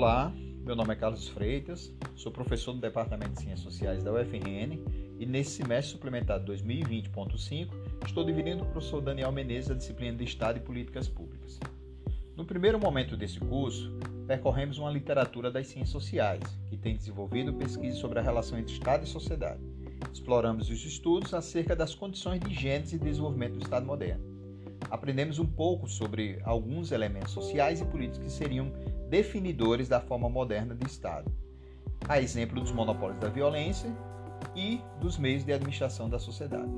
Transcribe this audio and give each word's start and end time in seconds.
Olá, 0.00 0.32
meu 0.64 0.76
nome 0.76 0.92
é 0.92 0.96
Carlos 0.96 1.26
Freitas, 1.26 1.92
sou 2.14 2.30
professor 2.30 2.72
do 2.72 2.80
Departamento 2.80 3.32
de 3.32 3.40
Ciências 3.40 3.62
Sociais 3.62 4.00
da 4.00 4.12
UFRN 4.12 4.78
e 5.18 5.26
nesse 5.26 5.56
semestre 5.56 5.90
suplementar 5.90 6.38
2020.5 6.44 7.68
estou 8.06 8.22
dividindo 8.22 8.62
com 8.62 8.70
o 8.70 8.72
professor 8.74 9.00
Daniel 9.00 9.32
Menezes 9.32 9.72
a 9.72 9.74
disciplina 9.74 10.16
de 10.16 10.22
Estado 10.22 10.58
e 10.58 10.60
Políticas 10.60 11.08
Públicas. 11.08 11.58
No 12.36 12.44
primeiro 12.44 12.78
momento 12.78 13.16
desse 13.16 13.40
curso, 13.40 13.90
percorremos 14.24 14.78
uma 14.78 14.92
literatura 14.92 15.50
das 15.50 15.66
ciências 15.66 15.90
sociais, 15.90 16.44
que 16.70 16.76
tem 16.76 16.96
desenvolvido 16.96 17.52
pesquisas 17.54 17.98
sobre 17.98 18.20
a 18.20 18.22
relação 18.22 18.56
entre 18.56 18.74
Estado 18.74 19.02
e 19.04 19.08
sociedade. 19.08 19.58
Exploramos 20.12 20.70
os 20.70 20.84
estudos 20.84 21.34
acerca 21.34 21.74
das 21.74 21.92
condições 21.92 22.38
de 22.38 22.54
gênese 22.54 22.94
e 22.94 23.00
desenvolvimento 23.00 23.54
do 23.54 23.64
Estado 23.64 23.84
moderno. 23.84 24.38
Aprendemos 24.90 25.40
um 25.40 25.46
pouco 25.46 25.88
sobre 25.88 26.38
alguns 26.44 26.92
elementos 26.92 27.32
sociais 27.32 27.80
e 27.80 27.84
políticos 27.84 28.18
que 28.20 28.30
seriam 28.30 28.72
definidores 29.08 29.88
da 29.88 30.00
forma 30.00 30.28
moderna 30.28 30.74
de 30.74 30.86
Estado, 30.86 31.32
a 32.08 32.20
exemplo 32.20 32.60
dos 32.60 32.70
monopólios 32.70 33.18
da 33.18 33.28
violência 33.28 33.90
e 34.54 34.80
dos 35.00 35.18
meios 35.18 35.44
de 35.44 35.52
administração 35.52 36.08
da 36.08 36.18
sociedade. 36.18 36.70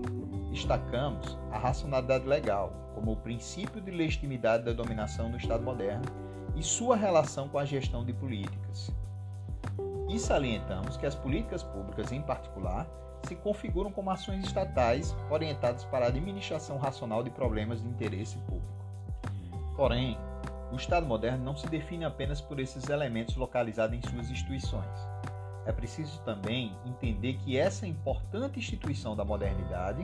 Destacamos 0.51 1.38
a 1.51 1.59
racionalidade 1.59 2.27
legal 2.27 2.73
como 2.95 3.12
o 3.12 3.16
princípio 3.16 3.80
de 3.80 3.91
legitimidade 3.91 4.65
da 4.65 4.73
dominação 4.73 5.30
do 5.30 5.37
Estado 5.37 5.62
moderno 5.62 6.05
e 6.57 6.62
sua 6.62 6.97
relação 6.97 7.48
com 7.48 7.59
a 7.59 7.65
gestão 7.65 8.05
de 8.05 8.12
políticas. 8.12 8.91
E 10.09 10.19
salientamos 10.19 10.97
que 10.97 11.07
as 11.07 11.15
políticas 11.15 11.62
públicas, 11.62 12.10
em 12.10 12.21
particular, 12.21 12.88
se 13.23 13.37
configuram 13.37 13.93
como 13.93 14.10
ações 14.10 14.45
estatais 14.45 15.15
orientadas 15.30 15.85
para 15.85 16.07
a 16.07 16.09
administração 16.09 16.79
racional 16.79 17.23
de 17.23 17.30
problemas 17.30 17.80
de 17.80 17.88
interesse 17.88 18.38
público. 18.38 18.66
Porém, 19.77 20.19
o 20.73 20.77
Estado 20.77 21.06
moderno 21.06 21.45
não 21.45 21.57
se 21.57 21.66
define 21.66 22.04
apenas 22.04 22.40
por 22.40 22.60
esses 22.60 22.88
elementos 22.88 23.37
localizados 23.37 23.96
em 23.96 24.02
suas 24.09 24.30
instituições. 24.30 24.87
É 25.66 25.73
preciso 25.73 26.21
também 26.21 26.77
entender 26.87 27.35
que 27.38 27.57
essa 27.57 27.87
importante 27.87 28.59
instituição 28.59 29.15
da 29.15 29.24
modernidade 29.24 30.02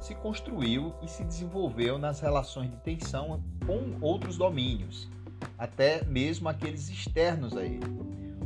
se 0.00 0.14
construiu 0.14 0.94
e 1.02 1.08
se 1.08 1.24
desenvolveu 1.24 1.98
nas 1.98 2.20
relações 2.20 2.70
de 2.70 2.76
tensão 2.78 3.42
com 3.66 3.96
outros 4.00 4.36
domínios, 4.36 5.08
até 5.56 6.04
mesmo 6.04 6.48
aqueles 6.48 6.88
externos 6.88 7.56
a 7.56 7.64
ele. 7.64 7.84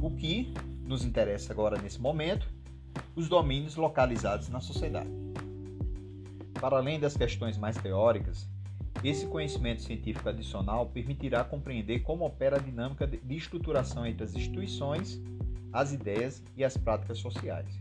O 0.01 0.11
que 0.11 0.53
nos 0.85 1.05
interessa 1.05 1.53
agora 1.53 1.81
nesse 1.81 2.01
momento 2.01 2.49
os 3.15 3.29
domínios 3.29 3.77
localizados 3.77 4.49
na 4.49 4.61
sociedade. 4.61 5.11
Para 6.61 6.77
além 6.77 7.01
das 7.01 7.17
questões 7.17 7.57
mais 7.59 7.77
teóricas, 7.77 8.49
esse 9.05 9.27
conhecimento 9.27 9.83
científico 9.83 10.29
adicional 10.29 10.87
permitirá 10.87 11.43
compreender 11.43 12.01
como 12.01 12.25
opera 12.25 12.57
a 12.57 12.61
dinâmica 12.61 13.07
de 13.07 13.37
estruturação 13.37 14.07
entre 14.07 14.25
as 14.25 14.35
instituições, 14.35 15.21
as 15.73 15.93
ideias 15.93 16.43
e 16.57 16.63
as 16.63 16.77
práticas 16.77 17.19
sociais. 17.19 17.77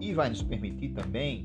E 0.00 0.12
vai 0.12 0.28
nos 0.28 0.42
permitir 0.42 0.90
também 0.90 1.44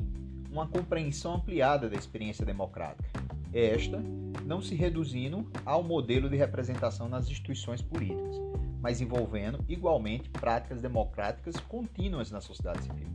uma 0.51 0.67
compreensão 0.67 1.35
ampliada 1.35 1.89
da 1.89 1.95
experiência 1.95 2.45
democrática, 2.45 3.09
esta 3.53 4.01
não 4.45 4.61
se 4.61 4.75
reduzindo 4.75 5.49
ao 5.65 5.83
modelo 5.83 6.29
de 6.29 6.35
representação 6.35 7.07
nas 7.07 7.29
instituições 7.29 7.81
políticas, 7.81 8.37
mas 8.81 8.99
envolvendo 8.99 9.63
igualmente 9.69 10.29
práticas 10.29 10.81
democráticas 10.81 11.57
contínuas 11.57 12.31
na 12.31 12.41
sociedade 12.41 12.83
civil. 12.83 13.07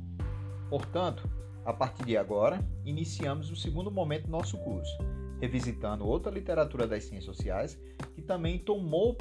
Portanto, 0.70 1.28
a 1.64 1.72
partir 1.72 2.04
de 2.04 2.16
agora, 2.16 2.64
iniciamos 2.84 3.50
o 3.50 3.56
segundo 3.56 3.90
momento 3.90 4.26
do 4.26 4.30
nosso 4.30 4.56
curso, 4.58 4.96
revisitando 5.40 6.06
outra 6.06 6.32
literatura 6.32 6.86
das 6.86 7.04
ciências 7.04 7.24
sociais 7.24 7.78
que 8.14 8.22
também 8.22 8.58
tomou 8.58 9.16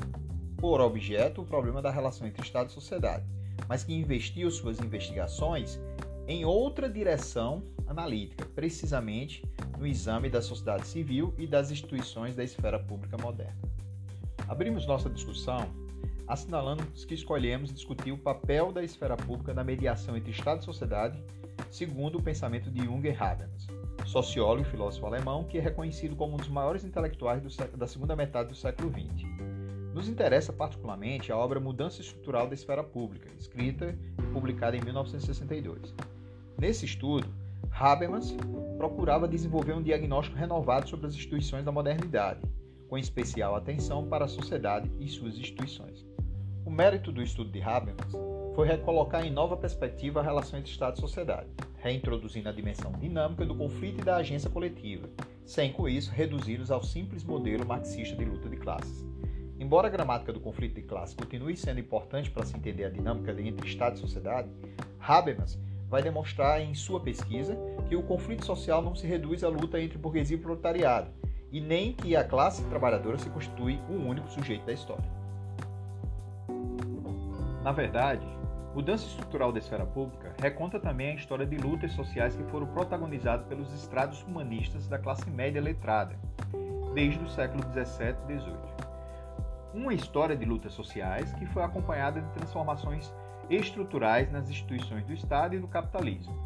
por 0.58 0.80
objeto 0.82 1.42
o 1.42 1.46
problema 1.46 1.82
da 1.82 1.92
relação 1.92 2.28
entre 2.28 2.42
Estado 2.42 2.70
e 2.70 2.74
sociedade, 2.74 3.26
mas 3.68 3.84
que 3.84 3.94
investiu 3.94 4.50
suas 4.50 4.80
investigações 4.80 5.80
em 6.28 6.46
outra 6.46 6.90
direção 6.90 7.64
analítica, 7.88 8.46
precisamente 8.56 9.44
no 9.78 9.86
exame 9.86 10.30
da 10.30 10.42
sociedade 10.42 10.88
civil 10.88 11.34
e 11.38 11.46
das 11.46 11.72
instituições 11.72 12.36
da 12.36 12.44
esfera 12.44 12.80
pública 12.80 13.18
moderna. 13.18 13.58
Abrimos 14.48 14.88
nossa 14.88 15.09
discussão 15.09 15.68
assinalando 16.28 16.84
que 17.08 17.14
escolhemos 17.14 17.74
discutir 17.74 18.12
o 18.12 18.18
papel 18.18 18.72
da 18.72 18.84
esfera 18.84 19.16
pública 19.16 19.54
na 19.54 19.64
mediação 19.64 20.18
entre 20.18 20.31
Estado 20.31 20.62
e 20.62 20.66
sociedade, 20.66 21.24
segundo 21.70 22.18
o 22.18 22.22
pensamento 22.22 22.72
de 22.72 22.84
Jung 22.84 23.08
Habermas, 23.09 23.68
sociólogo 24.06 24.61
e 24.61 24.72
filósofo 24.72 25.06
alemão 25.06 25.44
que 25.44 25.57
é 25.57 25.61
reconhecido 25.61 26.16
como 26.16 26.33
um 26.33 26.38
dos 26.38 26.50
maiores 26.50 26.83
intelectuais 26.83 27.41
da 27.75 27.88
segunda 27.88 28.16
metade 28.16 28.50
do 28.50 28.56
século 28.56 28.89
XX. 28.89 29.28
Nos 29.94 30.09
interessa 30.09 30.51
particularmente 30.51 31.31
a 31.31 31.38
obra 31.38 31.59
Mudança 31.59 32.01
Estrutural 32.01 32.47
da 32.47 32.53
Esfera 32.53 32.83
Pública, 32.83 33.29
escrita 33.39 33.97
e 34.19 34.22
publicada 34.33 34.75
em 34.75 34.81
1962. 34.81 35.95
Nesse 36.57 36.85
estudo, 36.85 37.28
Habermas 37.72 38.35
procurava 38.78 39.28
desenvolver 39.28 39.73
um 39.73 39.81
diagnóstico 39.81 40.38
renovado 40.38 40.89
sobre 40.89 41.07
as 41.07 41.13
instituições 41.13 41.63
da 41.63 41.72
modernidade, 41.72 42.41
com 42.89 42.97
especial 42.97 43.56
atenção 43.56 44.07
para 44.07 44.25
a 44.25 44.27
sociedade 44.29 44.91
e 45.00 45.07
suas 45.07 45.38
instituições. 45.38 46.06
O 46.66 46.72
mérito 46.72 47.12
do 47.12 47.22
estudo 47.22 47.52
de 47.52 47.62
Habermas 47.62 48.12
foi 48.56 48.68
recolocar 48.68 49.24
em 49.24 49.30
nova 49.30 49.56
perspectiva 49.56 50.20
a 50.20 50.24
relação 50.24 50.58
entre 50.58 50.72
Estado 50.72 50.98
e 50.98 51.00
sociedade, 51.00 51.48
reintroduzindo 51.78 52.50
a 52.50 52.52
dimensão 52.52 52.92
dinâmica 52.94 53.46
do 53.46 53.53
conflito 53.53 54.02
e 54.02 54.03
da 54.03 54.16
agência 54.16 54.50
coletiva, 54.50 55.08
sem 55.46 55.72
com 55.72 55.88
isso 55.88 56.12
reduzi-los 56.12 56.72
ao 56.72 56.81
simples 56.81 57.24
modelo 57.24 57.68
marxista 57.68 58.16
de 58.16 58.25
luta 58.25 58.50
de 58.50 58.58
classes. 58.58 59.06
Embora 59.59 59.88
a 59.88 59.92
gramática 59.92 60.34
do 60.34 60.40
conflito 60.40 60.74
de 60.74 60.81
classes 60.81 61.16
continue 61.16 61.56
sendo 61.56 61.80
importante 61.80 62.31
para 62.31 62.44
se 62.44 62.58
entender 62.58 62.86
a 62.86 62.90
dinâmica 62.90 63.31
entre 63.40 63.68
Estado 63.68 63.98
e 63.98 64.00
sociedade, 64.00 64.50
Habermas 65.00 65.59
vai 65.88 66.02
demonstrar 66.02 66.59
em 66.59 66.74
sua 66.74 67.00
pesquisa 67.00 67.56
que 67.88 67.96
o 67.96 68.02
conflito 68.02 68.44
social 68.44 68.81
não 68.81 68.96
se 68.96 69.06
reduz 69.06 69.44
à 69.44 69.50
luta 69.50 69.80
entre 69.80 70.00
burguesia 70.00 70.36
e 70.36 70.40
proletariado, 70.40 71.12
e 71.52 71.62
nem 71.62 71.94
que 71.94 72.16
a 72.16 72.24
classe 72.24 72.64
trabalhadora 72.64 73.20
se 73.20 73.30
constitui 73.30 73.80
um 73.88 74.08
único 74.08 74.31
sujeito 74.31 74.66
da 74.66 74.74
história. 74.74 75.25
Na 77.66 77.72
verdade, 77.72 78.24
Mudança 78.76 79.08
Estrutural 79.08 79.52
da 79.52 79.58
Esfera 79.58 79.88
Pública 79.88 80.36
reconta 80.40 80.80
também 80.80 81.09
a 81.09 81.16
história 81.16 81.48
de 81.48 81.58
lutas 81.58 81.94
sociais 81.94 82.36
que 82.36 82.44
foram 82.44 82.68
protagonizadas 82.68 83.48
pelos 83.48 83.74
estrados 83.74 84.22
humanistas 84.22 84.88
da 84.88 85.00
classe 85.00 85.28
média 85.31 85.59
letrada, 85.59 86.16
desde 86.94 87.24
o 87.24 87.28
século 87.28 87.64
17 87.64 88.20
e 88.25 88.34
18. 88.36 88.59
Uma 89.74 89.96
história 89.96 90.38
de 90.38 90.46
lutas 90.46 90.74
sociais 90.74 91.34
que 91.34 91.48
foi 91.48 91.64
acompanhada 91.64 92.22
de 92.22 92.30
transformações 92.34 93.12
estruturais 93.50 94.31
nas 94.31 94.48
instituições 94.48 95.04
do 95.04 95.14
Estado 95.14 95.56
e 95.56 95.59
do 95.59 95.68
capitalismo, 95.68 96.38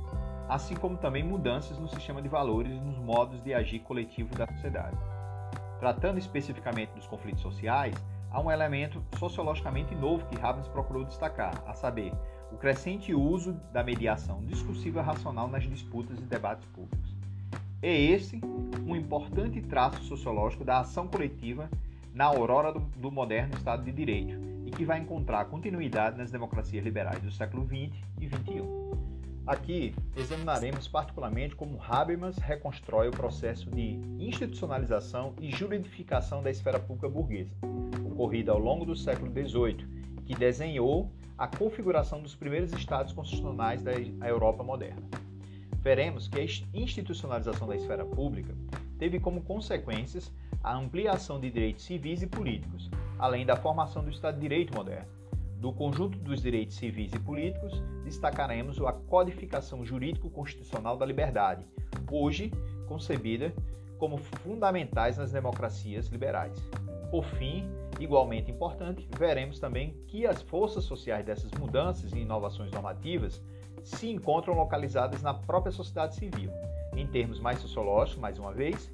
assim 0.47 0.73
como 0.73 0.95
também 0.95 1.21
mudanças 1.21 1.77
no 1.77 1.89
sistema 1.89 2.21
de 2.21 2.29
valores 2.29 2.71
e 2.71 2.79
nos 2.79 2.97
modos 2.97 3.43
de 3.43 3.53
agir 3.53 3.79
coletivo 3.79 4.33
da 4.37 4.47
sociedade. 4.47 4.95
Tratando 5.81 6.17
especificamente 6.17 6.93
dos 6.93 7.07
conflitos 7.07 7.41
sociais, 7.41 7.93
há 8.31 8.41
um 8.41 8.51
elemento 8.51 9.03
sociologicamente 9.17 9.93
novo 9.95 10.25
que 10.27 10.37
Habermas 10.37 10.67
procurou 10.67 11.05
destacar, 11.05 11.63
a 11.65 11.73
saber, 11.73 12.13
o 12.51 12.57
crescente 12.57 13.13
uso 13.13 13.53
da 13.71 13.83
mediação 13.83 14.43
discursiva 14.45 15.01
racional 15.01 15.47
nas 15.47 15.63
disputas 15.63 16.17
e 16.19 16.23
debates 16.23 16.65
públicos. 16.67 17.15
É 17.81 17.93
esse 17.93 18.41
um 18.85 18.95
importante 18.95 19.61
traço 19.61 20.03
sociológico 20.03 20.65
da 20.65 20.79
ação 20.79 21.07
coletiva 21.07 21.69
na 22.13 22.25
aurora 22.25 22.73
do, 22.73 22.79
do, 22.79 23.11
moderno 23.11 23.55
Estado 23.55 23.83
de 23.83 23.91
Direito 23.91 24.37
e 24.65 24.71
que 24.71 24.83
vai 24.83 24.99
encontrar 24.99 25.45
continuidade 25.45 26.17
nas 26.17 26.31
democracias 26.31 26.83
liberais 26.83 27.21
do 27.21 27.31
século 27.31 27.65
XX 27.65 27.95
e 28.19 28.27
XXI. 28.27 29.09
Aqui 29.47 29.95
examinaremos 30.15 30.87
particularmente 30.87 31.55
como 31.55 31.81
Habermas 31.81 32.37
reconstrói 32.37 33.07
o 33.07 33.11
processo 33.11 33.69
de 33.71 33.99
institucionalização 34.19 35.33
e 35.39 35.49
juridificação 35.49 36.43
da 36.43 36.51
esfera 36.51 36.79
pública 36.79 37.09
burguesa, 37.09 37.55
ocorrida 38.19 38.51
ao 38.51 38.59
longo 38.59 38.83
do 38.83 38.97
século 38.97 39.31
XVIII, 39.31 39.87
que 40.25 40.35
desenhou 40.35 41.09
a 41.37 41.47
configuração 41.47 42.21
dos 42.21 42.35
primeiros 42.35 42.73
estados 42.73 43.13
constitucionais 43.13 43.81
da 43.81 43.93
Europa 44.27 44.61
moderna. 44.61 45.01
Veremos 45.81 46.27
que 46.27 46.37
a 46.37 46.43
institucionalização 46.77 47.65
da 47.65 47.77
esfera 47.77 48.03
pública 48.03 48.53
teve 48.97 49.21
como 49.21 49.41
consequências 49.41 50.29
a 50.61 50.75
ampliação 50.75 51.39
de 51.39 51.49
direitos 51.49 51.85
civis 51.85 52.21
e 52.21 52.27
políticos, 52.27 52.91
além 53.17 53.45
da 53.45 53.55
formação 53.55 54.03
do 54.03 54.09
Estado 54.09 54.35
de 54.35 54.41
Direito 54.41 54.75
moderno. 54.75 55.07
Do 55.57 55.71
conjunto 55.71 56.17
dos 56.19 56.41
direitos 56.41 56.75
civis 56.75 57.13
e 57.13 57.19
políticos, 57.19 57.81
destacaremos 58.03 58.81
a 58.81 58.91
codificação 58.91 59.85
jurídico-constitucional 59.85 60.97
da 60.97 61.05
liberdade, 61.05 61.65
hoje 62.11 62.51
concebida 62.85 63.53
como 63.97 64.17
fundamentais 64.17 65.17
nas 65.17 65.31
democracias 65.31 66.07
liberais. 66.07 66.57
Por 67.09 67.25
fim, 67.25 67.67
igualmente 67.99 68.51
importante, 68.51 69.07
veremos 69.17 69.59
também 69.59 69.95
que 70.07 70.27
as 70.27 70.41
forças 70.41 70.83
sociais 70.83 71.25
dessas 71.25 71.51
mudanças 71.53 72.13
e 72.13 72.19
inovações 72.19 72.71
normativas 72.71 73.41
se 73.83 74.09
encontram 74.09 74.53
localizadas 74.53 75.21
na 75.21 75.33
própria 75.33 75.71
sociedade 75.71 76.15
civil. 76.15 76.51
Em 76.95 77.07
termos 77.07 77.39
mais 77.39 77.59
sociológicos, 77.59 78.21
mais 78.21 78.37
uma 78.37 78.53
vez, 78.53 78.91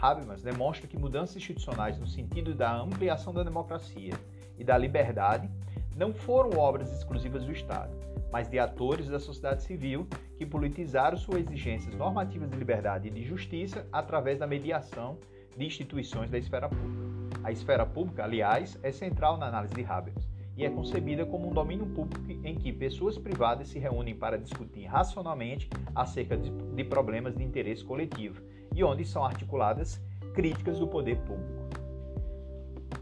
Habermas 0.00 0.42
demonstra 0.42 0.86
que 0.86 0.96
mudanças 0.96 1.36
institucionais 1.36 1.98
no 1.98 2.06
sentido 2.06 2.54
da 2.54 2.74
ampliação 2.80 3.32
da 3.34 3.42
democracia 3.42 4.14
e 4.56 4.64
da 4.64 4.78
liberdade 4.78 5.50
não 5.96 6.14
foram 6.14 6.58
obras 6.58 6.92
exclusivas 6.92 7.44
do 7.44 7.52
Estado, 7.52 7.92
mas 8.30 8.48
de 8.48 8.58
atores 8.58 9.08
da 9.08 9.18
sociedade 9.18 9.62
civil 9.62 10.06
que 10.36 10.46
politizaram 10.46 11.16
suas 11.16 11.40
exigências 11.40 11.94
normativas 11.94 12.48
de 12.48 12.56
liberdade 12.56 13.08
e 13.08 13.10
de 13.10 13.24
justiça 13.24 13.86
através 13.92 14.38
da 14.38 14.46
mediação 14.46 15.18
de 15.56 15.66
instituições 15.66 16.30
da 16.30 16.38
esfera 16.38 16.68
pública. 16.68 17.17
A 17.48 17.50
esfera 17.50 17.86
pública, 17.86 18.24
aliás, 18.24 18.78
é 18.82 18.92
central 18.92 19.38
na 19.38 19.46
análise 19.46 19.72
de 19.72 19.82
Habermas 19.82 20.28
e 20.54 20.66
é 20.66 20.68
concebida 20.68 21.24
como 21.24 21.48
um 21.48 21.54
domínio 21.54 21.86
público 21.86 22.46
em 22.46 22.54
que 22.54 22.70
pessoas 22.70 23.16
privadas 23.16 23.68
se 23.68 23.78
reúnem 23.78 24.14
para 24.14 24.36
discutir 24.36 24.84
racionalmente 24.84 25.66
acerca 25.94 26.36
de, 26.36 26.84
problemas 26.84 27.34
de 27.34 27.42
interesse 27.42 27.82
coletivo 27.82 28.42
e 28.74 28.84
onde 28.84 29.02
são 29.06 29.24
articuladas 29.24 29.98
críticas 30.34 30.78
do 30.78 30.86
poder 30.86 31.16
público. 31.20 31.70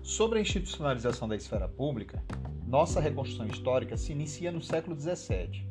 Sobre 0.00 0.38
a 0.38 0.42
institucionalização 0.42 1.26
da 1.26 1.34
esfera 1.34 1.66
pública, 1.66 2.22
nossa 2.68 3.00
reconstrução 3.00 3.48
histórica 3.48 3.96
se 3.96 4.12
inicia 4.12 4.52
no 4.52 4.62
século 4.62 4.94
XVII. 4.94 5.66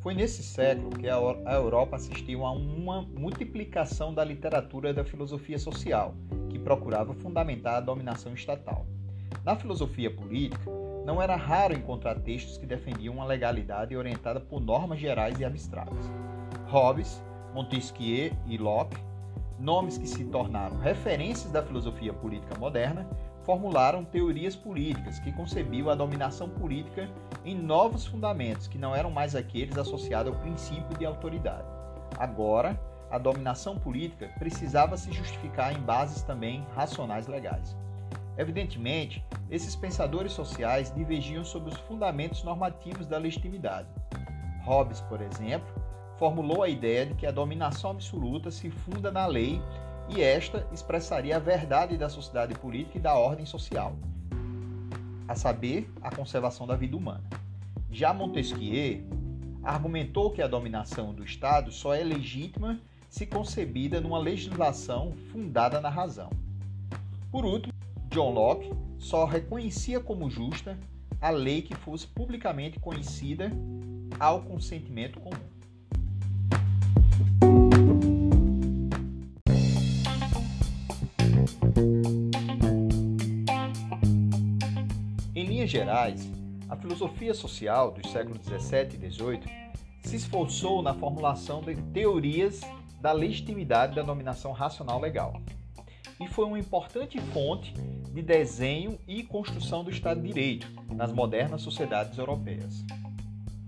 Foi 0.00 0.12
nesse 0.12 0.42
século 0.42 0.90
que 0.90 1.08
a 1.08 1.54
Europa 1.54 1.96
assistiu 1.96 2.44
a 2.44 2.52
uma 2.52 3.00
multiplicação 3.00 4.12
da 4.12 4.22
literatura 4.22 4.90
e 4.90 4.92
da 4.92 5.02
filosofia 5.02 5.58
social, 5.58 6.14
procurava 6.68 7.14
fundamentar 7.14 7.76
a 7.76 7.80
dominação 7.80 8.34
estatal. 8.34 8.84
Na 9.42 9.56
filosofia 9.56 10.10
política, 10.14 10.70
não 11.02 11.22
era 11.22 11.34
raro 11.34 11.72
encontrar 11.72 12.20
textos 12.20 12.58
que 12.58 12.66
defendiam 12.66 13.14
uma 13.14 13.24
legalidade 13.24 13.96
orientada 13.96 14.38
por 14.38 14.60
normas 14.60 15.00
gerais 15.00 15.40
e 15.40 15.46
abstratas. 15.46 16.12
Hobbes, 16.66 17.22
Montesquieu 17.54 18.32
e 18.46 18.58
Locke, 18.58 18.98
nomes 19.58 19.96
que 19.96 20.06
se 20.06 20.26
tornaram 20.26 20.76
referências 20.76 21.50
da 21.50 21.62
filosofia 21.62 22.12
política 22.12 22.58
moderna, 22.58 23.08
formularam 23.44 24.04
teorias 24.04 24.54
políticas 24.54 25.18
que 25.20 25.32
concebiam 25.32 25.88
a 25.88 25.94
dominação 25.94 26.50
política 26.50 27.08
em 27.46 27.56
novos 27.56 28.04
fundamentos 28.04 28.66
que 28.66 28.76
não 28.76 28.94
eram 28.94 29.10
mais 29.10 29.34
aqueles 29.34 29.78
associados 29.78 30.34
ao 30.34 30.38
princípio 30.40 30.98
de 30.98 31.06
autoridade. 31.06 31.64
Agora, 32.18 32.78
a 33.10 33.18
dominação 33.18 33.78
política 33.78 34.30
precisava 34.38 34.96
se 34.96 35.12
justificar 35.12 35.74
em 35.74 35.80
bases 35.80 36.22
também 36.22 36.66
racionais 36.74 37.26
legais. 37.26 37.76
Evidentemente, 38.36 39.24
esses 39.50 39.74
pensadores 39.74 40.32
sociais 40.32 40.92
divergiam 40.94 41.44
sobre 41.44 41.70
os 41.70 41.78
fundamentos 41.80 42.42
normativos 42.44 43.06
da 43.06 43.18
legitimidade. 43.18 43.88
Hobbes, 44.64 45.00
por 45.02 45.20
exemplo, 45.20 45.68
formulou 46.16 46.62
a 46.62 46.68
ideia 46.68 47.06
de 47.06 47.14
que 47.14 47.26
a 47.26 47.32
dominação 47.32 47.90
absoluta 47.90 48.50
se 48.50 48.70
funda 48.70 49.10
na 49.10 49.26
lei 49.26 49.60
e 50.08 50.22
esta 50.22 50.66
expressaria 50.72 51.36
a 51.36 51.40
verdade 51.40 51.96
da 51.96 52.08
sociedade 52.08 52.54
política 52.54 52.98
e 52.98 53.00
da 53.00 53.14
ordem 53.14 53.44
social, 53.44 53.96
a 55.26 55.34
saber, 55.34 55.90
a 56.00 56.14
conservação 56.14 56.66
da 56.66 56.76
vida 56.76 56.96
humana. 56.96 57.24
Já 57.90 58.12
Montesquieu 58.14 59.04
argumentou 59.62 60.30
que 60.30 60.40
a 60.40 60.46
dominação 60.46 61.12
do 61.12 61.24
Estado 61.24 61.70
só 61.70 61.94
é 61.94 62.02
legítima 62.02 62.80
se 63.08 63.26
concebida 63.26 64.00
numa 64.00 64.18
legislação 64.18 65.12
fundada 65.32 65.80
na 65.80 65.88
razão. 65.88 66.30
Por 67.30 67.44
último, 67.44 67.72
John 68.10 68.32
Locke 68.32 68.72
só 68.98 69.24
reconhecia 69.24 70.00
como 70.00 70.30
justa 70.30 70.78
a 71.20 71.30
lei 71.30 71.62
que 71.62 71.74
fosse 71.74 72.06
publicamente 72.06 72.78
conhecida 72.78 73.50
ao 74.18 74.42
consentimento 74.42 75.20
comum. 75.20 75.58
linhas 85.58 85.70
gerais, 85.70 86.30
a 86.68 86.76
filosofia 86.76 87.34
social 87.34 87.90
dos 87.90 88.12
séculos 88.12 88.38
17 88.38 88.94
e 88.94 88.98
18 88.98 89.48
se 90.02 90.16
esforçou 90.16 90.82
na 90.82 90.94
formulação 90.94 91.60
de 91.62 91.74
teorias 91.92 92.60
da 93.00 93.12
legitimidade 93.12 93.94
da 93.94 94.02
dominação 94.02 94.52
racional 94.52 95.00
legal 95.00 95.40
e 96.20 96.26
foi 96.26 96.46
uma 96.46 96.58
importante 96.58 97.20
fonte 97.20 97.72
de 98.12 98.22
desenho 98.22 98.98
e 99.06 99.22
construção 99.22 99.84
do 99.84 99.90
Estado 99.90 100.20
de 100.20 100.28
Direito 100.28 100.68
nas 100.92 101.12
modernas 101.12 101.62
sociedades 101.62 102.18
europeias. 102.18 102.84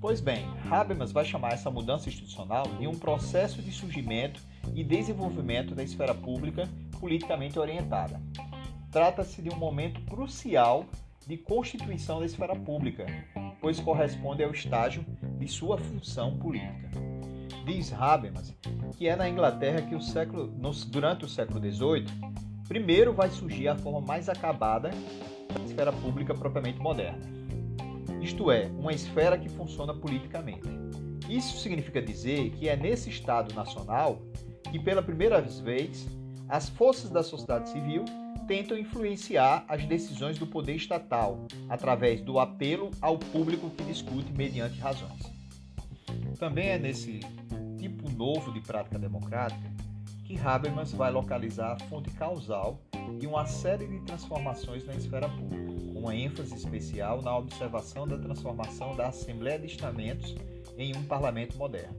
Pois 0.01 0.21
bem, 0.21 0.47
Habermas 0.71 1.13
vai 1.13 1.25
chamar 1.25 1.53
essa 1.53 1.71
mudança 1.71 2.09
institucional 2.09 2.65
de 2.79 2.87
um 2.87 2.99
processo 2.99 3.61
de 3.63 3.71
surgimento 3.71 4.41
e 4.75 4.83
desenvolvimento 4.83 5.75
da 5.75 5.83
esfera 5.83 6.15
pública 6.15 6.69
politicamente 6.99 7.59
orientada. 7.59 8.21
Trata-se 8.91 9.43
de 9.43 9.51
um 9.51 9.57
momento 9.57 10.01
crucial 10.03 10.87
de 11.27 11.37
constituição 11.37 12.19
da 12.19 12.27
esfera 12.27 12.57
pública, 12.57 13.07
pois 13.61 13.79
corresponde 13.79 14.43
ao 14.43 14.51
estágio 14.51 15.05
de 15.39 15.47
sua 15.47 15.79
função 15.79 16.37
política. 16.39 17.10
Diz 17.65 17.93
Habermas 17.93 18.55
que 19.01 19.09
é 19.09 19.17
na 19.17 19.27
Inglaterra 19.27 19.81
que 19.81 19.95
o 19.95 20.01
século, 20.03 20.49
durante 20.89 21.25
o 21.25 21.29
século 21.29 21.59
XVIII, 21.59 22.05
primeiro 22.69 23.15
vai 23.15 23.31
surgir 23.31 23.67
a 23.69 23.75
forma 23.75 24.01
mais 24.01 24.29
acabada 24.29 24.91
da 24.91 25.65
esfera 25.65 25.91
pública 25.91 26.35
propriamente 26.35 26.79
moderna. 26.79 27.23
Isto 28.21 28.51
é, 28.51 28.67
uma 28.79 28.93
esfera 28.93 29.39
que 29.39 29.49
funciona 29.49 29.95
politicamente. 29.95 30.69
Isso 31.31 31.59
significa 31.61 32.03
dizer 32.03 32.51
que 32.51 32.69
é 32.69 32.77
nesse 32.77 33.09
Estado 33.09 33.55
nacional 33.55 34.21
que, 34.71 34.79
pela 34.79 35.03
primeira 35.03 35.41
vez, 35.41 36.07
as 36.47 36.69
forças 36.69 37.09
da 37.09 37.23
sociedade 37.23 37.71
civil 37.71 38.05
tentam 38.47 38.77
influenciar 38.77 39.65
as 39.67 39.83
decisões 39.87 40.39
do 40.39 40.47
poder 40.47 40.75
estatal 40.75 41.47
através 41.71 42.21
do 42.21 42.39
apelo 42.39 42.91
ao 43.01 43.17
público 43.17 43.71
que 43.71 43.85
discute 43.85 44.31
mediante 44.33 44.79
razões. 44.79 45.23
Também 46.39 46.69
é 46.69 46.79
nesse 46.79 47.21
novo 48.21 48.53
de 48.53 48.61
prática 48.61 48.99
democrática 48.99 49.67
que 50.25 50.39
Habermas 50.39 50.93
vai 50.93 51.11
localizar 51.11 51.73
a 51.73 51.79
fonte 51.87 52.11
causal 52.11 52.79
de 53.19 53.27
uma 53.27 53.47
série 53.47 53.87
de 53.87 53.99
transformações 54.01 54.85
na 54.85 54.95
esfera 54.95 55.27
pública, 55.27 55.73
com 55.95 56.01
uma 56.01 56.15
ênfase 56.15 56.55
especial 56.55 57.23
na 57.23 57.35
observação 57.39 58.07
da 58.07 58.19
transformação 58.19 58.95
da 58.95 59.09
Assembleia 59.09 59.59
de 59.59 59.69
Estamentos 59.69 60.37
em 60.77 60.95
um 60.95 61.03
parlamento 61.05 61.57
moderno. 61.57 61.97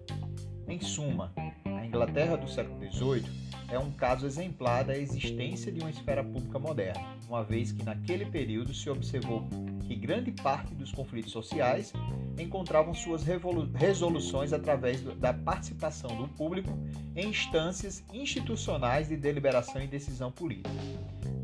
Em 0.68 0.80
suma, 0.80 1.34
a 1.66 1.86
Inglaterra 1.88 2.38
do 2.38 2.48
século 2.48 2.80
XVIII 2.92 3.26
é 3.72 3.80
um 3.80 3.92
caso 3.92 4.28
exemplar 4.28 4.84
da 4.84 4.96
existência 4.96 5.72
de 5.72 5.82
uma 5.82 5.90
esfera 5.90 6.24
pública 6.24 6.60
moderna, 6.60 7.18
uma 7.32 7.46
vez 7.46 7.72
que 7.72 7.82
naquele 7.82 8.26
período 8.26 8.74
se 8.74 8.90
observou 8.90 9.48
que 9.88 9.96
grande 9.96 10.34
parte 10.34 10.76
dos 10.76 10.92
conflitos 10.92 11.32
sociais 11.32 11.94
encontravam 12.38 12.94
suas 12.94 13.24
resoluções 13.24 14.52
através 14.52 15.02
da 15.02 15.34
participação 15.34 16.14
do 16.18 16.28
público 16.28 16.78
em 17.16 17.30
instâncias 17.30 18.04
institucionais 18.12 19.08
de 19.08 19.16
deliberação 19.16 19.82
e 19.82 19.88
decisão 19.88 20.30
política. 20.30 20.70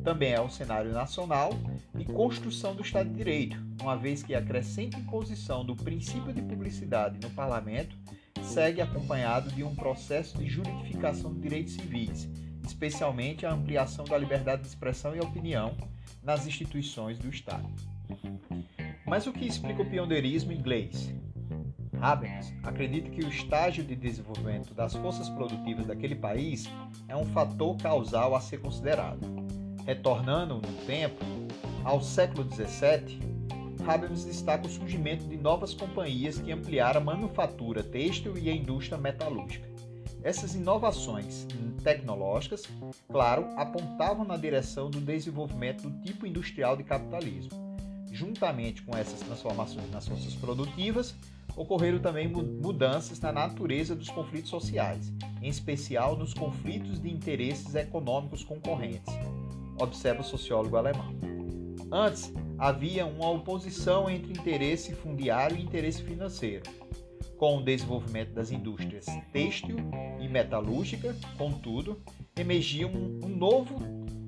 Também 0.04 0.34
é 0.34 0.42
um 0.42 0.50
cenário 0.50 0.92
nacional 0.92 1.52
de 1.96 2.04
construção 2.04 2.76
do 2.76 2.82
Estado 2.82 3.10
de 3.10 3.16
Direito, 3.16 3.58
uma 3.82 3.96
vez 3.96 4.22
que 4.22 4.36
a 4.36 4.42
crescente 4.42 5.00
imposição 5.00 5.64
do 5.64 5.74
princípio 5.74 6.34
de 6.34 6.42
publicidade 6.42 7.18
no 7.22 7.30
parlamento 7.30 7.96
segue 8.44 8.82
acompanhado 8.82 9.50
de 9.52 9.64
um 9.64 9.74
processo 9.74 10.38
de 10.38 10.48
juridificação 10.48 11.34
de 11.34 11.40
direitos 11.40 11.74
civis, 11.74 12.30
especialmente 12.68 13.46
a 13.46 13.52
ampliação 13.52 14.06
da 14.06 14.18
liberdade 14.18 14.62
de 14.62 14.68
expressão 14.68 15.16
e 15.16 15.20
opinião 15.20 15.76
nas 16.22 16.46
instituições 16.46 17.18
do 17.18 17.30
Estado. 17.30 17.68
Mas 19.06 19.26
o 19.26 19.34
que 19.34 19.46
explica 19.46 19.82
o 19.82 19.90
pioneirismo 19.90 20.52
inglês? 20.52 21.14
Habermas 22.00 22.54
acredita 22.64 23.10
que 23.10 23.22
o 23.22 23.30
estágio 23.30 23.84
de 23.84 23.96
desenvolvimento 23.96 24.74
das 24.74 24.94
forças 24.94 25.30
produtivas 25.30 25.88
daquele 25.88 26.16
país 26.16 26.70
é 27.08 27.16
um 27.16 27.26
fator 27.26 27.76
causal 27.78 28.36
a 28.36 28.42
ser 28.42 28.60
considerado. 28.60 29.20
Retornando 29.86 30.56
no 30.56 30.86
tempo 30.86 31.24
ao 31.84 32.02
século 32.02 32.44
XVII, 32.44 33.20
Habermas 33.88 34.26
destaca 34.26 34.68
o 34.68 34.70
surgimento 34.70 35.26
de 35.26 35.38
novas 35.38 35.74
companhias 35.74 36.38
que 36.38 36.52
ampliaram 36.52 37.00
a 37.00 37.04
manufatura 37.04 37.82
têxtil 37.82 38.38
e 38.38 38.50
a 38.50 38.54
indústria 38.54 38.98
metalúrgica. 38.98 39.77
Essas 40.28 40.56
inovações 40.56 41.48
tecnológicas, 41.82 42.64
claro, 43.08 43.48
apontavam 43.56 44.26
na 44.26 44.36
direção 44.36 44.90
do 44.90 45.00
desenvolvimento 45.00 45.90
do 45.90 46.02
tipo 46.02 46.28
industrial 46.28 46.76
de 46.76 46.84
capitalismo. 46.84 47.52
Juntamente 48.12 48.82
com 48.82 48.98
essas 48.98 49.22
transformações 49.22 49.90
nas 49.90 50.06
forças 50.06 50.36
produtivas, 50.36 51.16
ocorreram 51.56 52.00
também 52.00 52.28
mudanças 52.28 53.22
na 53.22 53.32
natureza 53.32 53.96
dos 53.96 54.10
conflitos 54.10 54.50
sociais, 54.50 55.14
em 55.42 55.48
especial 55.48 56.18
nos 56.18 56.34
conflitos 56.34 57.02
de 57.02 57.10
interesses 57.10 57.74
econômicos 57.74 58.44
concorrentes, 58.44 59.14
observa 59.80 60.20
o 60.20 60.26
sociólogo 60.26 60.76
alemão. 60.76 61.16
Antes, 61.90 62.34
havia 62.58 63.06
uma 63.06 63.30
oposição 63.30 64.10
entre 64.10 64.34
interesse 64.34 64.94
fundiário 64.94 65.56
e 65.56 65.62
interesse 65.62 66.04
financeiro. 66.04 66.64
Com 67.38 67.58
o 67.58 67.64
desenvolvimento 67.64 68.34
das 68.34 68.52
indústrias 68.52 69.06
têxtil 69.32 69.78
e 70.20 70.28
metalúrgica, 70.28 71.16
contudo, 71.38 72.02
emergia 72.36 72.88
um, 72.88 73.28
novo 73.28 73.76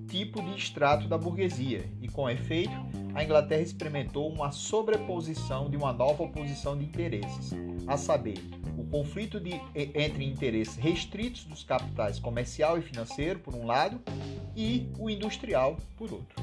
tipo 0.07 0.41
de 0.43 0.55
extrato 0.55 1.07
da 1.07 1.17
burguesia 1.17 1.89
e, 2.01 2.07
com 2.07 2.29
efeito, 2.29 2.71
a 3.15 3.23
Inglaterra 3.23 3.61
experimentou 3.61 4.31
uma 4.31 4.51
sobreposição 4.51 5.69
de 5.69 5.77
uma 5.77 5.91
nova 5.91 6.23
oposição 6.23 6.77
de 6.77 6.85
interesses, 6.85 7.51
a 7.87 7.97
saber, 7.97 8.37
o 8.77 8.83
conflito 8.85 9.39
de, 9.39 9.59
entre 9.75 10.23
interesses 10.23 10.75
restritos 10.75 11.45
dos 11.45 11.63
capitais 11.63 12.19
comercial 12.19 12.77
e 12.77 12.81
financeiro, 12.81 13.39
por 13.39 13.55
um 13.55 13.65
lado, 13.65 13.99
e 14.55 14.87
o 14.99 15.09
industrial, 15.09 15.77
por 15.97 16.11
outro. 16.13 16.35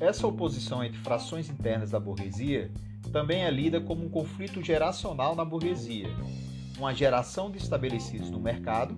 Essa 0.00 0.26
oposição 0.26 0.84
entre 0.84 0.98
frações 0.98 1.48
internas 1.48 1.90
da 1.90 2.00
burguesia 2.00 2.70
também 3.08 3.44
é 3.44 3.50
lida 3.50 3.80
como 3.80 4.04
um 4.04 4.08
conflito 4.08 4.62
geracional 4.62 5.34
na 5.34 5.44
burguesia, 5.44 6.08
uma 6.76 6.94
geração 6.94 7.50
de 7.50 7.58
estabelecidos 7.58 8.30
no 8.30 8.38
mercado, 8.38 8.96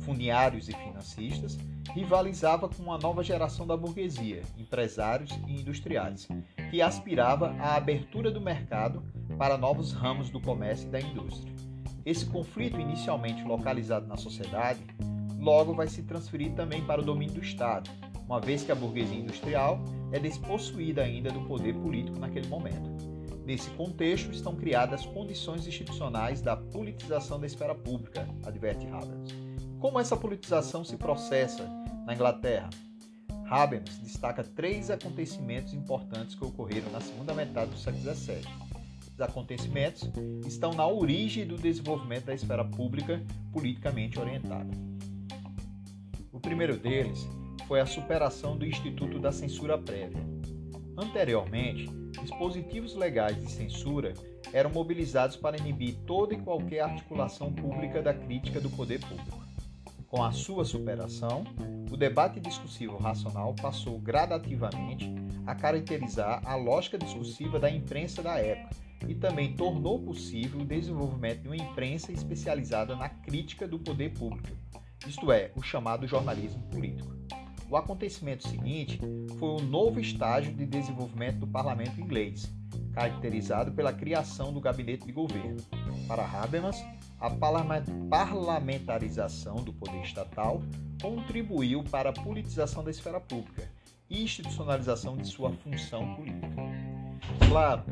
fundiários 0.00 0.68
e 0.68 0.72
financistas, 0.72 1.58
rivalizava 1.94 2.68
com 2.68 2.82
uma 2.82 2.98
nova 2.98 3.22
geração 3.22 3.66
da 3.66 3.76
burguesia, 3.76 4.42
empresários 4.58 5.30
e 5.46 5.60
industriais, 5.60 6.28
que 6.70 6.82
aspirava 6.82 7.54
à 7.58 7.76
abertura 7.76 8.30
do 8.30 8.40
mercado 8.40 9.02
para 9.38 9.58
novos 9.58 9.92
ramos 9.92 10.30
do 10.30 10.40
comércio 10.40 10.88
e 10.88 10.90
da 10.90 11.00
indústria. 11.00 11.52
Esse 12.04 12.26
conflito, 12.26 12.80
inicialmente 12.80 13.44
localizado 13.44 14.06
na 14.06 14.16
sociedade, 14.16 14.80
logo 15.38 15.74
vai 15.74 15.86
se 15.86 16.02
transferir 16.02 16.52
também 16.52 16.84
para 16.84 17.00
o 17.00 17.04
domínio 17.04 17.34
do 17.34 17.42
Estado, 17.42 17.90
uma 18.26 18.40
vez 18.40 18.64
que 18.64 18.72
a 18.72 18.74
burguesia 18.74 19.18
industrial 19.18 19.80
é 20.10 20.18
despossuída 20.18 21.02
ainda 21.02 21.30
do 21.30 21.42
poder 21.42 21.74
político 21.74 22.18
naquele 22.18 22.48
momento. 22.48 23.11
Nesse 23.44 23.70
contexto, 23.70 24.30
estão 24.30 24.54
criadas 24.54 25.04
condições 25.04 25.66
institucionais 25.66 26.40
da 26.40 26.56
politização 26.56 27.40
da 27.40 27.46
esfera 27.46 27.74
pública, 27.74 28.28
adverte 28.44 28.86
Habermas. 28.86 29.32
Como 29.80 29.98
essa 29.98 30.16
politização 30.16 30.84
se 30.84 30.96
processa 30.96 31.68
na 32.06 32.14
Inglaterra? 32.14 32.70
Habermas 33.50 33.98
destaca 33.98 34.44
três 34.44 34.90
acontecimentos 34.90 35.74
importantes 35.74 36.36
que 36.36 36.44
ocorreram 36.44 36.90
na 36.92 37.00
segunda 37.00 37.34
metade 37.34 37.72
do 37.72 37.78
século 37.78 38.14
XVII. 38.14 38.44
Os 39.12 39.20
acontecimentos 39.20 40.08
estão 40.46 40.72
na 40.72 40.86
origem 40.86 41.44
do 41.44 41.56
desenvolvimento 41.56 42.26
da 42.26 42.34
esfera 42.34 42.64
pública 42.64 43.20
politicamente 43.52 44.20
orientada. 44.20 44.70
O 46.32 46.38
primeiro 46.38 46.76
deles 46.76 47.28
foi 47.66 47.80
a 47.80 47.86
superação 47.86 48.56
do 48.56 48.64
Instituto 48.64 49.18
da 49.18 49.32
Censura 49.32 49.76
Prévia. 49.76 50.24
Anteriormente, 50.96 52.01
dispositivos 52.22 52.94
legais 52.94 53.36
de 53.38 53.50
censura 53.50 54.14
eram 54.52 54.70
mobilizados 54.70 55.36
para 55.36 55.56
inibir 55.56 55.96
toda 56.06 56.34
e 56.34 56.40
qualquer 56.40 56.80
articulação 56.80 57.52
pública 57.52 58.00
da 58.00 58.14
crítica 58.14 58.60
do 58.60 58.70
poder 58.70 59.00
público. 59.00 59.42
Com 60.08 60.22
a 60.22 60.30
sua 60.30 60.64
superação, 60.64 61.44
o 61.90 61.96
debate 61.96 62.38
discursivo 62.38 62.98
racional 62.98 63.54
passou 63.54 63.98
gradativamente 63.98 65.10
a 65.46 65.54
caracterizar 65.54 66.42
a 66.44 66.54
lógica 66.54 66.98
discursiva 66.98 67.58
da 67.58 67.70
imprensa 67.70 68.22
da 68.22 68.38
época 68.38 68.76
e 69.08 69.14
também 69.14 69.54
tornou 69.54 69.98
possível 70.00 70.60
o 70.60 70.64
desenvolvimento 70.64 71.42
de 71.42 71.48
uma 71.48 71.56
imprensa 71.56 72.12
especializada 72.12 72.94
na 72.94 73.08
crítica 73.08 73.66
do 73.66 73.78
poder 73.78 74.12
público, 74.12 74.56
isto 75.06 75.32
é, 75.32 75.50
o 75.56 75.62
chamado 75.62 76.06
jornalismo 76.06 76.62
político. 76.70 77.10
O 77.72 77.76
acontecimento 77.78 78.46
seguinte 78.46 79.00
foi 79.38 79.48
um 79.48 79.62
novo 79.62 79.98
estágio 79.98 80.52
de 80.52 80.66
desenvolvimento 80.66 81.38
do 81.38 81.46
parlamento 81.46 81.98
inglês, 81.98 82.54
caracterizado 82.92 83.72
pela 83.72 83.94
criação 83.94 84.52
do 84.52 84.60
gabinete 84.60 85.06
de 85.06 85.12
governo. 85.12 85.56
Para 86.06 86.22
Habermas, 86.22 86.84
a 87.18 87.30
parlamentarização 88.10 89.56
do 89.56 89.72
poder 89.72 90.02
estatal 90.02 90.60
contribuiu 91.00 91.82
para 91.84 92.10
a 92.10 92.12
politização 92.12 92.84
da 92.84 92.90
esfera 92.90 93.18
pública 93.18 93.66
e 94.10 94.22
institucionalização 94.22 95.16
de 95.16 95.26
sua 95.26 95.50
função 95.50 96.14
política. 96.14 96.62
Claro, 97.48 97.84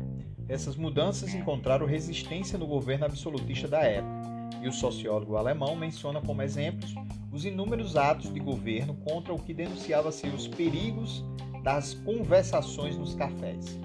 essas 0.47 0.75
mudanças 0.75 1.33
encontraram 1.33 1.87
resistência 1.87 2.55
no 2.55 2.67
governo 2.67 3.05
absolutista 3.05 3.67
da 3.67 3.81
época, 3.81 4.29
e 4.61 4.67
o 4.67 4.71
sociólogo 4.71 5.37
alemão 5.37 5.75
menciona 5.75 6.21
como 6.21 6.43
exemplos 6.43 6.93
os 7.31 7.45
inúmeros 7.45 7.95
atos 7.95 8.33
de 8.33 8.39
governo 8.39 8.93
contra 8.95 9.33
o 9.33 9.41
que 9.41 9.53
denunciava 9.53 10.11
ser 10.11 10.33
os 10.33 10.47
perigos 10.47 11.23
das 11.63 11.93
conversações 11.93 12.97
nos 12.97 13.15
cafés. 13.15 13.79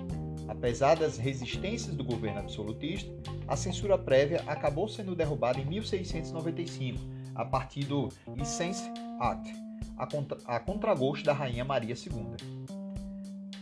Apesar 0.48 0.96
das 0.96 1.18
resistências 1.18 1.94
do 1.94 2.04
governo 2.04 2.40
absolutista, 2.40 3.12
a 3.46 3.56
censura 3.56 3.98
prévia 3.98 4.42
acabou 4.46 4.88
sendo 4.88 5.14
derrubada 5.14 5.60
em 5.60 5.64
1695, 5.64 6.98
a 7.34 7.44
partir 7.44 7.84
do 7.84 8.08
License 8.36 8.90
Act, 9.20 9.52
a, 9.96 10.56
a 10.56 10.60
contragosto 10.60 11.24
da 11.24 11.32
Rainha 11.32 11.64
Maria 11.64 11.94
II. 11.94 12.66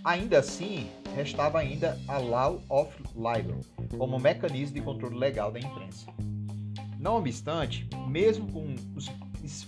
Ainda 0.05 0.39
assim, 0.39 0.87
restava 1.15 1.59
ainda 1.59 1.99
a 2.07 2.19
Law 2.19 2.63
of 2.69 2.95
Libel, 3.17 3.61
como 3.97 4.19
mecanismo 4.19 4.75
de 4.75 4.83
controle 4.83 5.17
legal 5.17 5.51
da 5.51 5.59
imprensa. 5.59 6.07
Não 6.99 7.17
obstante, 7.17 7.89
mesmo 8.07 8.51
com 8.51 8.75
os 8.95 9.09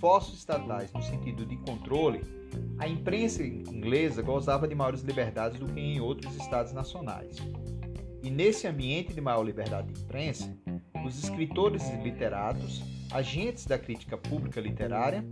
esforços 0.07 0.39
estatais 0.39 0.93
no 0.93 1.03
sentido 1.03 1.45
de 1.45 1.57
controle, 1.57 2.23
a 2.79 2.87
imprensa 2.87 3.43
inglesa 3.43 4.23
gozava 4.23 4.69
de 4.69 4.75
maiores 4.75 5.03
liberdades 5.03 5.59
do 5.59 5.67
que 5.67 5.81
em 5.81 6.01
outros 6.01 6.37
estados 6.37 6.73
nacionais. 6.73 7.37
E 8.23 8.31
nesse 8.31 8.69
ambiente 8.69 9.13
de 9.13 9.21
maior 9.21 9.43
liberdade 9.43 9.93
de 9.93 10.01
imprensa, 10.01 10.57
os 11.05 11.25
escritores 11.25 11.89
e 11.89 11.97
literatos, 11.97 12.85
agentes 13.11 13.67
da 13.67 13.77
crítica 13.77 14.17
pública 14.17 14.61
literária, 14.61 15.25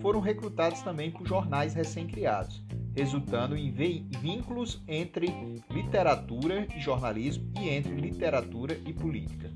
foram 0.00 0.20
recrutados 0.20 0.80
também 0.80 1.10
por 1.10 1.26
jornais 1.26 1.74
recém-criados, 1.74 2.64
resultando 2.96 3.54
em 3.54 3.70
vínculos 3.70 4.82
entre 4.88 5.26
literatura 5.70 6.66
e 6.74 6.80
jornalismo 6.80 7.52
e 7.60 7.68
entre 7.68 7.92
literatura 7.92 8.80
e 8.86 8.92
política. 8.94 9.52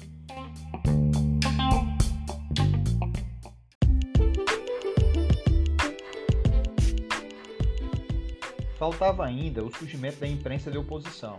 Faltava 8.79 9.27
ainda 9.27 9.65
o 9.65 9.75
surgimento 9.75 10.21
da 10.21 10.29
imprensa 10.29 10.71
de 10.71 10.79
oposição, 10.79 11.39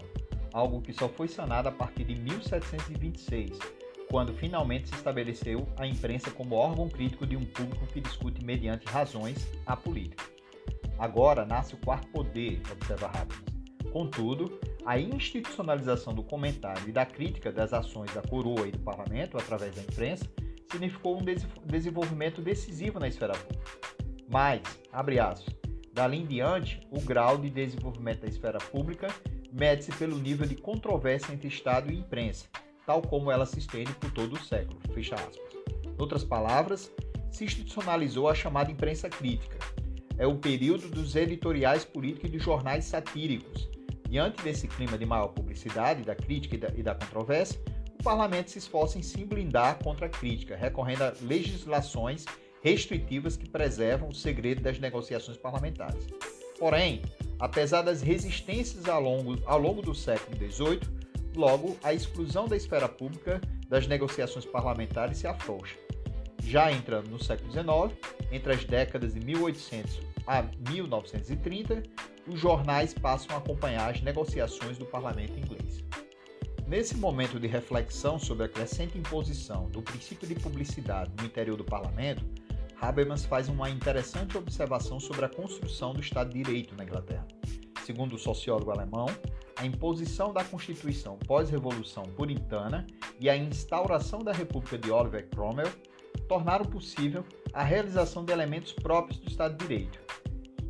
algo 0.52 0.82
que 0.82 0.92
só 0.92 1.08
foi 1.08 1.30
sanado 1.30 1.70
a 1.70 1.72
partir 1.72 2.04
de 2.04 2.14
1726, 2.16 3.58
quando 4.12 4.34
finalmente 4.34 4.90
se 4.90 4.96
estabeleceu 4.96 5.66
a 5.78 5.88
imprensa 5.88 6.30
como 6.32 6.56
órgão 6.56 6.90
crítico 6.90 7.26
de 7.26 7.38
um 7.38 7.46
público 7.46 7.88
que 7.88 8.02
discute 8.02 8.44
mediante 8.44 8.86
razões 8.88 9.48
a 9.66 9.78
política. 9.78 10.26
Agora 10.98 11.46
nasce 11.46 11.76
o 11.76 11.78
quarto 11.78 12.10
poder, 12.10 12.62
observa 12.74 13.08
Habermas. 13.08 13.50
Contudo, 13.94 14.60
a 14.86 15.00
institucionalização 15.00 16.14
do 16.14 16.22
comentário 16.22 16.90
e 16.90 16.92
da 16.92 17.06
crítica 17.06 17.54
das 17.54 17.72
ações 17.72 18.14
da 18.14 18.22
coroa 18.22 18.68
e 18.68 18.72
do 18.72 18.80
parlamento 18.80 19.38
através 19.38 19.74
da 19.76 19.82
imprensa 19.82 20.26
significou 20.70 21.18
um 21.18 21.24
desenvolvimento 21.66 22.42
decisivo 22.42 23.00
na 23.00 23.08
esfera 23.08 23.34
pública. 23.34 23.80
Mas, 24.30 24.62
abre 24.92 25.20
aspas, 25.20 25.59
Dali 26.00 26.20
em 26.20 26.26
diante, 26.26 26.80
o 26.90 27.02
grau 27.02 27.38
de 27.38 27.50
desenvolvimento 27.50 28.22
da 28.22 28.28
esfera 28.30 28.58
pública 28.58 29.10
mede-se 29.52 29.92
pelo 29.92 30.18
nível 30.18 30.48
de 30.48 30.56
controvérsia 30.56 31.34
entre 31.34 31.50
Estado 31.50 31.92
e 31.92 31.98
imprensa, 31.98 32.46
tal 32.86 33.02
como 33.02 33.30
ela 33.30 33.46
se 33.46 33.60
estende 33.60 33.92
por 33.96 34.10
todo 34.10 34.38
o 34.38 34.40
século. 34.42 34.80
Fecha 34.94 35.16
aspas. 35.16 35.54
Em 35.84 35.94
outras 36.00 36.24
palavras, 36.24 36.90
se 37.30 37.44
institucionalizou 37.44 38.30
a 38.30 38.34
chamada 38.34 38.72
imprensa 38.72 39.10
crítica. 39.10 39.58
É 40.18 40.26
o 40.26 40.38
período 40.38 40.88
dos 40.88 41.18
editoriais 41.18 41.84
políticos 41.84 42.30
e 42.30 42.32
dos 42.32 42.44
jornais 42.46 42.86
satíricos. 42.86 43.70
Diante 44.08 44.42
desse 44.42 44.70
clima 44.70 44.98
de 44.98 45.06
maior 45.06 45.28
publicidade, 45.34 46.04
da 46.04 46.16
crítica 46.16 46.56
e 46.56 46.60
da, 46.60 46.70
e 46.78 46.82
da 46.82 46.96
controvérsia, 46.96 47.60
o 48.00 48.02
parlamento 48.02 48.52
se 48.52 48.60
esforça 48.60 48.98
em 48.98 49.04
se 49.04 49.26
blindar 49.26 49.84
contra 49.84 50.06
a 50.06 50.10
crítica, 50.10 50.56
recorrendo 50.56 51.04
a 51.04 51.14
legislações 51.22 52.24
restritivas 52.62 53.38
que 53.38 53.50
preservam 53.50 54.10
o 54.10 54.16
segredo 54.16 54.62
das 54.62 54.80
negociações 54.80 55.38
parlamentares. 55.38 56.06
Porém, 56.58 57.02
apesar 57.40 57.82
das 57.82 58.02
resistências 58.02 58.88
ao 58.88 59.02
longo, 59.02 59.38
ao 59.46 59.58
longo 59.58 59.82
do 59.82 59.96
século 59.96 60.36
XVIII, 60.36 60.82
logo 61.36 61.78
a 61.82 61.94
exclusão 61.94 62.48
da 62.48 62.58
esfera 62.58 62.90
pública 62.90 63.40
das 63.68 63.88
negociações 63.88 64.46
parlamentares 64.46 65.20
se 65.20 65.28
afrouxa. 65.28 65.78
Já 66.44 66.72
entrando 66.72 67.10
no 67.10 67.24
século 67.24 67.52
XIX, 67.52 67.98
entre 68.32 68.54
as 68.54 68.66
décadas 68.66 69.14
de 69.14 69.20
1800 69.20 70.00
a 70.26 70.44
1930, 70.70 71.84
os 72.28 72.40
jornais 72.40 72.94
passam 72.94 73.36
a 73.36 73.40
acompanhar 73.40 73.90
as 73.90 74.02
negociações 74.02 74.78
do 74.78 74.86
parlamento 74.86 75.38
inglês. 75.40 75.84
Nesse 76.68 76.96
momento 76.96 77.40
de 77.40 77.48
reflexão 77.48 78.20
sobre 78.20 78.46
a 78.46 78.50
crescente 78.50 78.98
imposição 78.98 79.70
do 79.70 79.82
princípio 79.82 80.28
de 80.28 80.36
publicidade 80.36 81.12
no 81.18 81.26
interior 81.26 81.58
do 81.58 81.64
parlamento, 81.64 82.24
Habermas 82.82 83.26
faz 83.26 83.50
uma 83.50 83.70
interessante 83.70 84.38
observação 84.38 85.00
sobre 85.00 85.26
a 85.26 85.30
construção 85.30 85.94
do 85.94 86.00
Estado 86.00 86.30
de 86.30 86.42
Direito 86.42 86.76
na 86.76 86.86
Inglaterra. 86.86 87.28
Segundo 87.86 88.16
o 88.16 88.20
sociólogo 88.20 88.72
alemão, 88.72 89.08
a 89.58 89.66
imposição 89.66 90.32
da 90.32 90.46
Constituição 90.46 91.18
pós-revolução 91.18 92.04
puritana 92.04 92.88
e 93.20 93.30
a 93.30 93.36
instauração 93.36 94.20
da 94.20 94.32
República 94.32 94.78
de 94.78 94.90
Oliver 94.90 95.28
Cromwell 95.30 95.72
tornaram 96.30 96.64
possível 96.64 97.26
a 97.52 97.64
realização 97.64 98.24
de 98.24 98.32
elementos 98.32 98.72
próprios 98.72 99.20
do 99.20 99.28
Estado 99.28 99.58
de 99.58 99.68
Direito. 99.68 100.00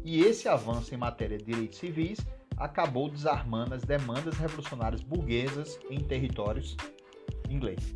E 0.03 0.21
esse 0.21 0.47
avanço 0.47 0.95
em 0.95 0.97
matéria 0.97 1.37
de 1.37 1.45
direitos 1.45 1.77
civis 1.77 2.19
acabou 2.57 3.07
desarmando 3.09 3.75
as 3.75 3.83
demandas 3.83 4.35
revolucionárias 4.35 5.01
burguesas 5.01 5.79
em 5.91 5.99
territórios 5.99 6.75
ingleses. 7.47 7.93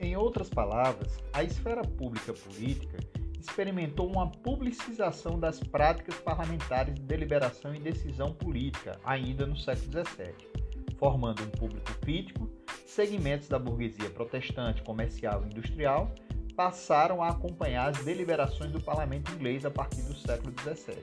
Em 0.00 0.16
outras 0.16 0.48
palavras, 0.48 1.18
a 1.32 1.44
esfera 1.44 1.82
pública 1.82 2.32
política 2.32 2.98
experimentou 3.42 4.08
uma 4.08 4.30
publicização 4.30 5.38
das 5.38 5.60
práticas 5.60 6.14
parlamentares 6.16 6.94
de 6.94 7.02
deliberação 7.02 7.74
e 7.74 7.78
decisão 7.78 8.32
política 8.32 8.98
ainda 9.04 9.46
no 9.46 9.56
século 9.56 9.90
XVII, 9.90 10.34
formando 10.96 11.42
um 11.42 11.50
público 11.50 11.92
crítico, 12.00 12.48
segmentos 12.86 13.48
da 13.48 13.58
burguesia 13.58 14.10
protestante, 14.10 14.82
comercial 14.82 15.42
e 15.42 15.46
industrial 15.46 16.12
passaram 16.54 17.22
a 17.22 17.28
acompanhar 17.28 17.88
as 17.88 18.04
deliberações 18.04 18.70
do 18.70 18.80
parlamento 18.80 19.32
inglês 19.32 19.64
a 19.64 19.70
partir 19.70 20.02
do 20.02 20.14
século 20.14 20.52
XVII. 20.60 21.02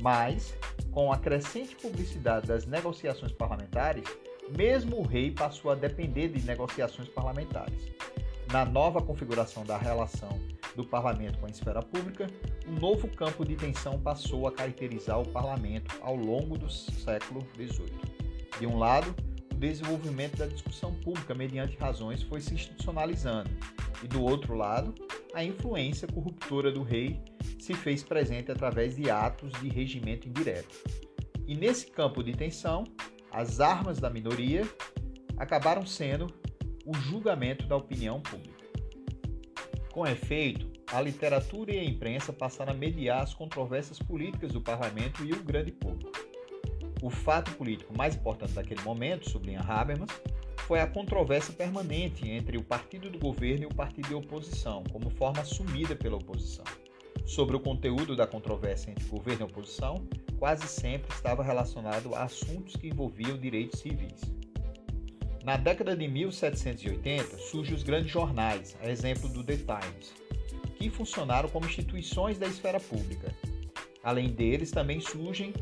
Mas, 0.00 0.54
com 0.92 1.10
a 1.10 1.16
crescente 1.16 1.74
publicidade 1.76 2.46
das 2.46 2.66
negociações 2.66 3.32
parlamentares, 3.32 4.04
mesmo 4.56 4.98
o 4.98 5.02
rei 5.02 5.30
passou 5.30 5.70
a 5.70 5.74
depender 5.74 6.28
de 6.28 6.44
negociações 6.46 7.08
parlamentares. 7.08 7.90
Na 8.52 8.64
nova 8.64 9.00
configuração 9.00 9.64
da 9.64 9.78
relação 9.78 10.38
do 10.76 10.84
parlamento 10.84 11.38
com 11.38 11.46
a 11.46 11.50
esfera 11.50 11.82
pública, 11.82 12.28
um 12.68 12.78
novo 12.78 13.08
campo 13.08 13.44
de 13.44 13.56
tensão 13.56 13.98
passou 13.98 14.46
a 14.46 14.52
caracterizar 14.52 15.20
o 15.20 15.26
parlamento 15.26 15.96
ao 16.02 16.14
longo 16.14 16.56
do 16.58 16.70
século 16.70 17.46
XVIII. 17.54 17.92
De 18.60 18.66
um 18.66 18.78
lado, 18.78 19.14
o 19.52 19.54
desenvolvimento 19.56 20.36
da 20.36 20.46
discussão 20.46 20.94
pública 20.94 21.34
mediante 21.34 21.76
razões 21.76 22.22
foi 22.22 22.40
se 22.40 22.54
institucionalizando, 22.54 23.50
e 24.02 24.06
do 24.06 24.22
outro 24.22 24.54
lado, 24.54 24.94
a 25.34 25.42
influência 25.42 26.06
corruptora 26.06 26.70
do 26.70 26.82
rei 26.82 27.20
se 27.58 27.74
fez 27.74 28.02
presente 28.02 28.52
através 28.52 28.96
de 28.96 29.10
atos 29.10 29.52
de 29.60 29.68
regimento 29.68 30.28
indireto. 30.28 30.76
E 31.46 31.54
nesse 31.54 31.86
campo 31.86 32.22
de 32.22 32.32
tensão, 32.32 32.84
as 33.30 33.60
armas 33.60 33.98
da 33.98 34.10
minoria 34.10 34.62
acabaram 35.36 35.86
sendo 35.86 36.26
o 36.84 36.94
julgamento 36.94 37.66
da 37.66 37.76
opinião 37.76 38.20
pública. 38.20 38.55
Com 39.96 40.06
efeito, 40.06 40.70
a 40.92 41.00
literatura 41.00 41.72
e 41.72 41.78
a 41.78 41.82
imprensa 41.82 42.30
passaram 42.30 42.74
a 42.74 42.76
mediar 42.76 43.22
as 43.22 43.32
controvérsias 43.32 43.98
políticas 43.98 44.52
do 44.52 44.60
parlamento 44.60 45.24
e 45.24 45.32
o 45.32 45.42
grande 45.42 45.72
público. 45.72 46.12
O 47.00 47.08
fato 47.08 47.50
político 47.52 47.96
mais 47.96 48.14
importante 48.14 48.52
daquele 48.52 48.82
momento, 48.82 49.30
sublinha 49.30 49.60
Habermas, 49.60 50.10
foi 50.66 50.80
a 50.80 50.86
controvérsia 50.86 51.54
permanente 51.54 52.28
entre 52.28 52.58
o 52.58 52.62
partido 52.62 53.08
do 53.08 53.18
governo 53.18 53.62
e 53.62 53.66
o 53.68 53.74
partido 53.74 54.08
de 54.08 54.14
oposição, 54.14 54.84
como 54.92 55.08
forma 55.08 55.40
assumida 55.40 55.96
pela 55.96 56.16
oposição. 56.16 56.66
Sobre 57.24 57.56
o 57.56 57.60
conteúdo 57.60 58.14
da 58.14 58.26
controvérsia 58.26 58.90
entre 58.90 59.06
governo 59.06 59.46
e 59.46 59.50
oposição, 59.50 60.06
quase 60.38 60.68
sempre 60.68 61.10
estava 61.10 61.42
relacionado 61.42 62.14
a 62.14 62.24
assuntos 62.24 62.76
que 62.76 62.88
envolviam 62.88 63.38
direitos 63.38 63.80
civis. 63.80 64.20
Na 65.46 65.56
década 65.56 65.94
de 65.94 66.08
1780, 66.08 67.38
surgem 67.38 67.72
os 67.72 67.84
grandes 67.84 68.10
jornais, 68.10 68.76
a 68.82 68.90
exemplo 68.90 69.28
do 69.28 69.44
The 69.44 69.58
Times, 69.58 70.12
que 70.76 70.90
funcionaram 70.90 71.48
como 71.48 71.66
instituições 71.66 72.36
da 72.36 72.48
esfera 72.48 72.80
pública. 72.80 73.32
Além 74.02 74.26
deles, 74.26 74.72
também 74.72 75.00
surgem 75.00 75.54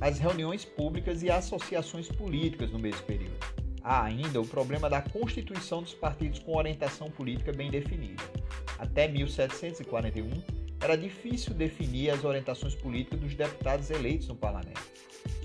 as 0.00 0.18
reuniões 0.18 0.64
públicas 0.64 1.22
e 1.22 1.30
associações 1.30 2.08
políticas 2.08 2.72
no 2.72 2.80
mesmo 2.80 3.02
período. 3.02 3.38
Há 3.80 4.02
ainda 4.02 4.40
o 4.40 4.46
problema 4.46 4.90
da 4.90 5.00
constituição 5.00 5.84
dos 5.84 5.94
partidos 5.94 6.40
com 6.40 6.56
orientação 6.56 7.08
política 7.08 7.52
bem 7.52 7.70
definida. 7.70 8.24
Até 8.76 9.06
1741, 9.06 10.30
era 10.80 10.96
difícil 10.96 11.54
definir 11.54 12.10
as 12.10 12.24
orientações 12.24 12.74
políticas 12.74 13.20
dos 13.20 13.36
deputados 13.36 13.88
eleitos 13.88 14.26
no 14.26 14.34
parlamento. 14.34 14.82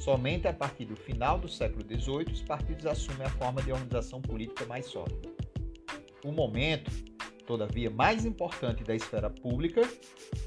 Somente 0.03 0.49
a 0.49 0.53
partir 0.53 0.83
do 0.83 0.97
final 0.97 1.39
do 1.39 1.47
século 1.47 1.81
XVIII 1.81 2.33
os 2.33 2.41
partidos 2.41 2.85
assumem 2.85 3.25
a 3.25 3.29
forma 3.29 3.61
de 3.61 3.71
organização 3.71 4.21
política 4.21 4.65
mais 4.65 4.85
sólida. 4.87 5.29
O 6.25 6.31
momento, 6.33 6.91
todavia, 7.47 7.89
mais 7.89 8.25
importante 8.25 8.83
da 8.83 8.93
esfera 8.93 9.29
pública 9.29 9.81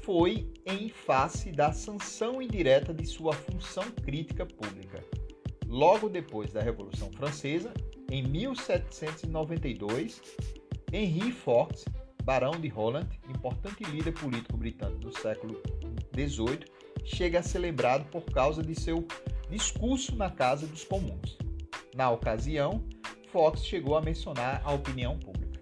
foi 0.03 0.53
em 0.63 0.89
face 0.89 1.51
da 1.51 1.71
sanção 1.71 2.39
indireta 2.39 2.93
de 2.93 3.03
sua 3.03 3.33
função 3.33 3.89
crítica 4.03 4.45
pública. 4.45 5.03
Logo 5.65 6.07
depois 6.07 6.53
da 6.53 6.61
Revolução 6.61 7.11
Francesa, 7.13 7.73
em 8.11 8.21
1792, 8.27 10.21
Henry 10.93 11.31
Fox, 11.31 11.83
barão 12.23 12.51
de 12.51 12.67
Holland, 12.67 13.09
importante 13.27 13.83
líder 13.85 14.11
político 14.11 14.55
britânico 14.55 14.99
do 14.99 15.17
século 15.17 15.59
XVIII, 16.13 16.59
chega 17.03 17.39
a 17.39 17.43
ser 17.43 17.57
lembrado 17.57 18.07
por 18.11 18.23
causa 18.25 18.61
de 18.61 18.79
seu 18.79 19.03
discurso 19.49 20.15
na 20.15 20.29
Casa 20.29 20.67
dos 20.67 20.83
Comuns. 20.83 21.37
Na 21.95 22.11
ocasião, 22.11 22.83
Fox 23.31 23.65
chegou 23.65 23.95
a 23.95 24.01
mencionar 24.01 24.61
a 24.63 24.73
opinião 24.73 25.17
pública. 25.17 25.61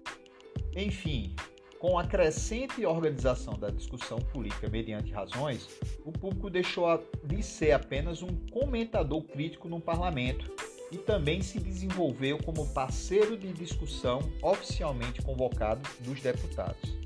Enfim, 0.74 1.34
com 1.78 1.98
a 1.98 2.04
crescente 2.04 2.84
organização 2.84 3.54
da 3.54 3.70
discussão 3.70 4.18
política 4.18 4.68
mediante 4.68 5.12
razões, 5.12 5.68
o 6.04 6.12
público 6.12 6.50
deixou 6.50 6.86
de 7.24 7.42
ser 7.42 7.72
apenas 7.72 8.22
um 8.22 8.34
comentador 8.50 9.22
crítico 9.22 9.68
no 9.68 9.80
parlamento 9.80 10.52
e 10.90 10.98
também 10.98 11.42
se 11.42 11.58
desenvolveu 11.58 12.38
como 12.38 12.72
parceiro 12.72 13.36
de 13.36 13.52
discussão 13.52 14.20
oficialmente 14.42 15.22
convocado 15.22 15.82
dos 16.00 16.20
deputados. 16.20 16.96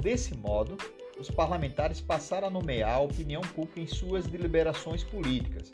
Desse 0.00 0.34
modo, 0.34 0.76
os 1.18 1.30
parlamentares 1.30 2.00
passaram 2.00 2.48
a 2.48 2.50
nomear 2.50 2.96
a 2.96 3.00
opinião 3.00 3.42
pública 3.42 3.80
em 3.80 3.86
suas 3.86 4.26
deliberações 4.26 5.04
políticas, 5.04 5.70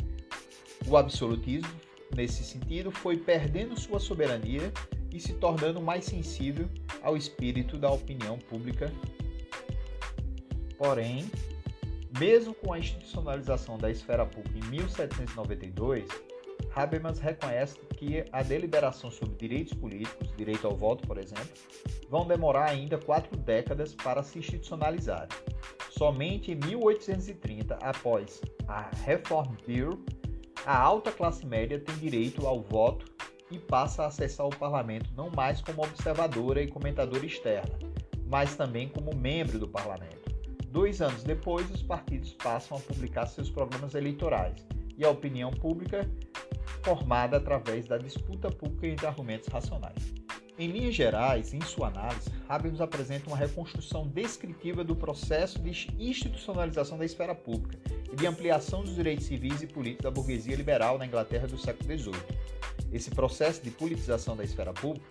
o 0.88 0.96
absolutismo, 0.96 1.70
nesse 2.14 2.44
sentido, 2.44 2.90
foi 2.90 3.16
perdendo 3.16 3.78
sua 3.78 3.98
soberania 3.98 4.72
e 5.12 5.20
se 5.20 5.32
tornando 5.34 5.80
mais 5.80 6.04
sensível 6.04 6.68
ao 7.02 7.16
espírito 7.16 7.76
da 7.76 7.90
opinião 7.90 8.38
pública. 8.38 8.92
Porém, 10.78 11.30
mesmo 12.18 12.54
com 12.54 12.72
a 12.72 12.78
institucionalização 12.78 13.78
da 13.78 13.90
esfera 13.90 14.24
pública 14.24 14.58
em 14.66 14.70
1792, 14.70 16.06
Habermas 16.74 17.18
reconhece 17.18 17.78
que 17.96 18.24
a 18.30 18.42
deliberação 18.42 19.10
sobre 19.10 19.34
direitos 19.36 19.72
políticos, 19.72 20.30
direito 20.36 20.66
ao 20.66 20.76
voto, 20.76 21.06
por 21.06 21.16
exemplo, 21.16 21.48
vão 22.10 22.26
demorar 22.26 22.68
ainda 22.68 22.98
quatro 22.98 23.36
décadas 23.36 23.94
para 23.94 24.22
se 24.22 24.38
institucionalizar. 24.38 25.28
Somente 25.90 26.52
em 26.52 26.56
1830, 26.56 27.76
após 27.76 28.42
a 28.68 28.90
Reform 29.04 29.56
Bill, 29.66 30.04
a 30.66 30.76
alta 30.76 31.12
classe 31.12 31.46
média 31.46 31.78
tem 31.78 31.94
direito 31.94 32.44
ao 32.44 32.60
voto 32.60 33.06
e 33.52 33.58
passa 33.58 34.02
a 34.02 34.06
acessar 34.06 34.44
o 34.44 34.56
parlamento 34.56 35.08
não 35.16 35.30
mais 35.30 35.60
como 35.60 35.84
observadora 35.84 36.60
e 36.60 36.66
comentadora 36.66 37.24
externa, 37.24 37.78
mas 38.26 38.56
também 38.56 38.88
como 38.88 39.14
membro 39.14 39.60
do 39.60 39.68
parlamento. 39.68 40.34
Dois 40.66 41.00
anos 41.00 41.22
depois, 41.22 41.70
os 41.70 41.84
partidos 41.84 42.32
passam 42.32 42.76
a 42.76 42.80
publicar 42.80 43.26
seus 43.26 43.48
programas 43.48 43.94
eleitorais 43.94 44.66
e 44.98 45.04
a 45.04 45.10
opinião 45.10 45.52
pública 45.52 46.10
formada 46.82 47.36
através 47.36 47.86
da 47.86 47.96
disputa 47.96 48.50
pública 48.50 48.88
entre 48.88 49.06
argumentos 49.06 49.48
racionais. 49.48 50.25
Em 50.58 50.68
linhas 50.68 50.94
gerais, 50.94 51.52
em 51.52 51.60
sua 51.60 51.88
análise, 51.88 52.30
Habermas 52.48 52.80
apresenta 52.80 53.28
uma 53.28 53.36
reconstrução 53.36 54.08
descritiva 54.08 54.82
do 54.82 54.96
processo 54.96 55.58
de 55.58 55.92
institucionalização 55.98 56.96
da 56.96 57.04
esfera 57.04 57.34
pública 57.34 57.78
e 58.10 58.16
de 58.16 58.26
ampliação 58.26 58.82
dos 58.82 58.94
direitos 58.94 59.26
civis 59.26 59.60
e 59.60 59.66
políticos 59.66 60.04
da 60.04 60.10
burguesia 60.10 60.56
liberal 60.56 60.96
na 60.96 61.04
Inglaterra 61.04 61.46
do 61.46 61.58
século 61.58 61.98
XVIII. 61.98 62.14
Esse 62.90 63.10
processo 63.10 63.62
de 63.62 63.70
politização 63.70 64.34
da 64.34 64.44
esfera 64.44 64.72
pública 64.72 65.06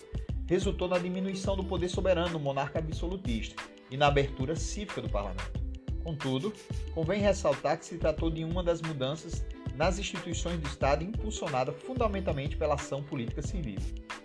resultou 0.48 0.88
na 0.88 0.98
diminuição 0.98 1.56
do 1.56 1.64
poder 1.64 1.90
soberano 1.90 2.32
do 2.32 2.40
monarca 2.40 2.80
absolutista 2.80 3.62
e 3.92 3.98
na 3.98 4.08
abertura 4.08 4.56
cívica 4.56 5.00
do 5.00 5.10
parlamento. 5.10 5.64
Contudo, 6.04 6.54
convém 6.94 7.22
ressaltar 7.22 7.78
que 7.78 7.86
se 7.86 7.98
tratou 7.98 8.32
de 8.32 8.44
uma 8.44 8.64
das 8.64 8.82
mudanças 8.82 9.46
nas 9.76 10.00
instituições 10.00 10.60
do 10.60 10.68
Estado 10.68 11.04
impulsionada 11.04 11.72
fundamentalmente 11.72 12.56
pela 12.56 12.76
ação 12.76 13.04
política 13.04 13.42
civil, 13.42 13.80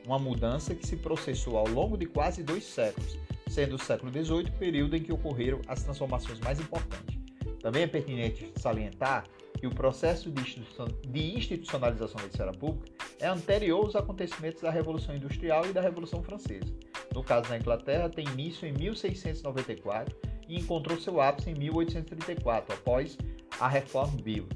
uma 0.06 0.18
mudança 0.18 0.74
que 0.74 0.86
se 0.86 0.96
processou 0.96 1.56
ao 1.56 1.68
longo 1.68 1.96
de 1.96 2.06
quase 2.06 2.42
dois 2.42 2.64
séculos, 2.64 3.18
sendo 3.48 3.74
o 3.74 3.78
século 3.78 4.12
XVIII 4.12 4.48
o 4.48 4.52
período 4.52 4.96
em 4.96 5.02
que 5.02 5.12
ocorreram 5.12 5.60
as 5.66 5.82
transformações 5.82 6.38
mais 6.40 6.60
importantes. 6.60 7.18
Também 7.60 7.82
é 7.82 7.86
pertinente 7.86 8.52
salientar 8.56 9.24
que 9.58 9.66
o 9.66 9.74
processo 9.74 10.30
de 10.30 11.36
institucionalização 11.36 12.18
da 12.20 12.28
esfera 12.28 12.52
pública 12.52 12.90
é 13.18 13.26
anterior 13.26 13.84
aos 13.84 13.94
acontecimentos 13.94 14.62
da 14.62 14.70
Revolução 14.70 15.14
Industrial 15.14 15.66
e 15.66 15.72
da 15.72 15.82
Revolução 15.82 16.22
Francesa. 16.22 16.72
No 17.14 17.22
caso 17.22 17.50
da 17.50 17.58
Inglaterra, 17.58 18.08
tem 18.08 18.26
início 18.28 18.66
em 18.66 18.72
1694 18.72 20.16
e 20.48 20.56
encontrou 20.56 20.98
seu 20.98 21.20
ápice 21.20 21.50
em 21.50 21.54
1834, 21.54 22.74
após 22.74 23.18
a 23.60 23.68
Reform 23.68 24.16
Bill, 24.16 24.48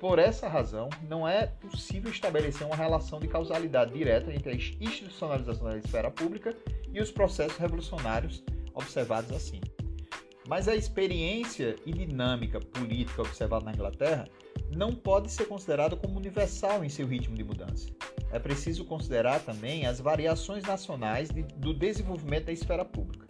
por 0.00 0.18
essa 0.18 0.46
razão, 0.46 0.90
não 1.08 1.26
é 1.26 1.46
possível 1.46 2.10
estabelecer 2.10 2.66
uma 2.66 2.76
relação 2.76 3.18
de 3.18 3.28
causalidade 3.28 3.92
direta 3.92 4.32
entre 4.32 4.50
a 4.50 4.54
institucionalização 4.54 5.68
da 5.68 5.78
esfera 5.78 6.10
pública 6.10 6.54
e 6.92 7.00
os 7.00 7.10
processos 7.10 7.56
revolucionários 7.56 8.44
observados 8.74 9.32
assim. 9.32 9.60
Mas 10.46 10.68
a 10.68 10.76
experiência 10.76 11.76
e 11.84 11.92
dinâmica 11.92 12.60
política 12.60 13.22
observada 13.22 13.64
na 13.64 13.72
Inglaterra 13.72 14.28
não 14.70 14.94
pode 14.94 15.30
ser 15.32 15.46
considerada 15.46 15.96
como 15.96 16.18
universal 16.18 16.84
em 16.84 16.88
seu 16.88 17.06
ritmo 17.06 17.34
de 17.34 17.42
mudança. 17.42 17.88
É 18.30 18.38
preciso 18.38 18.84
considerar 18.84 19.40
também 19.40 19.86
as 19.86 19.98
variações 19.98 20.62
nacionais 20.62 21.30
de, 21.30 21.42
do 21.42 21.72
desenvolvimento 21.72 22.46
da 22.46 22.52
esfera 22.52 22.84
pública. 22.84 23.26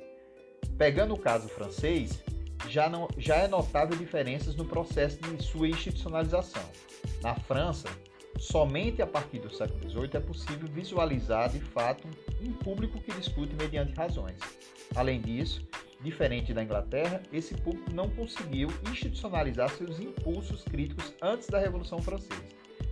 Pegando 0.77 1.15
o 1.15 1.19
caso 1.19 1.49
francês, 1.49 2.23
já, 2.69 2.89
não, 2.89 3.09
já 3.17 3.37
é 3.37 3.49
notável 3.49 3.97
diferenças 3.97 4.55
no 4.55 4.65
processo 4.65 5.19
de 5.21 5.43
sua 5.43 5.69
institucionalização. 5.69 6.63
Na 7.23 7.35
França, 7.35 7.89
somente 8.39 9.03
a 9.03 9.07
partir 9.07 9.39
do 9.39 9.55
século 9.55 9.89
XVIII 9.89 10.11
é 10.15 10.21
possível 10.21 10.69
visualizar 10.69 11.51
de 11.51 11.61
fato 11.61 12.09
um 12.43 12.53
público 12.53 13.01
que 13.01 13.13
discute 13.13 13.55
mediante 13.55 13.95
razões. 13.95 14.39
Além 14.95 15.21
disso, 15.21 15.67
diferente 16.01 16.53
da 16.53 16.63
Inglaterra, 16.63 17.23
esse 17.33 17.55
público 17.55 17.93
não 17.93 18.09
conseguiu 18.11 18.69
institucionalizar 18.91 19.71
seus 19.71 19.99
impulsos 19.99 20.63
críticos 20.65 21.15
antes 21.23 21.49
da 21.49 21.59
Revolução 21.59 22.01
Francesa. 22.01 22.45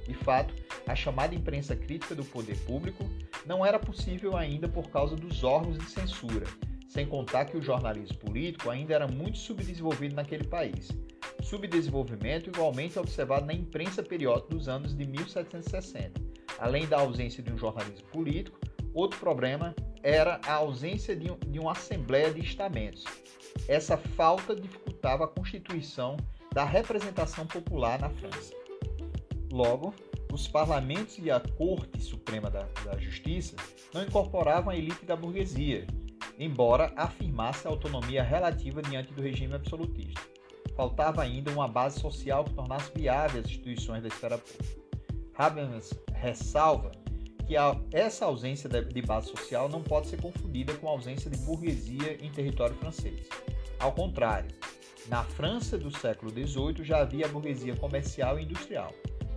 De 0.07 0.15
fato, 0.15 0.55
a 0.87 0.95
chamada 0.95 1.35
imprensa 1.35 1.75
crítica 1.75 2.15
do 2.15 2.25
poder 2.25 2.59
público 2.65 3.09
não 3.47 3.65
era 3.65 3.79
possível 3.79 4.37
ainda 4.37 4.69
por 4.69 4.91
causa 4.91 5.17
dos 5.17 5.43
órgãos 5.43 5.79
de 5.79 5.91
censura, 5.91 6.47
sem 6.95 7.05
contar 7.05 7.47
que 7.47 7.57
o 7.57 7.63
jornalismo 7.63 8.17
político 8.19 8.71
ainda 8.71 8.95
era 8.95 9.09
muito 9.09 9.37
subdesenvolvido 9.37 10.15
naquele 10.15 10.45
país. 10.45 10.93
Subdesenvolvimento 11.43 12.51
igualmente 12.51 12.97
observado 13.01 13.47
na 13.47 13.53
imprensa 13.53 14.01
periódica 14.01 14.55
dos 14.55 14.69
anos 14.69 14.97
de 14.97 15.05
1760. 15.05 16.23
Além 16.57 16.87
da 16.87 17.01
ausência 17.01 17.43
de 17.43 17.53
um 17.53 17.59
jornalismo 17.59 18.07
político, 18.13 18.61
outro 18.95 19.19
problema 19.19 19.75
era 20.05 20.41
a 20.47 20.53
ausência 20.53 21.17
de, 21.17 21.33
um, 21.33 21.37
de 21.49 21.59
uma 21.59 21.73
assembleia 21.73 22.33
de 22.33 22.41
estamentos. 22.41 23.03
Essa 23.67 23.97
falta 23.97 24.55
dificultava 24.55 25.25
a 25.25 25.29
constituição 25.29 26.17
da 26.53 26.63
representação 26.63 27.45
popular 27.45 27.99
na 27.99 28.11
França. 28.11 28.55
Logo, 29.51 29.93
os 30.33 30.47
parlamentos 30.47 31.19
e 31.19 31.29
a 31.29 31.41
Corte 31.41 32.01
Suprema 32.01 32.49
da, 32.49 32.69
da 32.85 32.97
Justiça 32.99 33.57
não 33.93 34.05
incorporavam 34.05 34.73
a 34.73 34.77
elite 34.77 35.05
da 35.05 35.17
burguesia, 35.17 35.87
embora 36.39 36.93
afirmasse 36.97 37.67
a 37.67 37.71
autonomia 37.71 38.23
relativa 38.23 38.83
diante 38.83 39.13
do 39.13 39.23
regime 39.23 39.55
absolutista. 39.55 40.21
Faltava 40.77 41.23
ainda 41.23 41.51
uma 41.51 41.69
base 41.69 42.01
social 42.01 42.45
que 42.45 42.55
tornasse 42.55 42.91
viáveis 42.95 43.45
as 43.45 43.51
instituições 43.51 44.03
da 44.03 44.09
esfera 44.09 44.39
pública. 44.39 44.83
Habermas 45.37 45.93
ressalva 46.13 46.93
que 47.47 47.55
essa 47.93 48.25
ausência 48.25 48.69
de 48.69 49.03
base 49.03 49.29
social 49.29 49.69
não 49.69 49.83
pode 49.83 50.09
ser 50.09 50.21
confundida 50.21 50.75
com 50.75 50.89
a 50.89 50.93
ausência 50.93 51.31
de 51.31 51.37
burguesia 51.39 52.17
em 52.25 52.31
território 52.31 52.75
francês. 52.77 53.29
Ao 53.79 53.93
contrário, 53.93 54.51
na 55.09 55.23
França 55.23 55.77
do 55.77 55.91
século 55.97 56.31
XVIII 56.31 56.83
já 56.83 57.01
havia 57.03 57.27
a 57.27 57.29
burguesia 57.29 57.77
comercial 57.77 58.39
e 58.39 58.45
industrial, 58.45 58.93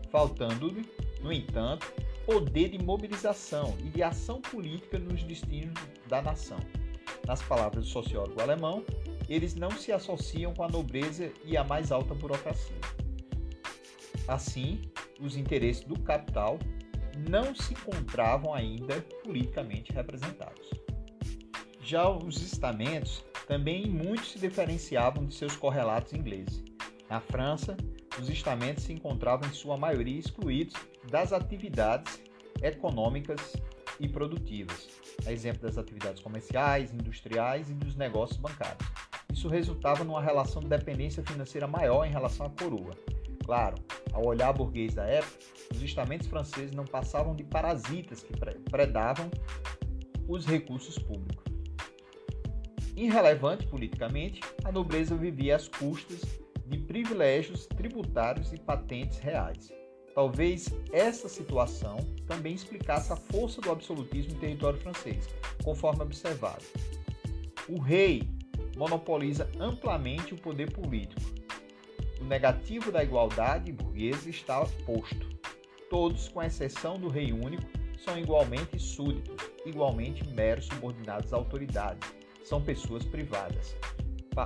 faltando-lhe, 0.09 0.89
no 1.21 1.33
entanto, 1.33 1.91
poder 2.25 2.69
de 2.69 2.77
mobilização 2.77 3.75
e 3.79 3.89
de 3.89 4.01
ação 4.01 4.41
política 4.41 4.97
nos 4.97 5.23
destinos 5.23 5.77
da 6.07 6.21
nação. 6.21 6.59
Nas 7.25 7.41
palavras 7.41 7.85
do 7.85 7.89
sociólogo 7.89 8.41
alemão, 8.41 8.83
eles 9.27 9.55
não 9.55 9.71
se 9.71 9.91
associam 9.91 10.53
com 10.53 10.63
a 10.63 10.69
nobreza 10.69 11.31
e 11.43 11.57
a 11.57 11.63
mais 11.63 11.91
alta 11.91 12.13
burocracia. 12.13 12.77
Assim, 14.27 14.81
os 15.19 15.35
interesses 15.35 15.83
do 15.83 15.99
capital 15.99 16.59
não 17.29 17.55
se 17.55 17.73
encontravam 17.73 18.53
ainda 18.53 19.01
politicamente 19.23 19.91
representados. 19.91 20.69
Já 21.81 22.09
os 22.09 22.41
estamentos 22.41 23.23
também 23.47 23.87
muitos 23.87 24.31
se 24.31 24.39
diferenciavam 24.39 25.25
de 25.25 25.33
seus 25.33 25.55
correlatos 25.55 26.13
ingleses. 26.13 26.63
Na 27.09 27.21
França, 27.21 27.77
os 28.19 28.29
estamentos 28.29 28.83
se 28.83 28.93
encontravam 28.93 29.47
em 29.47 29.53
sua 29.53 29.77
maioria 29.77 30.19
excluídos 30.19 30.75
das 31.09 31.31
atividades 31.31 32.21
econômicas 32.61 33.55
e 33.99 34.09
produtivas, 34.09 34.89
a 35.25 35.31
exemplo 35.31 35.61
das 35.61 35.77
atividades 35.77 36.21
comerciais, 36.21 36.93
industriais 36.93 37.69
e 37.69 37.73
dos 37.73 37.95
negócios 37.95 38.37
bancários. 38.37 38.87
Isso 39.31 39.47
resultava 39.47 40.03
numa 40.03 40.21
relação 40.21 40.61
de 40.61 40.67
dependência 40.67 41.23
financeira 41.23 41.67
maior 41.67 42.05
em 42.05 42.11
relação 42.11 42.45
à 42.45 42.49
coroa. 42.49 42.91
Claro, 43.43 43.75
ao 44.11 44.25
olhar 44.25 44.51
burguês 44.51 44.93
da 44.93 45.05
época, 45.05 45.37
os 45.73 45.81
estamentos 45.81 46.27
franceses 46.27 46.71
não 46.71 46.85
passavam 46.85 47.35
de 47.35 47.43
parasitas 47.43 48.23
que 48.23 48.33
predavam 48.69 49.29
os 50.27 50.45
recursos 50.45 50.97
públicos. 50.97 51.45
Irrelevante 52.95 53.67
politicamente, 53.67 54.41
a 54.63 54.71
nobreza 54.71 55.15
vivia 55.15 55.55
às 55.55 55.67
custas 55.67 56.21
de 56.65 56.77
privilégios 56.79 57.67
tributários 57.67 58.51
e 58.51 58.57
patentes 58.57 59.19
reais. 59.19 59.71
Talvez 60.17 60.73
essa 60.91 61.29
situação 61.29 61.97
também 62.25 62.55
explicasse 62.55 63.13
a 63.13 63.15
força 63.15 63.61
do 63.61 63.69
absolutismo 63.69 64.33
em 64.33 64.39
território 64.39 64.79
francês, 64.79 65.29
conforme 65.63 66.01
observado. 66.01 66.63
O 67.69 67.79
rei 67.79 68.27
monopoliza 68.75 69.47
amplamente 69.59 70.33
o 70.33 70.41
poder 70.41 70.71
político. 70.71 71.21
O 72.19 72.23
negativo 72.23 72.91
da 72.91 73.03
igualdade 73.03 73.71
burguesa 73.71 74.27
está 74.27 74.65
posto. 74.87 75.29
Todos, 75.87 76.27
com 76.29 76.41
exceção 76.41 76.99
do 76.99 77.09
rei 77.09 77.31
único, 77.31 77.69
são 78.03 78.17
igualmente 78.17 78.79
súditos, 78.79 79.35
igualmente 79.67 80.27
meros 80.29 80.65
subordinados 80.65 81.31
à 81.31 81.37
autoridade. 81.37 81.99
São 82.43 82.59
pessoas 82.59 83.05
privadas. 83.05 83.75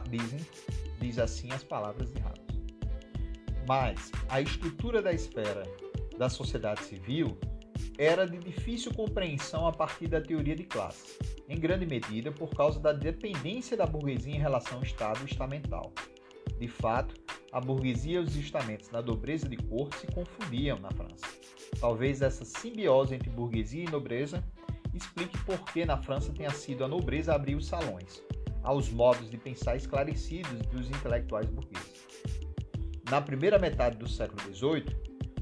Dizem, 0.09 0.45
diz 0.99 1.17
assim 1.17 1.49
as 1.53 1.63
palavras 1.63 2.11
de 2.11 2.19
Ramos. 2.19 2.40
Mas 3.67 4.11
a 4.29 4.41
estrutura 4.41 5.01
da 5.01 5.13
esfera 5.13 5.63
da 6.17 6.29
sociedade 6.29 6.83
civil 6.83 7.37
era 7.97 8.25
de 8.25 8.37
difícil 8.37 8.93
compreensão 8.93 9.67
a 9.67 9.71
partir 9.71 10.07
da 10.07 10.21
teoria 10.21 10.55
de 10.55 10.63
classe, 10.63 11.17
em 11.47 11.59
grande 11.59 11.85
medida 11.85 12.31
por 12.31 12.49
causa 12.49 12.79
da 12.79 12.93
dependência 12.93 13.77
da 13.77 13.85
burguesia 13.85 14.35
em 14.35 14.39
relação 14.39 14.77
ao 14.77 14.83
Estado 14.83 15.23
estamental. 15.25 15.91
De 16.59 16.67
fato, 16.67 17.15
a 17.51 17.59
burguesia 17.59 18.19
e 18.19 18.23
os 18.23 18.35
estamentos 18.35 18.87
da 18.87 19.01
nobreza 19.01 19.49
de 19.49 19.57
corte 19.57 19.99
se 19.99 20.07
confundiam 20.07 20.77
na 20.79 20.91
França. 20.91 21.25
Talvez 21.79 22.21
essa 22.21 22.45
simbiose 22.45 23.15
entre 23.15 23.29
burguesia 23.29 23.83
e 23.83 23.91
nobreza 23.91 24.43
explique 24.93 25.37
por 25.45 25.59
que 25.65 25.85
na 25.85 25.97
França 25.97 26.31
tenha 26.33 26.51
sido 26.51 26.83
a 26.83 26.87
nobreza 26.87 27.33
abrir 27.33 27.55
os 27.55 27.67
salões, 27.67 28.21
aos 28.63 28.89
modos 28.89 29.29
de 29.29 29.37
pensar 29.37 29.75
esclarecidos 29.75 30.61
dos 30.67 30.89
intelectuais 30.89 31.49
burgueses. 31.49 32.10
Na 33.11 33.19
primeira 33.19 33.59
metade 33.59 33.97
do 33.97 34.07
século 34.07 34.41
XVIII, 34.41 34.85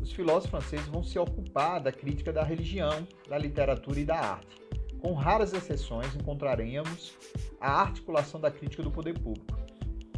os 0.01 0.11
filósofos 0.11 0.49
franceses 0.49 0.87
vão 0.87 1.03
se 1.03 1.19
ocupar 1.19 1.79
da 1.79 1.91
crítica 1.91 2.33
da 2.33 2.43
religião, 2.43 3.07
da 3.27 3.37
literatura 3.37 3.99
e 3.99 4.03
da 4.03 4.15
arte. 4.15 4.57
Com 4.99 5.13
raras 5.13 5.53
exceções, 5.53 6.15
encontraremos 6.15 7.15
a 7.61 7.79
articulação 7.79 8.41
da 8.41 8.49
crítica 8.49 8.81
do 8.81 8.89
poder 8.89 9.19
público. 9.19 9.55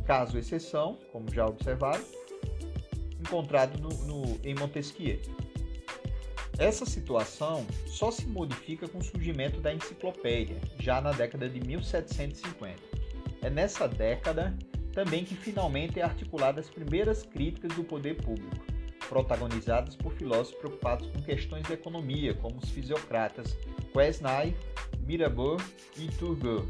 Caso 0.05 0.37
exceção, 0.37 0.97
como 1.11 1.29
já 1.29 1.45
observaram, 1.45 2.01
encontrado 3.19 3.77
no, 3.81 3.89
no, 4.05 4.39
em 4.45 4.55
Montesquieu. 4.55 5.19
Essa 6.57 6.85
situação 6.85 7.67
só 7.85 8.11
se 8.11 8.25
modifica 8.27 8.87
com 8.87 8.99
o 8.99 9.03
surgimento 9.03 9.59
da 9.59 9.73
enciclopédia, 9.73 10.55
já 10.79 11.01
na 11.01 11.11
década 11.11 11.49
de 11.49 11.59
1750. 11.59 12.77
É 13.41 13.49
nessa 13.49 13.89
década 13.89 14.57
também 14.93 15.23
que 15.23 15.35
finalmente 15.35 15.99
é 15.99 16.03
articulada 16.03 16.59
as 16.59 16.69
primeiras 16.69 17.23
críticas 17.23 17.73
do 17.75 17.83
poder 17.83 18.21
público, 18.21 18.65
protagonizadas 19.07 19.95
por 19.95 20.13
filósofos 20.13 20.57
preocupados 20.59 21.07
com 21.07 21.21
questões 21.21 21.65
de 21.65 21.73
economia, 21.73 22.33
como 22.33 22.59
os 22.59 22.69
fisiocratas 22.69 23.57
Quesnay, 23.93 24.55
Mirabeau 25.05 25.57
e 25.97 26.07
Turgot. 26.17 26.65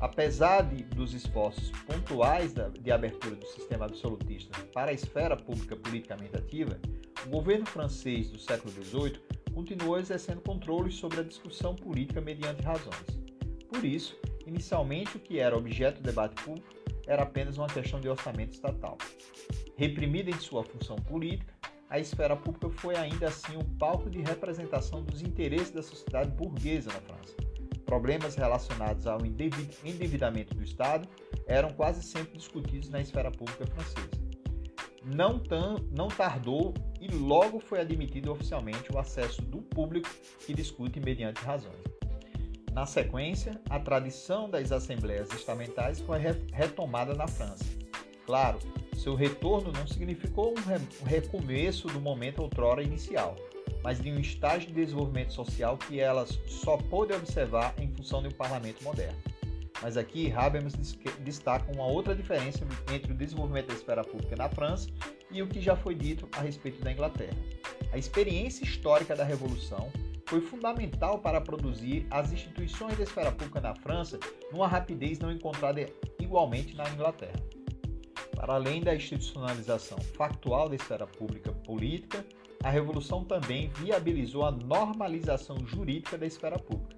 Apesar 0.00 0.62
de, 0.62 0.84
dos 0.84 1.12
esforços 1.12 1.70
pontuais 1.86 2.54
de 2.54 2.90
abertura 2.90 3.34
do 3.34 3.46
sistema 3.46 3.86
absolutista 3.86 4.56
para 4.72 4.90
a 4.90 4.94
esfera 4.94 5.36
pública 5.36 5.74
politicamente 5.74 6.36
ativa, 6.36 6.78
o 7.26 7.30
governo 7.30 7.66
francês 7.66 8.30
do 8.30 8.38
século 8.38 8.72
XVIII 8.72 9.20
continuou 9.52 9.98
exercendo 9.98 10.40
controle 10.40 10.92
sobre 10.92 11.20
a 11.20 11.24
discussão 11.24 11.74
política 11.74 12.20
mediante 12.20 12.62
razões. 12.62 13.18
Por 13.68 13.84
isso, 13.84 14.16
inicialmente 14.46 15.16
o 15.16 15.20
que 15.20 15.40
era 15.40 15.56
objeto 15.56 16.00
do 16.00 16.06
debate 16.06 16.40
público 16.44 16.77
era 17.08 17.22
apenas 17.22 17.56
uma 17.56 17.66
questão 17.66 18.00
de 18.00 18.08
orçamento 18.08 18.52
estatal. 18.52 18.98
Reprimida 19.76 20.30
em 20.30 20.38
sua 20.38 20.62
função 20.62 20.96
política, 20.96 21.52
a 21.88 21.98
esfera 21.98 22.36
pública 22.36 22.68
foi 22.68 22.94
ainda 22.96 23.28
assim 23.28 23.56
um 23.56 23.64
palco 23.78 24.10
de 24.10 24.20
representação 24.20 25.02
dos 25.02 25.22
interesses 25.22 25.70
da 25.70 25.82
sociedade 25.82 26.30
burguesa 26.32 26.92
na 26.92 27.00
França. 27.00 27.34
Problemas 27.86 28.34
relacionados 28.34 29.06
ao 29.06 29.24
endividamento 29.24 30.54
do 30.54 30.62
Estado 30.62 31.08
eram 31.46 31.70
quase 31.70 32.02
sempre 32.02 32.36
discutidos 32.36 32.90
na 32.90 33.00
esfera 33.00 33.30
pública 33.30 33.66
francesa. 33.66 34.28
Não, 35.02 35.38
tam, 35.38 35.76
não 35.90 36.08
tardou 36.08 36.74
e 37.00 37.08
logo 37.08 37.58
foi 37.58 37.80
admitido 37.80 38.30
oficialmente 38.30 38.92
o 38.92 38.98
acesso 38.98 39.40
do 39.40 39.62
público 39.62 40.10
que 40.44 40.52
discute 40.52 41.00
mediante 41.00 41.40
razões. 41.42 41.97
Na 42.78 42.86
sequência, 42.86 43.60
a 43.68 43.80
tradição 43.80 44.48
das 44.48 44.70
assembleias 44.70 45.32
estamentais 45.32 45.98
foi 45.98 46.20
retomada 46.52 47.12
na 47.12 47.26
França. 47.26 47.64
Claro, 48.24 48.60
Seu 48.96 49.16
retorno 49.16 49.72
não 49.72 49.84
significou 49.84 50.54
um 50.54 51.04
recomeço 51.04 51.88
do 51.88 52.00
momento 52.00 52.40
outrora 52.40 52.80
inicial, 52.80 53.34
mas 53.82 54.00
de 54.00 54.12
um 54.12 54.20
estágio 54.20 54.68
de 54.68 54.74
desenvolvimento 54.74 55.32
social 55.32 55.76
que 55.76 55.98
elas 55.98 56.38
só 56.46 56.76
pôde 56.76 57.12
observar 57.12 57.74
em 57.78 57.88
função 57.88 58.22
de 58.22 58.28
um 58.28 58.32
parlamento 58.32 58.84
moderno. 58.84 59.18
Mas 59.82 59.96
aqui 59.96 60.30
Habermas 60.30 60.74
destaca 61.18 61.72
uma 61.72 61.86
outra 61.86 62.14
diferença 62.14 62.64
entre 62.92 63.10
o 63.10 63.16
desenvolvimento 63.16 63.68
da 63.68 63.74
esfera 63.74 64.04
pública 64.04 64.36
na 64.36 64.48
França 64.48 64.88
e 65.32 65.42
o 65.42 65.48
que 65.48 65.60
já 65.60 65.74
foi 65.74 65.96
dito 65.96 66.28
a 66.30 66.42
respeito 66.42 66.80
da 66.80 66.92
Inglaterra. 66.92 67.36
A 67.92 67.98
experiência 67.98 68.62
histórica 68.62 69.16
da 69.16 69.24
Revolução 69.24 69.90
foi 70.28 70.42
fundamental 70.42 71.18
para 71.18 71.40
produzir 71.40 72.06
as 72.10 72.30
instituições 72.30 72.96
da 72.98 73.02
esfera 73.02 73.32
pública 73.32 73.62
na 73.62 73.74
França 73.74 74.20
numa 74.52 74.68
rapidez 74.68 75.18
não 75.18 75.32
encontrada 75.32 75.86
igualmente 76.20 76.76
na 76.76 76.88
Inglaterra. 76.90 77.40
Para 78.36 78.54
além 78.54 78.82
da 78.82 78.94
institucionalização 78.94 79.98
factual 80.16 80.68
da 80.68 80.76
esfera 80.76 81.06
pública 81.06 81.50
política, 81.50 82.24
a 82.62 82.68
Revolução 82.68 83.24
também 83.24 83.70
viabilizou 83.76 84.44
a 84.44 84.50
normalização 84.50 85.56
jurídica 85.66 86.18
da 86.18 86.26
esfera 86.26 86.58
pública. 86.58 86.96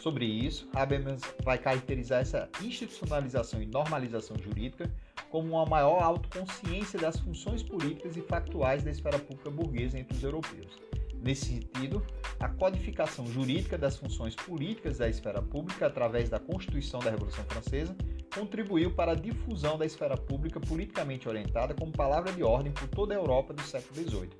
Sobre 0.00 0.24
isso, 0.24 0.68
Habermas 0.74 1.22
vai 1.44 1.58
caracterizar 1.58 2.20
essa 2.20 2.48
institucionalização 2.60 3.62
e 3.62 3.66
normalização 3.66 4.36
jurídica 4.36 4.92
como 5.30 5.50
uma 5.50 5.64
maior 5.64 6.02
autoconsciência 6.02 6.98
das 6.98 7.20
funções 7.20 7.62
políticas 7.62 8.16
e 8.16 8.22
factuais 8.22 8.82
da 8.82 8.90
esfera 8.90 9.20
pública 9.20 9.50
burguesa 9.50 10.00
entre 10.00 10.16
os 10.16 10.22
europeus. 10.24 10.80
Nesse 11.22 11.46
sentido, 11.46 12.04
a 12.40 12.48
codificação 12.48 13.24
jurídica 13.26 13.78
das 13.78 13.96
funções 13.96 14.34
políticas 14.34 14.98
da 14.98 15.08
esfera 15.08 15.40
pública 15.40 15.86
através 15.86 16.28
da 16.28 16.40
Constituição 16.40 16.98
da 16.98 17.10
Revolução 17.10 17.44
Francesa 17.44 17.96
contribuiu 18.34 18.90
para 18.92 19.12
a 19.12 19.14
difusão 19.14 19.78
da 19.78 19.86
esfera 19.86 20.16
pública 20.16 20.58
politicamente 20.58 21.28
orientada 21.28 21.74
como 21.74 21.92
palavra 21.92 22.32
de 22.32 22.42
ordem 22.42 22.72
por 22.72 22.88
toda 22.88 23.14
a 23.14 23.16
Europa 23.16 23.54
do 23.54 23.62
século 23.62 23.94
XVIII. 23.94 24.30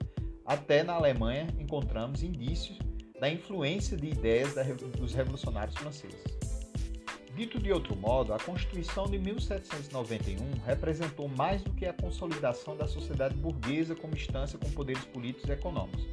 Até 0.45 0.83
na 0.83 0.95
Alemanha 0.95 1.47
encontramos 1.57 2.25
indícios 2.25 2.77
da 3.21 3.31
influência 3.31 3.97
de 3.97 4.09
ideias 4.09 4.55
dos 4.99 5.14
revolucionários 5.14 5.77
franceses. 5.77 6.21
Dito 7.37 7.61
de 7.61 7.73
outro 7.73 7.97
modo, 7.97 8.35
a 8.35 8.38
Constituição 8.38 9.07
de 9.07 9.18
1791 9.18 10.37
representou 10.66 11.29
mais 11.29 11.62
do 11.62 11.73
que 11.73 11.87
a 11.87 11.92
consolidação 11.92 12.77
da 12.77 12.88
sociedade 12.88 13.35
burguesa 13.37 13.95
como 13.95 14.14
instância 14.14 14.59
com 14.59 14.71
poderes 14.73 15.05
políticos 15.05 15.49
e 15.49 15.53
econômicos. 15.53 16.05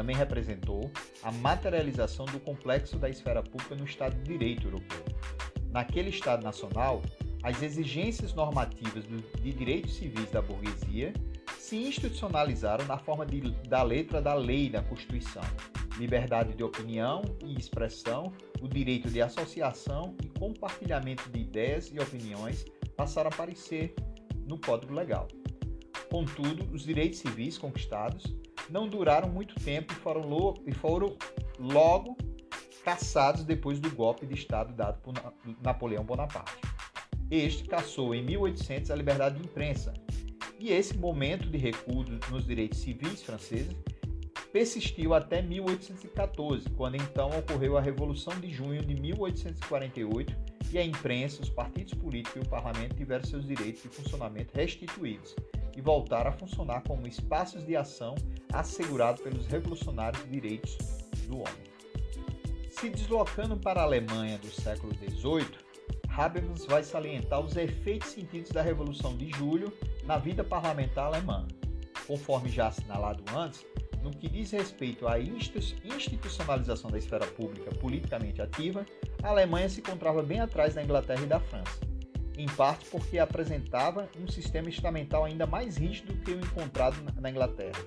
Também 0.00 0.16
representou 0.16 0.90
a 1.22 1.30
materialização 1.30 2.24
do 2.24 2.40
complexo 2.40 2.96
da 2.96 3.10
esfera 3.10 3.42
pública 3.42 3.74
no 3.74 3.84
Estado 3.84 4.16
de 4.16 4.22
Direito 4.22 4.66
europeu. 4.66 5.04
Naquele 5.70 6.08
Estado 6.08 6.42
nacional, 6.42 7.02
as 7.42 7.60
exigências 7.60 8.32
normativas 8.32 9.04
de 9.04 9.52
direitos 9.52 9.92
civis 9.96 10.30
da 10.30 10.40
burguesia 10.40 11.12
se 11.58 11.76
institucionalizaram 11.76 12.86
na 12.86 12.96
forma 12.96 13.26
de, 13.26 13.42
da 13.68 13.82
letra 13.82 14.22
da 14.22 14.32
lei 14.32 14.70
da 14.70 14.82
Constituição, 14.82 15.42
liberdade 15.98 16.54
de 16.54 16.64
opinião 16.64 17.20
e 17.44 17.58
expressão, 17.58 18.32
o 18.62 18.66
direito 18.66 19.10
de 19.10 19.20
associação 19.20 20.16
e 20.24 20.28
compartilhamento 20.28 21.28
de 21.28 21.40
ideias 21.40 21.92
e 21.92 22.00
opiniões 22.00 22.64
passaram 22.96 23.28
a 23.30 23.34
aparecer 23.34 23.94
no 24.46 24.58
Código 24.58 24.94
Legal. 24.94 25.28
Contudo, 26.10 26.66
os 26.72 26.84
direitos 26.84 27.18
civis 27.18 27.58
conquistados 27.58 28.40
não 28.70 28.88
duraram 28.88 29.28
muito 29.28 29.54
tempo 29.56 29.92
e 29.92 29.96
foram, 29.96 30.54
e 30.66 30.72
foram 30.72 31.16
logo 31.58 32.16
caçados 32.84 33.44
depois 33.44 33.78
do 33.78 33.90
golpe 33.90 34.26
de 34.26 34.34
Estado 34.34 34.72
dado 34.72 35.00
por 35.00 35.14
Napoleão 35.62 36.04
Bonaparte. 36.04 36.60
Este 37.30 37.64
caçou 37.64 38.14
em 38.14 38.22
1800 38.22 38.90
a 38.90 38.96
liberdade 38.96 39.38
de 39.38 39.44
imprensa, 39.44 39.92
e 40.58 40.70
esse 40.70 40.96
momento 40.96 41.48
de 41.48 41.58
recuo 41.58 42.04
nos 42.30 42.46
direitos 42.46 42.78
civis 42.78 43.22
franceses 43.22 43.76
persistiu 44.52 45.14
até 45.14 45.40
1814, 45.40 46.68
quando 46.70 46.96
então 46.96 47.30
ocorreu 47.38 47.76
a 47.76 47.80
Revolução 47.80 48.38
de 48.40 48.50
Junho 48.50 48.84
de 48.84 49.00
1848 49.00 50.36
e 50.72 50.78
a 50.78 50.84
imprensa, 50.84 51.42
os 51.42 51.48
partidos 51.48 51.94
políticos 51.94 52.42
e 52.42 52.46
o 52.46 52.48
parlamento 52.48 52.96
tiveram 52.96 53.24
seus 53.24 53.46
direitos 53.46 53.82
de 53.82 53.88
funcionamento 53.88 54.52
restituídos 54.54 55.36
e 55.80 55.82
voltaram 55.82 56.28
a 56.28 56.32
funcionar 56.32 56.82
como 56.82 57.08
espaços 57.08 57.64
de 57.64 57.74
ação 57.74 58.14
assegurados 58.52 59.22
pelos 59.22 59.46
revolucionários 59.46 60.22
direitos 60.30 60.76
do 61.26 61.38
homem. 61.38 61.70
Se 62.70 62.90
deslocando 62.90 63.56
para 63.56 63.80
a 63.80 63.84
Alemanha 63.84 64.36
do 64.36 64.48
século 64.48 64.92
XVIII, 64.94 65.58
Habermas 66.14 66.66
vai 66.66 66.84
salientar 66.84 67.40
os 67.40 67.56
efeitos 67.56 68.10
sentidos 68.10 68.50
da 68.50 68.60
Revolução 68.60 69.16
de 69.16 69.30
Julho 69.30 69.72
na 70.04 70.18
vida 70.18 70.44
parlamentar 70.44 71.06
alemã. 71.06 71.48
Conforme 72.06 72.50
já 72.50 72.68
assinalado 72.68 73.24
antes, 73.34 73.64
no 74.02 74.10
que 74.10 74.28
diz 74.28 74.50
respeito 74.50 75.08
à 75.08 75.18
institucionalização 75.18 76.90
da 76.90 76.98
esfera 76.98 77.26
pública 77.26 77.70
politicamente 77.76 78.42
ativa, 78.42 78.84
a 79.22 79.28
Alemanha 79.28 79.68
se 79.68 79.80
encontrava 79.80 80.22
bem 80.22 80.40
atrás 80.40 80.74
da 80.74 80.82
Inglaterra 80.82 81.22
e 81.22 81.26
da 81.26 81.40
França, 81.40 81.80
em 82.40 82.46
parte 82.46 82.86
porque 82.86 83.18
apresentava 83.18 84.08
um 84.18 84.26
sistema 84.26 84.68
estamental 84.68 85.24
ainda 85.24 85.46
mais 85.46 85.76
rígido 85.76 86.14
que 86.24 86.30
o 86.30 86.40
encontrado 86.40 86.96
na 87.20 87.30
Inglaterra. 87.30 87.78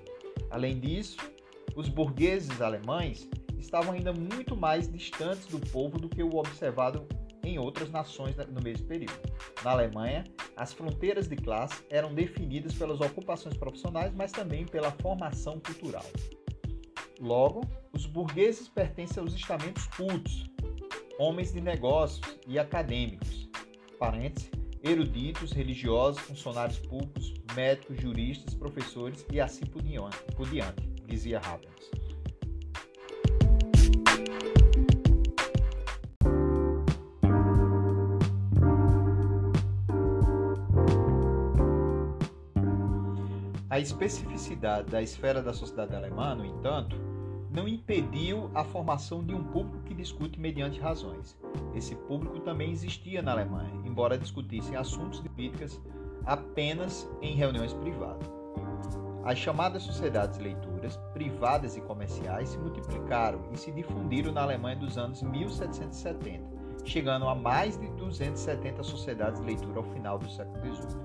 Além 0.51 0.79
disso, 0.79 1.17
os 1.75 1.89
burgueses 1.89 2.61
alemães 2.61 3.27
estavam 3.57 3.93
ainda 3.93 4.13
muito 4.13 4.55
mais 4.55 4.91
distantes 4.91 5.47
do 5.47 5.59
povo 5.59 5.97
do 5.97 6.07
que 6.07 6.21
o 6.21 6.35
observado 6.35 7.07
em 7.43 7.57
outras 7.57 7.89
nações 7.89 8.35
no 8.35 8.61
mesmo 8.61 8.87
período. 8.87 9.19
Na 9.63 9.71
Alemanha, 9.71 10.23
as 10.55 10.71
fronteiras 10.73 11.27
de 11.27 11.35
classe 11.35 11.83
eram 11.89 12.13
definidas 12.13 12.73
pelas 12.73 13.01
ocupações 13.01 13.57
profissionais, 13.57 14.13
mas 14.13 14.31
também 14.31 14.65
pela 14.65 14.91
formação 14.91 15.59
cultural. 15.59 16.05
Logo, 17.19 17.61
os 17.91 18.05
burgueses 18.05 18.67
pertencem 18.69 19.21
aos 19.21 19.33
estamentos 19.33 19.87
cultos, 19.87 20.49
homens 21.19 21.53
de 21.53 21.61
negócios 21.61 22.37
e 22.47 22.59
acadêmicos, 22.59 23.42
parentes, 24.03 24.51
eruditos, 24.83 25.53
religiosos, 25.53 26.21
funcionários 26.23 26.77
públicos, 26.77 27.33
médicos, 27.55 28.01
juristas, 28.01 28.53
professores 28.53 29.25
e 29.31 29.39
assim 29.39 29.65
por 29.65 29.81
diante, 29.81 30.81
dizia 31.07 31.39
Habermas. 31.39 31.89
A 43.69 43.79
especificidade 43.79 44.91
da 44.91 45.01
esfera 45.01 45.41
da 45.41 45.53
sociedade 45.53 45.95
alemã, 45.95 46.35
no 46.35 46.45
entanto, 46.45 47.12
não 47.53 47.67
impediu 47.67 48.49
a 48.55 48.63
formação 48.63 49.23
de 49.23 49.33
um 49.33 49.43
público 49.43 49.83
que 49.83 49.93
discute 49.93 50.39
mediante 50.39 50.79
razões. 50.79 51.37
Esse 51.75 51.95
público 51.95 52.39
também 52.39 52.71
existia 52.71 53.21
na 53.21 53.31
Alemanha, 53.31 53.79
embora 53.85 54.17
discutissem 54.17 54.75
assuntos 54.75 55.21
de 55.21 55.29
políticas 55.29 55.79
apenas 56.25 57.07
em 57.21 57.35
reuniões 57.35 57.73
privadas. 57.73 58.27
As 59.23 59.37
chamadas 59.37 59.83
sociedades 59.83 60.39
leituras, 60.39 60.97
privadas 61.13 61.77
e 61.77 61.81
comerciais, 61.81 62.49
se 62.49 62.57
multiplicaram 62.57 63.39
e 63.53 63.57
se 63.57 63.71
difundiram 63.71 64.33
na 64.33 64.41
Alemanha 64.41 64.75
dos 64.75 64.97
anos 64.97 65.21
1770, 65.21 66.43
chegando 66.83 67.27
a 67.29 67.35
mais 67.35 67.77
de 67.79 67.87
270 67.91 68.83
sociedades 68.83 69.39
de 69.39 69.45
leitura 69.45 69.77
ao 69.77 69.85
final 69.85 70.17
do 70.17 70.29
século 70.29 70.59
XVIII. 70.59 70.99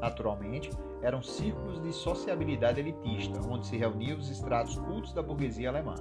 Naturalmente, 0.00 0.70
eram 1.04 1.22
círculos 1.22 1.82
de 1.82 1.92
sociabilidade 1.92 2.80
elitista, 2.80 3.38
onde 3.46 3.66
se 3.66 3.76
reuniam 3.76 4.18
os 4.18 4.30
estratos 4.30 4.76
cultos 4.78 5.12
da 5.12 5.22
burguesia 5.22 5.68
alemã. 5.68 5.94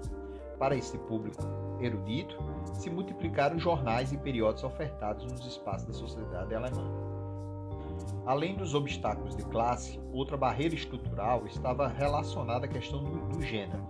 Para 0.57 0.77
esse 0.77 0.97
público 0.97 1.43
erudito, 1.81 2.37
se 2.73 2.89
multiplicaram 2.89 3.59
jornais 3.59 4.13
e 4.13 4.17
periódicos 4.17 4.63
ofertados 4.63 5.25
nos 5.25 5.45
espaços 5.45 5.87
da 5.87 5.93
sociedade 5.93 6.55
alemã. 6.55 6.89
Além 8.25 8.55
dos 8.55 8.73
obstáculos 8.73 9.35
de 9.35 9.43
classe, 9.43 9.99
outra 10.13 10.37
barreira 10.37 10.73
estrutural 10.73 11.45
estava 11.45 11.89
relacionada 11.89 12.65
à 12.65 12.69
questão 12.69 13.03
do, 13.03 13.27
do 13.27 13.41
gênero. 13.41 13.83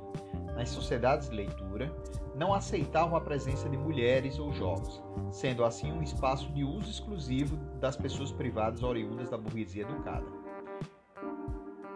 Nas 0.55 0.69
sociedades 0.69 1.29
de 1.29 1.35
leitura, 1.35 1.95
não 2.35 2.55
aceitavam 2.55 3.15
a 3.15 3.21
presença 3.21 3.69
de 3.69 3.77
mulheres 3.77 4.39
ou 4.39 4.51
jovens, 4.51 4.99
sendo 5.31 5.63
assim 5.63 5.91
um 5.91 6.01
espaço 6.01 6.51
de 6.51 6.63
uso 6.63 6.89
exclusivo 6.89 7.55
das 7.79 7.95
pessoas 7.95 8.31
privadas 8.31 8.81
oriundas 8.81 9.29
da 9.29 9.37
burguesia 9.37 9.83
educada. 9.83 10.42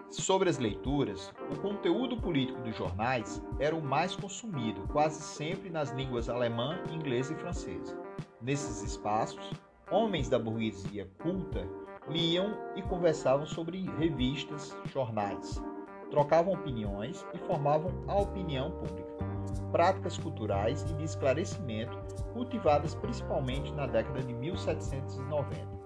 Sobre 0.10 0.50
as 0.50 0.58
leituras, 0.58 1.34
o 1.52 1.60
conteúdo 1.60 2.16
político 2.18 2.62
dos 2.62 2.76
jornais 2.76 3.42
era 3.60 3.76
o 3.76 3.82
mais 3.82 4.16
consumido, 4.16 4.82
quase 4.88 5.22
sempre 5.22 5.70
nas 5.70 5.92
línguas 5.92 6.30
alemã, 6.30 6.80
inglesa 6.92 7.34
e 7.34 7.36
francesa. 7.36 7.98
Nesses 8.42 8.82
espaços, 8.84 9.52
homens 9.92 10.30
da 10.30 10.40
burguesia 10.40 11.10
culta 11.22 11.68
liam 12.08 12.58
e 12.76 12.82
conversavam 12.82 13.46
sobre 13.46 13.82
revistas, 13.98 14.76
jornais, 14.86 15.62
trocavam 16.10 16.54
opiniões 16.54 17.26
e 17.34 17.38
formavam 17.40 17.92
a 18.08 18.16
opinião 18.16 18.72
pública 18.72 19.18
práticas 19.72 20.18
culturais 20.18 20.82
e 20.90 20.94
de 20.94 21.04
esclarecimento 21.04 21.98
cultivadas 22.34 22.96
principalmente 22.96 23.72
na 23.74 23.86
década 23.86 24.22
de 24.22 24.34
1790. 24.34 25.78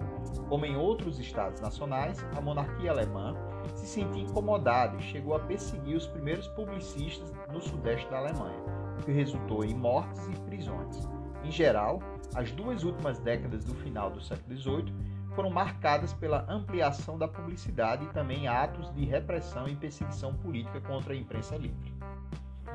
Como 0.48 0.66
em 0.66 0.76
outros 0.76 1.20
estados 1.20 1.62
nacionais, 1.62 2.24
a 2.36 2.42
monarquia 2.42 2.92
alemã 2.92 3.36
se 3.76 3.88
sentia 3.88 4.24
incomodada 4.24 4.98
e 4.98 5.02
chegou 5.02 5.36
a 5.36 5.40
perseguir 5.40 5.96
os 5.96 6.08
primeiros 6.08 6.48
publicistas 6.50 7.32
no 7.52 7.62
sudeste 7.62 8.10
da 8.10 8.18
Alemanha, 8.18 8.60
o 9.00 9.04
que 9.04 9.12
resultou 9.12 9.64
em 9.64 9.74
mortes 9.74 10.28
e 10.28 10.40
prisões. 10.42 11.08
Em 11.44 11.52
geral, 11.52 12.00
as 12.36 12.52
duas 12.52 12.84
últimas 12.84 13.20
décadas 13.20 13.66
do 13.66 13.74
final 13.76 14.10
do 14.10 14.22
século 14.22 14.56
XVIII 14.56 14.94
foram 15.36 15.50
marcadas 15.50 16.14
pela 16.14 16.46
ampliação 16.50 17.18
da 17.18 17.28
publicidade 17.28 18.06
e 18.06 18.10
também 18.10 18.48
atos 18.48 18.94
de 18.94 19.06
repressão 19.06 19.68
e 19.68 19.76
perseguição 19.76 20.34
política 20.36 20.82
contra 20.82 21.14
a 21.14 21.18
imprensa 21.18 21.56
livre. 21.56 21.94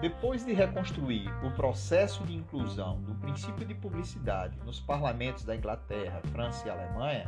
Depois 0.01 0.45
de 0.45 0.53
reconstruir 0.53 1.27
o 1.43 1.51
processo 1.53 2.23
de 2.25 2.35
inclusão 2.35 3.01
do 3.03 3.15
princípio 3.15 3.65
de 3.65 3.75
publicidade 3.75 4.59
nos 4.65 4.79
parlamentos 4.79 5.45
da 5.45 5.57
Inglaterra, 5.57 6.21
França 6.33 6.67
e 6.67 6.71
Alemanha, 6.71 7.27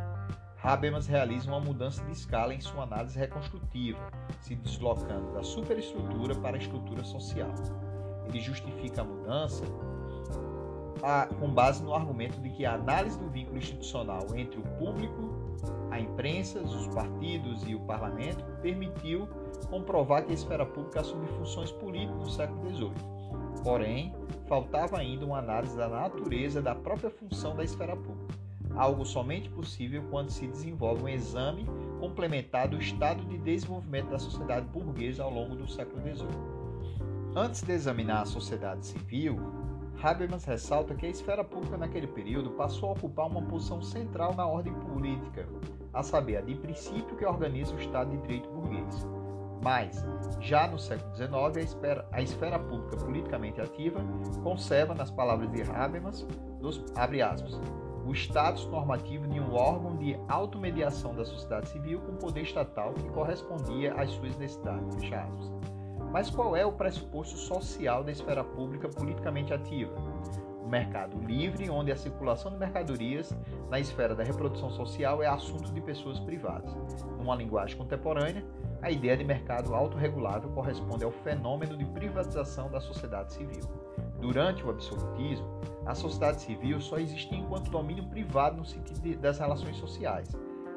Habermas 0.62 1.06
realiza 1.06 1.48
uma 1.48 1.60
mudança 1.60 2.04
de 2.04 2.12
escala 2.12 2.52
em 2.52 2.60
sua 2.60 2.82
análise 2.82 3.18
reconstrutiva, 3.18 3.98
se 4.40 4.56
deslocando 4.56 5.32
da 5.32 5.42
superestrutura 5.42 6.34
para 6.34 6.56
a 6.56 6.58
estrutura 6.58 7.04
social. 7.04 7.50
Ele 8.26 8.40
justifica 8.40 9.02
a 9.02 9.04
mudança 9.04 9.64
a, 11.02 11.26
com 11.26 11.48
base 11.48 11.82
no 11.82 11.94
argumento 11.94 12.40
de 12.40 12.50
que 12.50 12.66
a 12.66 12.74
análise 12.74 13.18
do 13.18 13.28
vínculo 13.30 13.58
institucional 13.58 14.26
entre 14.34 14.58
o 14.58 14.62
público, 14.62 15.56
a 15.90 16.00
imprensa, 16.00 16.58
os 16.60 16.88
partidos 16.88 17.62
e 17.66 17.74
o 17.74 17.80
parlamento 17.80 18.44
permitiu 18.60 19.28
comprovar 19.70 20.24
que 20.24 20.32
a 20.32 20.34
esfera 20.34 20.66
pública 20.66 21.00
assume 21.00 21.26
funções 21.28 21.70
políticas 21.70 22.18
no 22.18 22.30
século 22.30 22.68
XVIII. 22.74 22.92
Porém, 23.62 24.14
faltava 24.46 24.98
ainda 24.98 25.24
uma 25.24 25.38
análise 25.38 25.76
da 25.76 25.88
natureza 25.88 26.60
da 26.60 26.74
própria 26.74 27.10
função 27.10 27.54
da 27.54 27.64
esfera 27.64 27.96
pública, 27.96 28.34
algo 28.78 29.04
somente 29.04 29.50
possível 29.50 30.04
quando 30.08 30.30
se 30.30 30.46
desenvolve 30.46 31.02
um 31.02 31.08
exame 31.08 31.66
complementar 31.98 32.68
do 32.68 32.78
estado 32.78 33.24
de 33.24 33.36
desenvolvimento 33.36 34.10
da 34.10 34.18
sociedade 34.18 34.66
burguesa 34.68 35.24
ao 35.24 35.30
longo 35.30 35.56
do 35.56 35.68
século 35.68 36.00
XVIII. 36.00 36.28
Antes 37.34 37.62
de 37.62 37.72
examinar 37.72 38.22
a 38.22 38.26
sociedade 38.26 38.86
civil, 38.86 39.36
Habermas 40.00 40.44
ressalta 40.44 40.94
que 40.94 41.06
a 41.06 41.08
esfera 41.08 41.42
pública 41.42 41.76
naquele 41.76 42.06
período 42.06 42.50
passou 42.50 42.90
a 42.90 42.92
ocupar 42.92 43.26
uma 43.26 43.42
posição 43.42 43.82
central 43.82 44.32
na 44.36 44.46
ordem 44.46 44.72
política, 44.72 45.48
a 45.92 46.04
saber, 46.04 46.36
a 46.36 46.40
de 46.40 46.54
princípio 46.54 47.16
que 47.16 47.24
organiza 47.24 47.74
o 47.74 47.80
Estado 47.80 48.10
de 48.12 48.18
Direito 48.18 48.48
burguês. 48.48 49.04
Mas, 49.60 50.04
já 50.38 50.68
no 50.68 50.78
século 50.78 51.16
XIX, 51.16 51.56
a 51.56 51.60
esfera, 51.60 52.08
a 52.12 52.22
esfera 52.22 52.58
pública 52.60 52.96
politicamente 52.96 53.60
ativa 53.60 54.00
conserva, 54.44 54.94
nas 54.94 55.10
palavras 55.10 55.50
de 55.50 55.62
Habermas, 55.62 56.24
dos, 56.60 56.84
abre 56.94 57.20
aspas, 57.20 57.60
o 58.08 58.14
status 58.14 58.64
normativo 58.64 59.28
de 59.28 59.38
um 59.38 59.52
órgão 59.52 59.94
de 59.94 60.18
automediação 60.28 61.14
da 61.14 61.26
sociedade 61.26 61.68
civil 61.68 62.00
com 62.00 62.16
poder 62.16 62.40
estatal 62.40 62.94
que 62.94 63.06
correspondia 63.10 63.92
às 63.92 64.10
suas 64.12 64.34
necessidades. 64.38 65.52
Mas 66.10 66.30
qual 66.30 66.56
é 66.56 66.64
o 66.64 66.72
pressuposto 66.72 67.36
social 67.36 68.02
da 68.02 68.10
esfera 68.10 68.42
pública 68.42 68.88
politicamente 68.88 69.52
ativa? 69.52 69.92
O 70.64 70.66
mercado 70.66 71.18
livre, 71.18 71.68
onde 71.68 71.92
a 71.92 71.96
circulação 71.96 72.50
de 72.50 72.56
mercadorias 72.56 73.36
na 73.68 73.78
esfera 73.78 74.14
da 74.14 74.24
reprodução 74.24 74.70
social 74.70 75.22
é 75.22 75.26
assunto 75.26 75.70
de 75.70 75.80
pessoas 75.82 76.18
privadas. 76.18 76.74
Numa 77.18 77.36
linguagem 77.36 77.76
contemporânea, 77.76 78.42
a 78.80 78.90
ideia 78.90 79.18
de 79.18 79.24
mercado 79.24 79.74
autorregulável 79.74 80.48
corresponde 80.52 81.04
ao 81.04 81.10
fenômeno 81.10 81.76
de 81.76 81.84
privatização 81.84 82.70
da 82.70 82.80
sociedade 82.80 83.34
civil. 83.34 83.87
Durante 84.20 84.64
o 84.64 84.70
absolutismo, 84.70 85.46
a 85.86 85.94
sociedade 85.94 86.42
civil 86.42 86.80
só 86.80 86.98
existia 86.98 87.38
enquanto 87.38 87.70
domínio 87.70 88.04
privado 88.08 88.56
no 88.56 88.64
sentido 88.64 89.18
das 89.18 89.38
relações 89.38 89.76
sociais. 89.76 90.28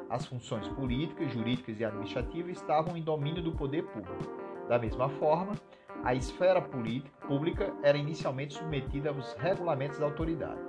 As 0.08 0.26
funções 0.26 0.68
políticas, 0.68 1.32
jurídicas 1.32 1.80
e 1.80 1.84
administrativas 1.84 2.58
estavam 2.58 2.96
em 2.96 3.02
domínio 3.02 3.42
do 3.42 3.52
poder 3.52 3.82
público. 3.84 4.24
Da 4.68 4.78
mesma 4.78 5.08
forma, 5.08 5.54
a 6.04 6.14
esfera 6.14 6.60
pública 6.60 7.74
era 7.82 7.98
inicialmente 7.98 8.54
submetida 8.54 9.10
aos 9.10 9.34
regulamentos 9.34 9.98
da 9.98 10.06
autoridade. 10.06 10.60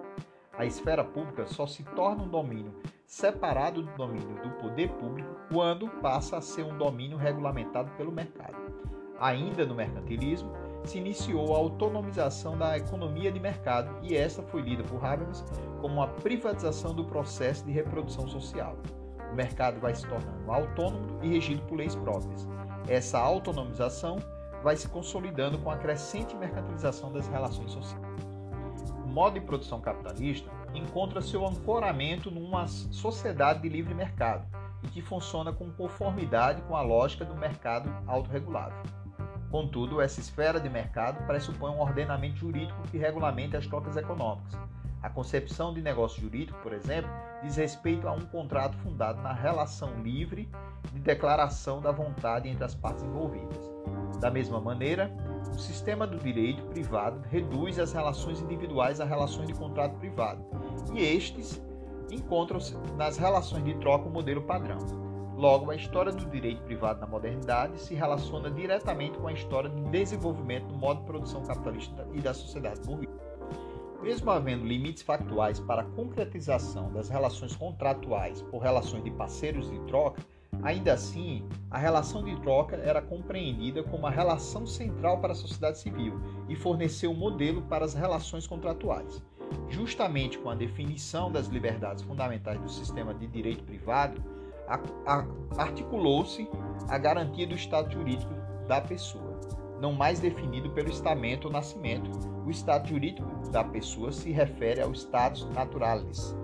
A 0.58 0.66
esfera 0.66 1.04
pública 1.04 1.46
só 1.48 1.66
se 1.66 1.84
torna 1.84 2.24
um 2.24 2.28
domínio 2.28 2.74
separado 3.06 3.82
do 3.82 3.92
domínio 3.96 4.42
do 4.42 4.50
poder 4.62 4.90
público 4.94 5.36
quando 5.52 5.88
passa 6.02 6.38
a 6.38 6.42
ser 6.42 6.64
um 6.64 6.78
domínio 6.78 7.18
regulamentado 7.18 7.92
pelo 7.98 8.12
mercado. 8.12 8.58
Ainda 9.20 9.66
no 9.66 9.76
mercantilismo, 9.76 10.52
se 10.86 10.98
iniciou 10.98 11.54
a 11.54 11.58
autonomização 11.58 12.58
da 12.58 12.78
economia 12.78 13.32
de 13.32 13.40
mercado 13.40 13.90
e 14.02 14.16
esta 14.16 14.42
foi 14.44 14.62
lida 14.62 14.84
por 14.84 15.04
Habermas 15.04 15.44
como 15.82 15.96
uma 15.96 16.08
privatização 16.08 16.94
do 16.94 17.06
processo 17.06 17.66
de 17.66 17.72
reprodução 17.72 18.28
social. 18.28 18.78
O 19.32 19.36
mercado 19.36 19.80
vai 19.80 19.96
se 19.96 20.06
tornando 20.08 20.52
autônomo 20.52 21.20
e 21.24 21.30
regido 21.30 21.62
por 21.64 21.76
leis 21.76 21.96
próprias. 21.96 22.48
Essa 22.88 23.18
autonomização 23.18 24.18
vai 24.62 24.76
se 24.76 24.88
consolidando 24.88 25.58
com 25.58 25.72
a 25.72 25.78
crescente 25.78 26.36
mercantilização 26.36 27.12
das 27.12 27.28
relações 27.28 27.72
sociais. 27.72 28.04
O 29.04 29.08
modo 29.08 29.34
de 29.40 29.46
produção 29.46 29.82
capitalista 29.82 30.50
encontra 30.74 31.22
seu 31.22 31.46
ancoramento 31.46 32.32
numa 32.32 32.68
sociedade 32.68 33.62
de 33.62 33.70
livre 33.70 33.94
mercado 33.94 34.46
e 34.84 34.88
que 34.88 35.02
funciona 35.02 35.52
com 35.52 35.72
conformidade 35.72 36.62
com 36.64 36.76
a 36.76 36.82
lógica 36.82 37.24
do 37.24 37.36
mercado 37.36 37.90
autorregulável. 38.08 39.03
Contudo, 39.54 40.02
essa 40.02 40.20
esfera 40.20 40.60
de 40.60 40.68
mercado 40.68 41.28
pressupõe 41.28 41.70
um 41.70 41.80
ordenamento 41.80 42.38
jurídico 42.38 42.82
que 42.90 42.98
regulamente 42.98 43.56
as 43.56 43.68
trocas 43.68 43.96
econômicas. 43.96 44.60
A 45.00 45.12
concepção 45.12 45.72
de 45.72 45.80
negócio 45.80 46.20
jurídico, 46.20 46.58
por 46.64 46.74
exemplo, 46.74 47.12
diz 47.44 47.56
respeito 47.58 48.08
a 48.08 48.14
um 48.14 48.22
contrato 48.22 48.76
fundado 48.80 49.22
na 49.22 49.32
relação 49.32 50.02
livre 50.02 50.50
de 50.92 51.00
declaração 51.00 51.80
da 51.80 51.92
vontade 51.92 52.50
entre 52.50 52.64
as 52.64 52.74
partes 52.74 53.04
envolvidas. 53.04 53.72
Da 54.20 54.32
mesma 54.32 54.60
maneira, 54.60 55.16
o 55.48 55.60
sistema 55.60 56.08
do 56.08 56.18
direito 56.18 56.64
privado 56.64 57.22
reduz 57.30 57.78
as 57.78 57.94
relações 57.94 58.42
individuais 58.42 59.00
a 59.00 59.06
relações 59.06 59.46
de 59.46 59.54
contrato 59.54 59.96
privado, 59.98 60.44
e 60.96 61.00
estes 61.00 61.62
encontram-se 62.10 62.76
nas 62.98 63.18
relações 63.18 63.64
de 63.64 63.76
troca 63.76 64.10
o 64.10 64.12
modelo 64.12 64.42
padrão. 64.42 65.03
Logo, 65.36 65.72
a 65.72 65.76
história 65.76 66.12
do 66.12 66.26
direito 66.28 66.62
privado 66.64 67.00
na 67.00 67.08
modernidade 67.08 67.80
se 67.82 67.96
relaciona 67.96 68.52
diretamente 68.52 69.18
com 69.18 69.28
a 69.28 69.34
história 69.34 69.70
de 69.70 69.82
desenvolvimento 69.90 70.68
do 70.68 70.76
modo 70.76 71.00
de 71.02 71.08
produção 71.08 71.44
capitalista 71.44 72.08
e 72.14 72.22
da 72.22 72.34
sociedade 72.34 72.82
burguesa. 72.82 73.20
Mesmo 74.02 74.30
havendo 74.32 74.66
limites 74.66 75.02
factuais 75.02 75.60
para 75.60 75.82
a 75.82 75.86
concretização 75.86 76.92
das 76.92 77.10
relações 77.10 77.56
contratuais 77.56 78.42
por 78.44 78.60
relações 78.60 79.04
de 79.04 79.12
parceiros 79.12 79.72
de 79.72 79.80
troca, 79.88 80.22
Ainda 80.62 80.94
assim, 80.94 81.44
a 81.70 81.78
relação 81.78 82.24
de 82.24 82.40
troca 82.42 82.76
era 82.78 83.02
compreendida 83.02 83.84
como 83.84 84.06
a 84.06 84.10
relação 84.10 84.66
central 84.66 85.20
para 85.20 85.34
a 85.34 85.36
sociedade 85.36 85.80
civil 85.80 86.20
e 86.48 86.56
forneceu 86.56 87.12
um 87.12 87.16
modelo 87.16 87.64
para 87.64 87.84
as 87.84 87.94
relações 87.94 88.46
contratuais. 88.46 89.22
Justamente 89.70 90.38
com 90.38 90.50
a 90.50 90.56
definição 90.56 91.32
das 91.32 91.48
liberdades 91.48 92.04
fundamentais 92.04 92.60
do 92.62 92.70
sistema 92.70 93.14
de 93.14 93.28
direito 93.28 93.64
privado, 93.64 94.24
articulou-se 95.58 96.50
a 96.88 96.98
garantia 96.98 97.48
do 97.48 97.56
estado 97.56 97.92
jurídico 97.92 98.34
da 98.68 98.82
pessoa, 98.82 99.40
não 99.80 99.94
mais 99.94 100.20
definido 100.20 100.70
pelo 100.72 100.90
estamento 100.90 101.46
ou 101.46 101.52
nascimento. 101.52 102.10
O 102.46 102.50
estado 102.50 102.88
jurídico 102.88 103.28
da 103.50 103.64
pessoa 103.64 104.12
se 104.12 104.32
refere 104.32 104.82
ao 104.82 104.92
status 104.94 105.48
naturalis, 105.54 106.36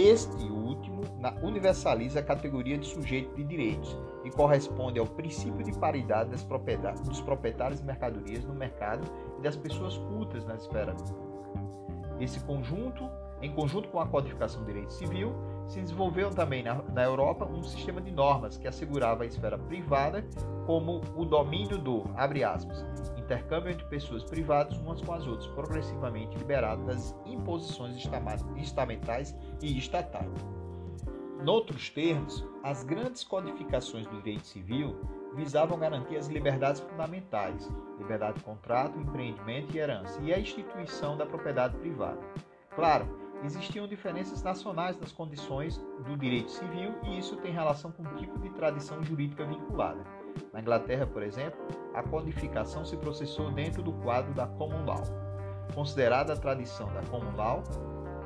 este 0.00 0.44
último 0.44 1.02
universaliza 1.42 2.20
a 2.20 2.22
categoria 2.22 2.78
de 2.78 2.86
sujeito 2.86 3.34
de 3.34 3.42
direitos 3.42 3.98
e 4.24 4.30
corresponde 4.30 5.00
ao 5.00 5.06
princípio 5.06 5.64
de 5.64 5.76
paridade 5.76 6.30
das 6.30 6.44
propriedades, 6.44 7.02
dos 7.02 7.20
proprietários 7.20 7.80
de 7.80 7.86
mercadorias 7.86 8.44
no 8.44 8.54
mercado 8.54 9.02
e 9.40 9.42
das 9.42 9.56
pessoas 9.56 9.98
cultas 9.98 10.44
na 10.46 10.54
esfera 10.54 10.94
pública. 10.94 11.26
Esse 12.20 12.38
conjunto, 12.44 13.10
em 13.42 13.52
conjunto 13.52 13.88
com 13.88 13.98
a 13.98 14.06
codificação 14.06 14.60
do 14.62 14.66
direito 14.66 14.92
civil, 14.92 15.34
se 15.68 15.80
desenvolveu 15.80 16.30
também 16.30 16.62
na, 16.62 16.82
na 16.82 17.04
Europa 17.04 17.44
um 17.44 17.62
sistema 17.62 18.00
de 18.00 18.10
normas 18.10 18.56
que 18.56 18.66
assegurava 18.66 19.22
a 19.22 19.26
esfera 19.26 19.58
privada 19.58 20.24
como 20.66 21.00
o 21.14 21.24
domínio 21.24 21.78
do, 21.78 22.04
aspas, 22.16 22.84
intercâmbio 23.16 23.70
entre 23.70 23.84
pessoas 23.86 24.24
privadas 24.24 24.78
umas 24.78 25.02
com 25.02 25.12
as 25.12 25.26
outras, 25.26 25.46
progressivamente 25.48 26.36
liberado 26.36 26.84
das 26.86 27.14
imposições 27.26 27.94
estamentais 28.56 29.36
e 29.62 29.76
estatais. 29.76 30.32
Noutros 31.44 31.90
termos, 31.90 32.44
as 32.64 32.82
grandes 32.82 33.22
codificações 33.22 34.06
do 34.06 34.16
direito 34.22 34.46
civil 34.46 34.96
visavam 35.36 35.78
garantir 35.78 36.16
as 36.16 36.26
liberdades 36.26 36.80
fundamentais, 36.80 37.70
liberdade 37.98 38.38
de 38.38 38.44
contrato, 38.44 38.98
empreendimento 38.98 39.76
e 39.76 39.78
herança, 39.78 40.18
e 40.22 40.32
a 40.32 40.38
instituição 40.38 41.16
da 41.16 41.26
propriedade 41.26 41.76
privada. 41.76 42.18
Claro, 42.74 43.06
existiam 43.44 43.86
diferenças 43.86 44.42
nacionais 44.42 44.98
nas 44.98 45.12
condições 45.12 45.78
do 46.06 46.16
direito 46.16 46.50
civil 46.50 46.94
e 47.04 47.18
isso 47.18 47.36
tem 47.36 47.52
relação 47.52 47.92
com 47.92 48.02
o 48.02 48.16
tipo 48.16 48.38
de 48.38 48.50
tradição 48.50 49.02
jurídica 49.02 49.44
vinculada. 49.44 50.00
Na 50.52 50.60
Inglaterra, 50.60 51.06
por 51.06 51.22
exemplo, 51.22 51.58
a 51.94 52.02
codificação 52.02 52.84
se 52.84 52.96
processou 52.96 53.50
dentro 53.50 53.82
do 53.82 53.92
quadro 53.92 54.32
da 54.34 54.46
Common 54.46 54.84
Law. 54.84 55.02
Considerada 55.74 56.32
a 56.32 56.36
tradição 56.36 56.92
da 56.92 57.02
Common 57.02 57.36
Law, 57.36 57.62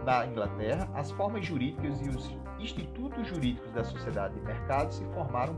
na 0.04 0.26
Inglaterra, 0.26 0.88
as 0.94 1.10
formas 1.12 1.44
jurídicas 1.44 2.00
e 2.00 2.08
os 2.08 2.30
institutos 2.58 3.26
jurídicos 3.26 3.70
da 3.72 3.84
sociedade 3.84 4.34
de 4.34 4.40
mercado 4.40 4.92
se 4.92 5.04
formaram 5.06 5.54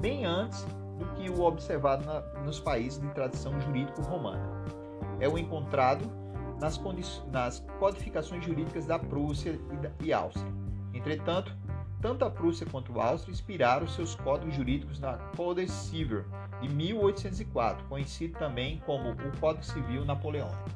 bem 0.00 0.24
antes 0.24 0.64
do 0.98 1.06
que 1.14 1.30
o 1.30 1.42
observado 1.42 2.04
na, 2.04 2.20
nos 2.42 2.60
países 2.60 3.00
de 3.00 3.08
tradição 3.10 3.58
jurídico-romana. 3.60 4.62
É 5.20 5.28
o 5.28 5.38
encontrado 5.38 6.10
nas, 6.62 6.80
nas, 7.30 7.60
codificações 7.78 8.44
jurídicas 8.44 8.86
da 8.86 8.98
Prússia 8.98 9.60
e, 9.72 9.76
da, 9.76 9.90
e 10.00 10.12
Áustria. 10.12 10.50
Entretanto, 10.94 11.54
tanto 12.00 12.24
a 12.24 12.30
Prússia 12.30 12.66
quanto 12.70 12.98
a 13.00 13.08
Áustria 13.08 13.32
inspiraram 13.32 13.86
seus 13.86 14.14
códigos 14.14 14.54
jurídicos 14.54 14.98
na 14.98 15.14
Codex 15.36 15.70
Civil 15.70 16.24
de 16.60 16.68
1804, 16.68 17.84
conhecido 17.86 18.38
também 18.38 18.80
como 18.86 19.10
o 19.10 19.38
Código 19.40 19.64
Civil 19.64 20.04
Napoleônico. 20.04 20.70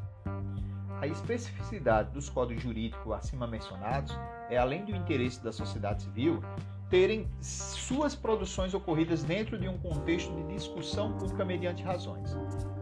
A 1.01 1.07
especificidade 1.07 2.11
dos 2.11 2.29
códigos 2.29 2.63
jurídicos 2.63 3.13
acima 3.13 3.47
mencionados 3.47 4.17
é, 4.49 4.57
além 4.57 4.85
do 4.85 4.95
interesse 4.95 5.43
da 5.43 5.53
sociedade 5.53 6.05
civil, 6.05 6.43
terem 6.89 7.29
suas 7.41 8.15
produções 8.15 8.75
ocorridas 8.75 9.23
dentro 9.25 9.59
de 9.59 9.69
um 9.69 9.77
contexto 9.79 10.33
de 10.35 10.55
discussão 10.55 11.13
pública 11.19 11.45
mediante 11.45 11.83
razões. 11.83 12.37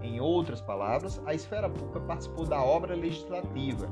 Em 0.05 0.21
outras 0.21 0.61
palavras, 0.61 1.19
a 1.25 1.33
esfera 1.33 1.69
pública 1.69 1.99
participou 2.01 2.45
da 2.45 2.63
obra 2.63 2.95
legislativa. 2.95 3.89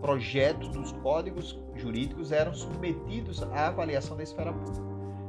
Projetos 0.00 0.68
dos 0.68 0.92
códigos 0.92 1.60
jurídicos 1.74 2.30
eram 2.30 2.54
submetidos 2.54 3.42
à 3.42 3.66
avaliação 3.66 4.16
da 4.16 4.22
esfera 4.22 4.52
pública. 4.52 4.86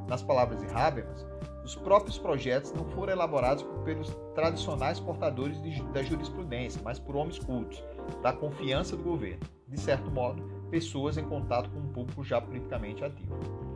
Nas 0.07 0.21
palavras 0.21 0.59
de 0.59 0.67
Habermas, 0.67 1.25
os 1.65 1.75
próprios 1.75 2.19
projetos 2.19 2.71
não 2.71 2.85
foram 2.85 3.13
elaborados 3.13 3.65
pelos 3.83 4.15
tradicionais 4.35 4.99
portadores 4.99 5.59
de, 5.61 5.81
da 5.85 6.03
jurisprudência, 6.03 6.79
mas 6.83 6.99
por 6.99 7.15
homens 7.15 7.39
cultos, 7.39 7.83
da 8.21 8.31
confiança 8.31 8.95
do 8.95 9.03
governo. 9.03 9.41
De 9.67 9.79
certo 9.79 10.11
modo, 10.11 10.43
pessoas 10.69 11.17
em 11.17 11.23
contato 11.23 11.67
com 11.71 11.79
um 11.79 11.87
público 11.87 12.23
já 12.23 12.39
politicamente 12.39 13.03
ativo. 13.03 13.66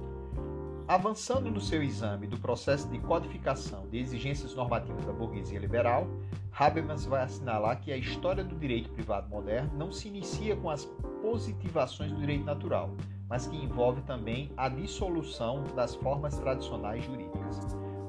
Avançando 0.92 1.50
no 1.50 1.62
seu 1.62 1.82
exame 1.82 2.28
do 2.28 2.38
processo 2.38 2.86
de 2.90 3.00
codificação 3.00 3.88
de 3.88 3.98
exigências 3.98 4.54
normativas 4.54 5.06
da 5.06 5.14
burguesia 5.14 5.58
liberal, 5.58 6.06
Habermas 6.52 7.06
vai 7.06 7.24
assinalar 7.24 7.80
que 7.80 7.94
a 7.94 7.98
história 7.98 8.44
do 8.44 8.58
direito 8.58 8.90
privado 8.90 9.30
moderno 9.30 9.72
não 9.78 9.90
se 9.90 10.10
inicia 10.10 10.54
com 10.54 10.70
as 10.70 10.84
positivações 11.22 12.12
do 12.12 12.18
direito 12.18 12.44
natural, 12.44 12.94
mas 13.30 13.48
que 13.48 13.56
envolve 13.56 14.02
também 14.02 14.52
a 14.58 14.68
dissolução 14.68 15.64
das 15.78 15.96
formas 15.96 16.38
tradicionais 16.38 17.06
jurídicas. 17.06 17.58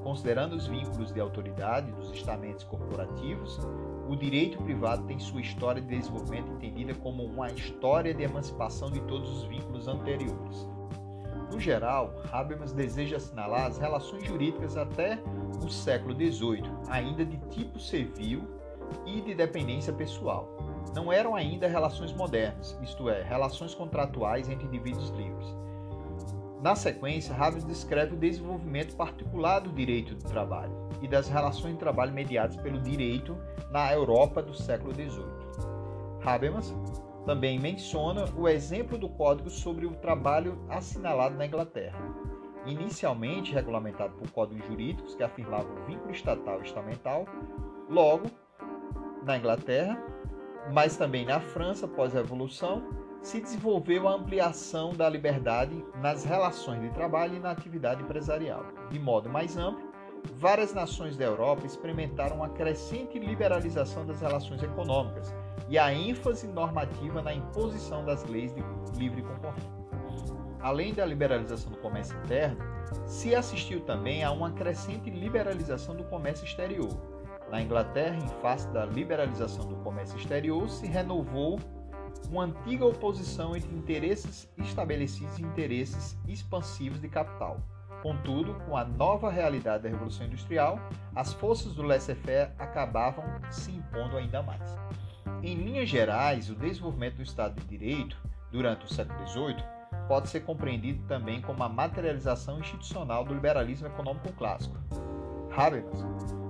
Considerando 0.03 0.53
os 0.53 0.67
vínculos 0.67 1.13
de 1.13 1.21
autoridade 1.21 1.89
dos 1.93 2.11
estamentos 2.11 2.65
corporativos, 2.65 3.59
o 4.09 4.15
direito 4.17 4.61
privado 4.61 5.07
tem 5.07 5.17
sua 5.19 5.39
história 5.39 5.81
de 5.81 5.87
desenvolvimento 5.87 6.51
entendida 6.51 6.93
como 6.95 7.23
uma 7.23 7.49
história 7.49 8.13
de 8.13 8.23
emancipação 8.23 8.91
de 8.91 8.99
todos 9.03 9.29
os 9.29 9.43
vínculos 9.45 9.87
anteriores. 9.87 10.67
No 11.53 11.59
geral, 11.59 12.15
Habermas 12.31 12.73
deseja 12.73 13.17
assinalar 13.17 13.67
as 13.67 13.77
relações 13.77 14.25
jurídicas 14.25 14.75
até 14.75 15.19
o 15.63 15.69
século 15.69 16.15
XVIII, 16.15 16.63
ainda 16.89 17.23
de 17.23 17.37
tipo 17.49 17.79
civil 17.79 18.43
e 19.05 19.21
de 19.21 19.35
dependência 19.35 19.93
pessoal. 19.93 20.49
Não 20.95 21.13
eram 21.13 21.35
ainda 21.35 21.67
relações 21.67 22.11
modernas, 22.11 22.75
isto 22.81 23.07
é, 23.07 23.21
relações 23.21 23.75
contratuais 23.75 24.49
entre 24.49 24.65
indivíduos 24.65 25.11
livres. 25.11 25.45
Na 26.59 26.75
sequência, 26.75 27.35
Habermas 27.35 27.65
descreve 27.65 28.15
o 28.15 28.19
desenvolvimento 28.19 28.95
particular 28.95 29.59
do 29.59 29.71
direito 29.71 30.15
do 30.15 30.23
trabalho 30.23 30.73
e 31.03 31.07
das 31.07 31.29
relações 31.29 31.73
de 31.73 31.79
trabalho 31.79 32.13
mediadas 32.13 32.55
pelo 32.55 32.81
direito 32.81 33.37
na 33.69 33.93
Europa 33.93 34.41
do 34.41 34.55
século 34.55 34.91
XVIII. 34.91 35.23
Habermas 36.25 36.73
também 37.25 37.59
menciona 37.59 38.25
o 38.37 38.47
exemplo 38.47 38.97
do 38.97 39.09
Código 39.09 39.49
sobre 39.49 39.85
o 39.85 39.95
trabalho 39.95 40.57
assinalado 40.69 41.35
na 41.35 41.45
Inglaterra, 41.45 41.99
inicialmente 42.65 43.53
regulamentado 43.53 44.13
por 44.15 44.29
códigos 44.31 44.65
jurídicos 44.67 45.15
que 45.15 45.23
afirmavam 45.23 45.75
o 45.75 45.85
vínculo 45.85 46.11
estatal 46.11 46.59
e 46.59 46.65
estamental, 46.65 47.25
logo 47.89 48.25
na 49.23 49.37
Inglaterra, 49.37 49.97
mas 50.71 50.97
também 50.97 51.25
na 51.25 51.39
França 51.39 51.87
pós-revolução, 51.87 52.83
se 53.21 53.39
desenvolveu 53.39 54.07
a 54.07 54.15
ampliação 54.15 54.93
da 54.93 55.07
liberdade 55.07 55.73
nas 56.01 56.25
relações 56.25 56.81
de 56.81 56.89
trabalho 56.89 57.35
e 57.35 57.39
na 57.39 57.51
atividade 57.51 58.03
empresarial. 58.03 58.65
De 58.89 58.99
modo 58.99 59.29
mais 59.29 59.55
amplo, 59.55 59.93
várias 60.37 60.73
nações 60.73 61.15
da 61.15 61.23
Europa 61.23 61.65
experimentaram 61.65 62.37
uma 62.37 62.49
crescente 62.49 63.17
liberalização 63.17 64.05
das 64.05 64.19
relações 64.19 64.61
econômicas, 64.61 65.33
e 65.69 65.77
a 65.77 65.93
ênfase 65.93 66.47
normativa 66.47 67.21
na 67.21 67.33
imposição 67.33 68.05
das 68.05 68.23
leis 68.25 68.53
de 68.53 68.61
livre 68.97 69.21
concorrência. 69.21 69.71
Além 70.61 70.93
da 70.93 71.05
liberalização 71.05 71.71
do 71.71 71.77
comércio 71.77 72.17
interno, 72.23 72.57
se 73.05 73.35
assistiu 73.35 73.81
também 73.81 74.23
a 74.23 74.31
uma 74.31 74.51
crescente 74.51 75.09
liberalização 75.09 75.95
do 75.95 76.03
comércio 76.05 76.45
exterior. 76.45 76.89
Na 77.51 77.61
Inglaterra, 77.61 78.15
em 78.15 78.41
face 78.41 78.67
da 78.69 78.85
liberalização 78.85 79.67
do 79.67 79.75
comércio 79.77 80.17
exterior, 80.17 80.69
se 80.69 80.87
renovou 80.87 81.59
uma 82.29 82.45
antiga 82.45 82.85
oposição 82.85 83.55
entre 83.55 83.75
interesses 83.75 84.49
estabelecidos 84.57 85.37
e 85.37 85.43
interesses 85.43 86.17
expansivos 86.27 87.01
de 87.01 87.09
capital. 87.09 87.57
Contudo, 88.01 88.53
com 88.65 88.75
a 88.75 88.83
nova 88.83 89.29
realidade 89.29 89.83
da 89.83 89.89
Revolução 89.89 90.25
Industrial, 90.25 90.77
as 91.15 91.33
forças 91.33 91.73
do 91.73 91.83
laissez-faire 91.83 92.51
acabavam 92.57 93.23
se 93.49 93.71
impondo 93.71 94.17
ainda 94.17 94.41
mais. 94.41 94.77
Em 95.41 95.55
linhas 95.55 95.89
gerais, 95.89 96.49
o 96.49 96.55
desenvolvimento 96.55 97.17
do 97.17 97.23
Estado 97.23 97.59
de 97.59 97.67
Direito 97.67 98.17
durante 98.51 98.85
o 98.85 98.93
século 98.93 99.27
XVIII 99.27 99.63
pode 100.07 100.29
ser 100.29 100.41
compreendido 100.41 101.03
também 101.07 101.41
como 101.41 101.63
a 101.63 101.69
materialização 101.69 102.59
institucional 102.59 103.23
do 103.23 103.33
liberalismo 103.33 103.87
econômico 103.87 104.31
clássico. 104.33 104.75
Habermas 105.55 106.05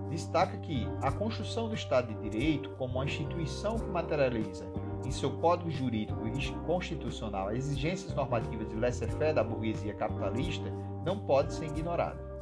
destaca 0.10 0.58
que 0.58 0.88
a 1.02 1.12
construção 1.12 1.70
do 1.70 1.76
Estado 1.76 2.14
de 2.14 2.30
Direito 2.30 2.70
como 2.72 2.96
uma 2.96 3.06
instituição 3.06 3.80
que 3.80 3.90
materializa 3.90 4.66
em 5.06 5.12
seu 5.12 5.32
código 5.32 5.72
jurídico 5.72 6.28
e 6.28 6.52
constitucional 6.66 7.50
as 7.50 7.58
exigências 7.58 8.14
normativas 8.14 8.70
de 8.70 8.76
laissez-faire 8.76 9.34
da 9.34 9.44
burguesia 9.44 9.94
capitalista 9.94 10.72
não 11.04 11.20
pode 11.20 11.54
ser 11.54 11.66
ignorada. 11.66 12.33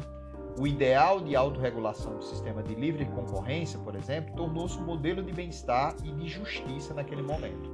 O 0.59 0.67
ideal 0.67 1.21
de 1.21 1.35
autorregulação 1.35 2.17
do 2.17 2.23
sistema 2.23 2.61
de 2.61 2.75
livre 2.75 3.05
concorrência, 3.05 3.79
por 3.79 3.95
exemplo, 3.95 4.35
tornou-se 4.35 4.77
um 4.77 4.83
modelo 4.83 5.23
de 5.23 5.31
bem-estar 5.31 5.95
e 6.03 6.11
de 6.11 6.27
justiça 6.27 6.93
naquele 6.93 7.21
momento. 7.21 7.71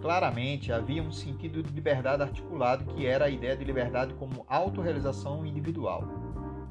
Claramente 0.00 0.72
havia 0.72 1.02
um 1.02 1.12
sentido 1.12 1.62
de 1.62 1.72
liberdade 1.72 2.22
articulado 2.22 2.84
que 2.94 3.04
era 3.04 3.26
a 3.26 3.28
ideia 3.28 3.56
de 3.56 3.64
liberdade 3.64 4.14
como 4.14 4.46
autorrealização 4.48 5.44
individual. 5.44 6.04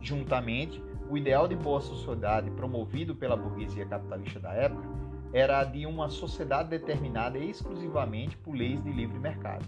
Juntamente, 0.01 0.81
o 1.09 1.17
ideal 1.17 1.47
de 1.47 1.55
boa 1.55 1.81
sociedade 1.81 2.49
promovido 2.51 3.13
pela 3.13 3.35
burguesia 3.35 3.85
capitalista 3.85 4.39
da 4.39 4.53
época 4.53 4.87
era 5.33 5.59
a 5.59 5.63
de 5.63 5.85
uma 5.85 6.09
sociedade 6.09 6.69
determinada 6.69 7.37
exclusivamente 7.37 8.37
por 8.37 8.55
leis 8.55 8.81
de 8.83 8.91
livre 8.91 9.19
mercado. 9.19 9.65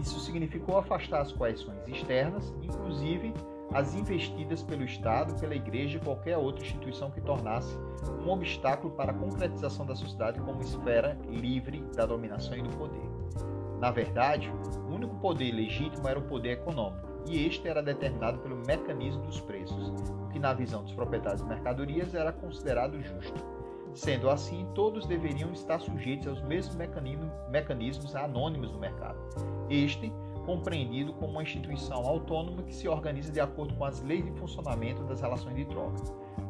Isso 0.00 0.18
significou 0.20 0.78
afastar 0.78 1.20
as 1.20 1.32
coerções 1.32 1.86
externas, 1.88 2.54
inclusive 2.62 3.34
as 3.72 3.94
investidas 3.94 4.62
pelo 4.62 4.84
Estado, 4.84 5.38
pela 5.40 5.54
Igreja 5.54 5.98
e 5.98 6.00
qualquer 6.00 6.36
outra 6.36 6.64
instituição 6.64 7.10
que 7.10 7.20
tornasse 7.20 7.76
um 8.24 8.30
obstáculo 8.30 8.92
para 8.94 9.12
a 9.12 9.14
concretização 9.14 9.84
da 9.84 9.94
sociedade 9.94 10.40
como 10.40 10.62
esfera 10.62 11.18
livre 11.28 11.80
da 11.96 12.06
dominação 12.06 12.56
e 12.56 12.62
do 12.62 12.70
poder. 12.76 13.02
Na 13.80 13.90
verdade, 13.90 14.52
o 14.88 14.94
único 14.94 15.16
poder 15.16 15.52
legítimo 15.52 16.08
era 16.08 16.18
o 16.18 16.22
poder 16.22 16.52
econômico, 16.52 17.06
e 17.26 17.46
este 17.46 17.66
era 17.68 17.82
determinado 17.82 18.38
pelo 18.38 18.56
mecanismo 18.56 19.22
dos 19.22 19.40
preços, 19.40 19.92
o 20.22 20.28
que, 20.28 20.38
na 20.38 20.52
visão 20.52 20.82
dos 20.82 20.92
proprietários 20.92 21.42
de 21.42 21.48
mercadorias, 21.48 22.14
era 22.14 22.32
considerado 22.32 23.00
justo. 23.02 23.54
Sendo 23.94 24.28
assim, 24.28 24.66
todos 24.74 25.06
deveriam 25.06 25.52
estar 25.52 25.78
sujeitos 25.80 26.26
aos 26.26 26.42
mesmos 26.42 26.76
mecanismos 27.48 28.16
anônimos 28.16 28.70
do 28.72 28.78
mercado. 28.78 29.18
Este 29.70 30.12
compreendido 30.44 31.12
como 31.14 31.32
uma 31.32 31.42
instituição 31.42 32.06
autônoma 32.06 32.62
que 32.62 32.74
se 32.74 32.88
organiza 32.88 33.32
de 33.32 33.40
acordo 33.40 33.74
com 33.74 33.84
as 33.84 34.02
leis 34.02 34.24
de 34.24 34.32
funcionamento 34.32 35.02
das 35.04 35.20
relações 35.20 35.56
de 35.56 35.64
troca. 35.64 36.02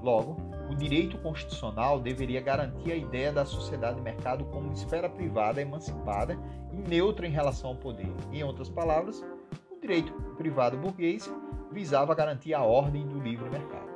Logo, 0.02 0.36
o 0.70 0.74
direito 0.74 1.16
constitucional 1.18 2.00
deveria 2.00 2.40
garantir 2.40 2.92
a 2.92 2.96
ideia 2.96 3.32
da 3.32 3.44
sociedade 3.44 3.96
de 3.96 4.02
mercado 4.02 4.44
como 4.46 4.72
esfera 4.72 5.08
privada 5.08 5.60
emancipada 5.60 6.38
e 6.72 6.76
neutra 6.76 7.26
em 7.26 7.30
relação 7.30 7.70
ao 7.70 7.76
poder. 7.76 8.12
Em 8.32 8.42
outras 8.42 8.68
palavras, 8.68 9.24
o 9.70 9.80
direito 9.80 10.12
privado 10.36 10.76
burguês 10.76 11.32
visava 11.70 12.14
garantir 12.14 12.54
a 12.54 12.62
ordem 12.62 13.06
do 13.06 13.18
livre 13.18 13.48
mercado. 13.48 13.94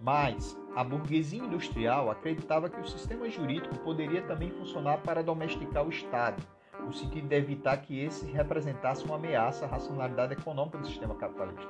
Mas 0.00 0.58
a 0.74 0.82
burguesia 0.82 1.44
industrial 1.44 2.10
acreditava 2.10 2.70
que 2.70 2.80
o 2.80 2.88
sistema 2.88 3.28
jurídico 3.28 3.78
poderia 3.80 4.22
também 4.22 4.50
funcionar 4.50 4.98
para 4.98 5.22
domesticar 5.22 5.86
o 5.86 5.90
Estado 5.90 6.42
no 6.84 6.92
sentido 6.92 7.28
de 7.28 7.36
evitar 7.36 7.76
que 7.78 8.00
esse 8.00 8.26
representasse 8.30 9.04
uma 9.04 9.16
ameaça 9.16 9.64
à 9.64 9.68
racionalidade 9.68 10.32
econômica 10.32 10.78
do 10.78 10.86
sistema 10.86 11.14
capitalista. 11.14 11.68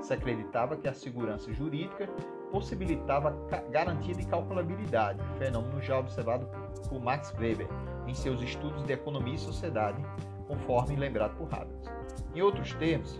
Se 0.00 0.14
acreditava 0.14 0.76
que 0.76 0.88
a 0.88 0.94
segurança 0.94 1.52
jurídica 1.52 2.08
possibilitava 2.50 3.36
garantia 3.70 4.14
de 4.14 4.26
calculabilidade, 4.26 5.20
fenômeno 5.38 5.80
já 5.80 5.98
observado 5.98 6.48
por 6.88 7.00
Max 7.00 7.34
Weber 7.38 7.68
em 8.06 8.14
seus 8.14 8.40
estudos 8.42 8.84
de 8.84 8.92
economia 8.92 9.34
e 9.34 9.38
sociedade, 9.38 10.02
conforme 10.48 10.96
lembrado 10.96 11.36
por 11.36 11.52
Habermas. 11.54 11.86
Em 12.34 12.42
outros 12.42 12.72
termos, 12.74 13.18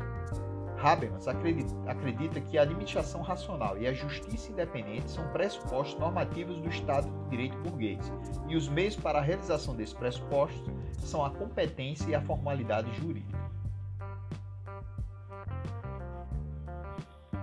Habermas 0.82 1.28
acredita, 1.28 2.40
que 2.40 2.56
a 2.56 2.62
administração 2.62 3.20
racional 3.20 3.76
e 3.76 3.86
a 3.86 3.92
justiça 3.92 4.50
independente 4.50 5.10
são 5.10 5.26
pressupostos 5.28 6.00
normativos 6.00 6.56
do 6.58 6.68
Estado 6.68 7.08
de 7.24 7.30
Direito 7.30 7.58
burguês, 7.58 8.00
e 8.48 8.56
os 8.56 8.66
meios 8.66 8.96
para 8.96 9.18
a 9.18 9.22
realização 9.22 9.76
desses 9.76 9.94
pressupostos 9.94 10.64
são 10.98 11.24
a 11.24 11.30
competência 11.30 12.08
e 12.10 12.14
a 12.14 12.22
formalidade 12.22 12.90
jurídica. 12.94 13.38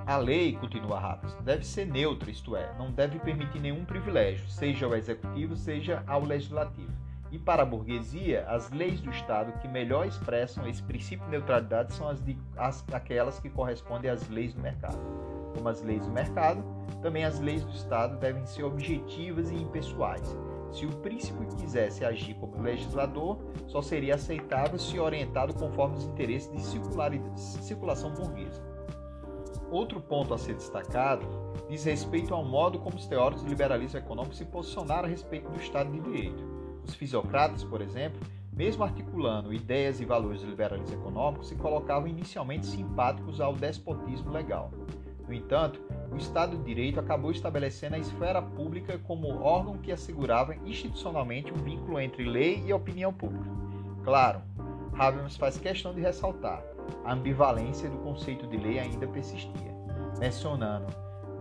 A 0.08 0.18
lei, 0.18 0.56
continua 0.56 1.00
Habermas, 1.00 1.36
deve 1.44 1.66
ser 1.66 1.86
neutra, 1.86 2.32
isto 2.32 2.56
é, 2.56 2.74
não 2.78 2.92
deve 2.92 3.20
permitir 3.20 3.60
nenhum 3.60 3.86
privilégio, 3.86 4.48
seja 4.48 4.86
ao 4.86 4.96
executivo, 4.96 5.56
seja 5.56 6.02
ao 6.08 6.24
legislativo. 6.24 7.07
E 7.32 7.38
para 7.38 7.64
a 7.64 7.66
burguesia, 7.66 8.46
as 8.48 8.70
leis 8.72 9.02
do 9.02 9.10
Estado 9.10 9.52
que 9.60 9.68
melhor 9.68 10.08
expressam 10.08 10.68
esse 10.68 10.82
princípio 10.82 11.26
de 11.26 11.32
neutralidade 11.32 11.94
são 11.94 12.08
as, 12.08 12.24
de, 12.24 12.38
as 12.56 12.86
aquelas 12.92 13.40
que 13.40 13.50
correspondem 13.50 14.10
às 14.10 14.28
leis 14.30 14.54
do 14.54 14.62
mercado. 14.62 15.00
Como 15.54 15.68
as 15.68 15.82
leis 15.82 16.06
do 16.06 16.12
mercado, 16.12 16.64
também 17.02 17.26
as 17.26 17.40
leis 17.40 17.64
do 17.64 17.72
Estado 17.72 18.18
devem 18.18 18.46
ser 18.46 18.64
objetivas 18.64 19.52
e 19.52 19.56
impessoais. 19.56 20.38
Se 20.72 20.86
o 20.86 20.90
príncipe 20.98 21.46
quisesse 21.58 22.06
agir 22.06 22.36
como 22.36 22.62
legislador, 22.62 23.40
só 23.68 23.82
seria 23.82 24.16
aceitável 24.16 24.78
se 24.78 25.00
orientado 25.00 25.54
conforme 25.54 25.98
os 25.98 26.06
interesses 26.06 26.52
de 26.52 26.62
circulação 27.64 28.14
burguesa. 28.14 28.62
Outro 29.70 30.00
ponto 30.00 30.34
a 30.34 30.38
ser 30.38 30.54
destacado 30.54 31.26
diz 31.68 31.84
respeito 31.84 32.34
ao 32.34 32.44
modo 32.44 32.80
como 32.80 32.96
os 32.96 33.06
teóricos 33.06 33.44
do 33.44 33.50
liberalismo 33.50 34.00
econômico 34.00 34.36
se 34.36 34.46
posicionaram 34.46 35.06
a 35.06 35.12
respeito 35.12 35.50
do 35.50 35.60
Estado 35.60 35.92
de 35.92 36.00
Direito. 36.00 36.57
Os 36.88 36.96
fisiocratas, 36.96 37.64
por 37.64 37.82
exemplo, 37.82 38.20
mesmo 38.54 38.84
articulando 38.84 39.54
ideias 39.54 40.00
e 40.00 40.06
valores 40.06 40.42
do 40.42 40.50
liberalismo 40.50 40.96
econômico, 40.96 41.44
se 41.44 41.56
colocavam 41.56 42.08
inicialmente 42.08 42.66
simpáticos 42.66 43.42
ao 43.42 43.54
despotismo 43.54 44.32
legal. 44.32 44.72
No 45.28 45.34
entanto, 45.34 45.82
o 46.10 46.16
Estado 46.16 46.58
de 46.58 46.64
Direito 46.64 47.00
acabou 47.00 47.32
estabelecendo 47.32 47.96
a 47.96 48.00
esfera 48.00 48.42
pública 48.42 48.98
como 49.00 49.42
órgão 49.42 49.78
que 49.78 49.92
assegurava 49.92 50.56
institucionalmente 50.66 51.52
um 51.52 51.58
vínculo 51.58 52.00
entre 52.00 52.24
lei 52.24 52.64
e 52.66 52.72
opinião 52.72 53.14
pública. 53.14 53.50
Claro, 54.06 54.42
Habermas 54.98 55.36
faz 55.36 55.58
questão 55.58 55.94
de 55.94 56.02
ressaltar 56.02 56.64
a 57.04 57.14
ambivalência 57.14 57.90
do 57.90 57.98
conceito 57.98 58.48
de 58.48 58.56
lei 58.56 58.80
ainda 58.80 59.06
persistia, 59.06 59.76
mencionando 60.18 60.88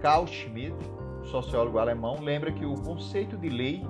Carl 0.02 0.26
Schmitt, 0.26 0.76
sociólogo 1.22 1.78
alemão, 1.78 2.20
lembra 2.20 2.52
que 2.52 2.66
o 2.66 2.74
conceito 2.74 3.36
de 3.36 3.48
lei 3.48 3.86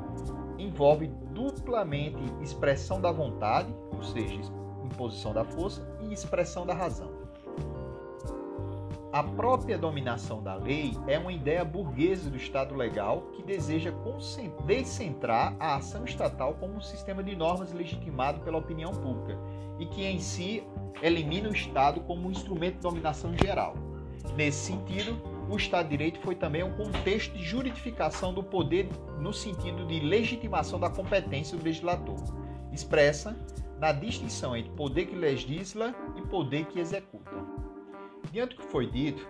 envolve 0.58 1.08
duplamente 1.32 2.22
expressão 2.42 3.00
da 3.00 3.12
vontade, 3.12 3.74
ou 3.92 4.02
seja, 4.02 4.40
imposição 4.84 5.32
da 5.32 5.44
força, 5.44 5.86
e 6.00 6.12
expressão 6.12 6.66
da 6.66 6.74
razão. 6.74 7.26
A 9.12 9.22
própria 9.22 9.78
dominação 9.78 10.42
da 10.42 10.56
lei 10.56 10.92
é 11.06 11.18
uma 11.18 11.32
ideia 11.32 11.64
burguesa 11.64 12.28
do 12.28 12.36
Estado 12.36 12.74
legal 12.74 13.22
que 13.32 13.42
deseja 13.42 13.90
descentrar 14.66 15.56
a 15.58 15.76
ação 15.76 16.04
estatal 16.04 16.54
como 16.60 16.74
um 16.74 16.80
sistema 16.82 17.22
de 17.22 17.34
normas 17.34 17.72
legitimado 17.72 18.40
pela 18.40 18.58
opinião 18.58 18.92
pública 18.92 19.38
e 19.78 19.86
que 19.86 20.04
em 20.04 20.18
si 20.18 20.62
elimina 21.00 21.48
o 21.48 21.52
Estado 21.52 22.00
como 22.00 22.28
um 22.28 22.30
instrumento 22.30 22.74
de 22.74 22.80
dominação 22.80 23.32
geral. 23.38 23.74
Nesse 24.36 24.66
sentido, 24.66 25.16
o 25.48 25.56
Estado 25.56 25.84
de 25.84 25.90
Direito 25.90 26.20
foi 26.20 26.34
também 26.34 26.62
um 26.62 26.72
contexto 26.76 27.32
de 27.36 27.44
juridificação 27.44 28.34
do 28.34 28.42
poder 28.42 28.88
no 29.20 29.32
sentido 29.32 29.86
de 29.86 30.00
legitimação 30.00 30.78
da 30.78 30.90
competência 30.90 31.56
do 31.56 31.64
legislador, 31.64 32.16
expressa 32.72 33.36
na 33.78 33.92
distinção 33.92 34.56
entre 34.56 34.72
poder 34.72 35.06
que 35.06 35.14
legisla 35.14 35.94
e 36.16 36.22
poder 36.22 36.66
que 36.66 36.80
executa. 36.80 37.30
Diante 38.32 38.56
do 38.56 38.62
que 38.62 38.68
foi 38.68 38.86
dito, 38.86 39.26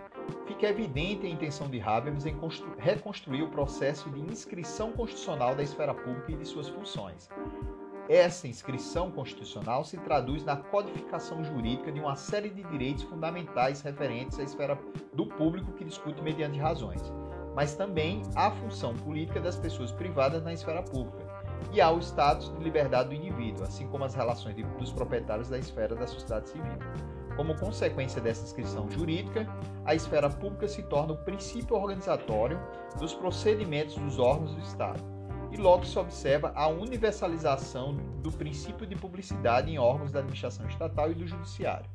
fica 0.47 0.67
evidente 0.67 1.25
a 1.25 1.29
intenção 1.29 1.69
de 1.69 1.79
Habermas 1.79 2.25
em 2.25 2.35
reconstruir 2.79 3.43
o 3.43 3.49
processo 3.49 4.09
de 4.09 4.19
inscrição 4.19 4.91
constitucional 4.91 5.55
da 5.55 5.63
esfera 5.63 5.93
pública 5.93 6.31
e 6.31 6.37
de 6.37 6.45
suas 6.45 6.67
funções, 6.67 7.29
essa 8.09 8.47
inscrição 8.47 9.11
constitucional 9.11 9.83
se 9.83 9.97
traduz 9.97 10.43
na 10.43 10.55
codificação 10.55 11.43
jurídica 11.43 11.91
de 11.91 11.99
uma 11.99 12.15
série 12.15 12.49
de 12.49 12.63
direitos 12.63 13.03
fundamentais 13.03 13.81
referentes 13.81 14.39
à 14.39 14.43
esfera 14.43 14.79
do 15.13 15.25
público 15.25 15.73
que 15.73 15.83
discute 15.83 16.21
mediante 16.21 16.57
razões, 16.57 17.01
mas 17.53 17.75
também 17.75 18.21
à 18.35 18.49
função 18.49 18.95
política 18.95 19.41
das 19.41 19.57
pessoas 19.57 19.91
privadas 19.91 20.43
na 20.43 20.53
esfera 20.53 20.81
pública 20.81 21.27
e 21.73 21.81
ao 21.81 21.99
status 21.99 22.53
de 22.53 22.63
liberdade 22.63 23.09
do 23.09 23.15
indivíduo, 23.15 23.65
assim 23.65 23.87
como 23.87 24.05
as 24.05 24.15
relações 24.15 24.55
de, 24.55 24.63
dos 24.63 24.93
proprietários 24.93 25.49
da 25.49 25.57
esfera 25.57 25.95
da 25.95 26.07
sociedade 26.07 26.49
civil. 26.49 26.77
Como 27.35 27.59
consequência 27.59 28.21
dessa 28.21 28.43
inscrição 28.43 28.89
jurídica, 28.89 29.45
a 29.85 29.93
esfera 29.93 30.29
pública 30.29 30.67
se 30.67 30.81
torna 30.83 31.13
o 31.13 31.17
princípio 31.17 31.75
organizatório 31.75 32.59
dos 32.97 33.13
procedimentos 33.13 33.95
dos 33.95 34.17
órgãos 34.17 34.55
do 34.55 34.61
Estado 34.61 35.16
e 35.51 35.57
logo 35.57 35.85
se 35.85 35.97
observa 35.97 36.51
a 36.55 36.67
universalização 36.67 37.95
do 38.21 38.31
princípio 38.31 38.85
de 38.85 38.95
publicidade 38.95 39.71
em 39.71 39.77
órgãos 39.77 40.11
da 40.11 40.19
administração 40.19 40.67
estatal 40.67 41.11
e 41.11 41.15
do 41.15 41.27
judiciário. 41.27 41.89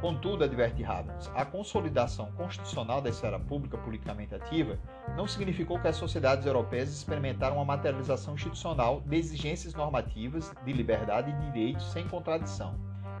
Contudo, 0.00 0.44
adverte 0.44 0.84
Habermas, 0.84 1.28
a 1.34 1.44
consolidação 1.44 2.30
constitucional 2.32 3.00
da 3.00 3.10
esfera 3.10 3.38
pública 3.38 3.76
politicamente 3.78 4.32
ativa 4.32 4.78
não 5.16 5.26
significou 5.26 5.80
que 5.80 5.88
as 5.88 5.96
sociedades 5.96 6.46
europeias 6.46 6.90
experimentaram 6.90 7.56
uma 7.56 7.64
materialização 7.64 8.34
institucional 8.34 9.00
de 9.00 9.16
exigências 9.16 9.74
normativas 9.74 10.52
de 10.64 10.72
liberdade 10.72 11.30
e 11.30 11.50
direitos 11.50 11.90
sem 11.90 12.06
contradição, 12.06 12.76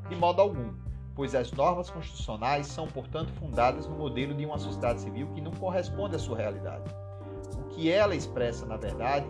de 0.08 0.14
modo 0.14 0.40
algum, 0.40 0.72
pois 1.16 1.34
as 1.34 1.50
normas 1.50 1.90
constitucionais 1.90 2.68
são, 2.68 2.86
portanto, 2.86 3.32
fundadas 3.32 3.88
no 3.88 3.96
modelo 3.96 4.32
de 4.32 4.46
uma 4.46 4.58
sociedade 4.58 5.00
civil 5.00 5.26
que 5.34 5.40
não 5.40 5.50
corresponde 5.52 6.14
à 6.14 6.18
sua 6.18 6.36
realidade 6.36 6.88
que 7.78 7.92
ela 7.92 8.16
expressa, 8.16 8.66
na 8.66 8.76
verdade, 8.76 9.24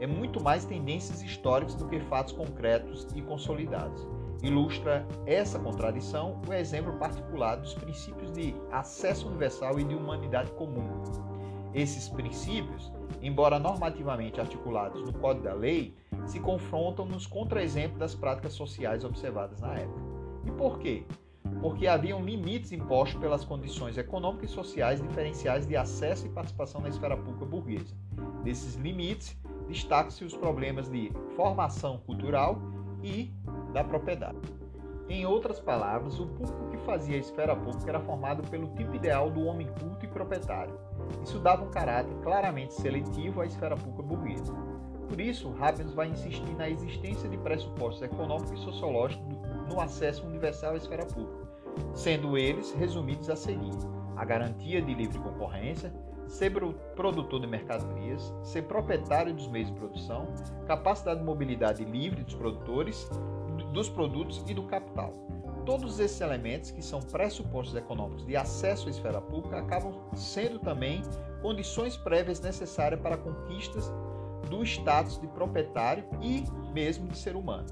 é 0.00 0.08
muito 0.08 0.42
mais 0.42 0.64
tendências 0.64 1.22
históricas 1.22 1.76
do 1.76 1.86
que 1.86 2.00
fatos 2.00 2.32
concretos 2.32 3.06
e 3.14 3.22
consolidados. 3.22 4.04
Ilustra 4.42 5.06
essa 5.24 5.56
contradição 5.56 6.40
o 6.48 6.52
exemplo 6.52 6.94
particular 6.94 7.54
dos 7.54 7.74
princípios 7.74 8.32
de 8.32 8.56
acesso 8.72 9.28
universal 9.28 9.78
e 9.78 9.84
de 9.84 9.94
humanidade 9.94 10.50
comum. 10.52 11.04
Esses 11.72 12.08
princípios, 12.08 12.92
embora 13.22 13.60
normativamente 13.60 14.40
articulados 14.40 15.00
no 15.04 15.12
Código 15.12 15.44
da 15.44 15.54
Lei, 15.54 15.94
se 16.26 16.40
confrontam 16.40 17.06
nos 17.06 17.24
contra-exemplos 17.24 18.00
das 18.00 18.16
práticas 18.16 18.54
sociais 18.54 19.04
observadas 19.04 19.60
na 19.60 19.74
época. 19.74 20.00
E 20.44 20.50
por 20.50 20.80
quê? 20.80 21.04
Porque 21.60 21.86
haviam 21.86 22.22
limites 22.24 22.72
impostos 22.72 23.20
pelas 23.20 23.44
condições 23.44 23.96
econômicas 23.96 24.50
e 24.50 24.52
sociais 24.52 25.00
diferenciais 25.00 25.66
de 25.66 25.76
acesso 25.76 26.26
e 26.26 26.30
participação 26.30 26.80
na 26.80 26.88
esfera 26.88 27.16
pública 27.16 27.44
burguesa. 27.44 27.94
Desses 28.42 28.74
limites, 28.74 29.36
destacam-se 29.68 30.24
os 30.24 30.36
problemas 30.36 30.88
de 30.88 31.12
formação 31.36 31.98
cultural 31.98 32.58
e 33.02 33.32
da 33.72 33.84
propriedade. 33.84 34.38
Em 35.08 35.26
outras 35.26 35.60
palavras, 35.60 36.18
o 36.18 36.26
público 36.26 36.70
que 36.70 36.76
fazia 36.78 37.16
a 37.16 37.20
esfera 37.20 37.54
pública 37.54 37.90
era 37.90 38.00
formado 38.00 38.48
pelo 38.48 38.68
tipo 38.68 38.94
ideal 38.94 39.30
do 39.30 39.44
homem 39.44 39.68
culto 39.80 40.04
e 40.04 40.08
proprietário. 40.08 40.78
Isso 41.22 41.38
dava 41.38 41.64
um 41.64 41.70
caráter 41.70 42.14
claramente 42.22 42.72
seletivo 42.74 43.40
à 43.40 43.46
esfera 43.46 43.76
pública 43.76 44.02
burguesa. 44.02 44.54
Por 45.08 45.20
isso, 45.20 45.54
Habermas 45.60 45.92
vai 45.92 46.08
insistir 46.08 46.54
na 46.54 46.70
existência 46.70 47.28
de 47.28 47.36
pressupostos 47.36 48.02
econômicos 48.02 48.52
e 48.52 48.64
sociológicos 48.64 49.26
no 49.68 49.80
acesso 49.80 50.26
universal 50.26 50.74
à 50.74 50.76
esfera 50.76 51.06
pública, 51.06 51.48
sendo 51.94 52.36
eles 52.36 52.72
resumidos 52.72 53.28
a 53.30 53.36
seguir: 53.36 53.72
a 54.16 54.24
garantia 54.24 54.80
de 54.80 54.94
livre 54.94 55.18
concorrência, 55.18 55.92
ser 56.26 56.52
produtor 56.94 57.40
de 57.40 57.46
mercadorias, 57.46 58.32
ser 58.42 58.62
proprietário 58.62 59.34
dos 59.34 59.48
meios 59.48 59.68
de 59.68 59.74
produção, 59.74 60.28
capacidade 60.66 61.20
de 61.20 61.26
mobilidade 61.26 61.84
livre 61.84 62.22
dos 62.22 62.34
produtores, 62.34 63.08
dos 63.72 63.88
produtos 63.88 64.42
e 64.46 64.54
do 64.54 64.62
capital. 64.64 65.12
Todos 65.66 66.00
esses 66.00 66.20
elementos, 66.20 66.70
que 66.70 66.82
são 66.82 67.00
pressupostos 67.00 67.76
econômicos 67.76 68.26
de 68.26 68.36
acesso 68.36 68.88
à 68.88 68.90
esfera 68.90 69.20
pública, 69.20 69.58
acabam 69.58 69.94
sendo 70.14 70.58
também 70.58 71.02
condições 71.40 71.96
prévias 71.96 72.40
necessárias 72.40 73.00
para 73.00 73.16
conquistas 73.16 73.92
do 74.50 74.62
status 74.64 75.20
de 75.20 75.26
proprietário 75.28 76.04
e 76.20 76.44
mesmo 76.72 77.08
de 77.08 77.16
ser 77.16 77.36
humano. 77.36 77.66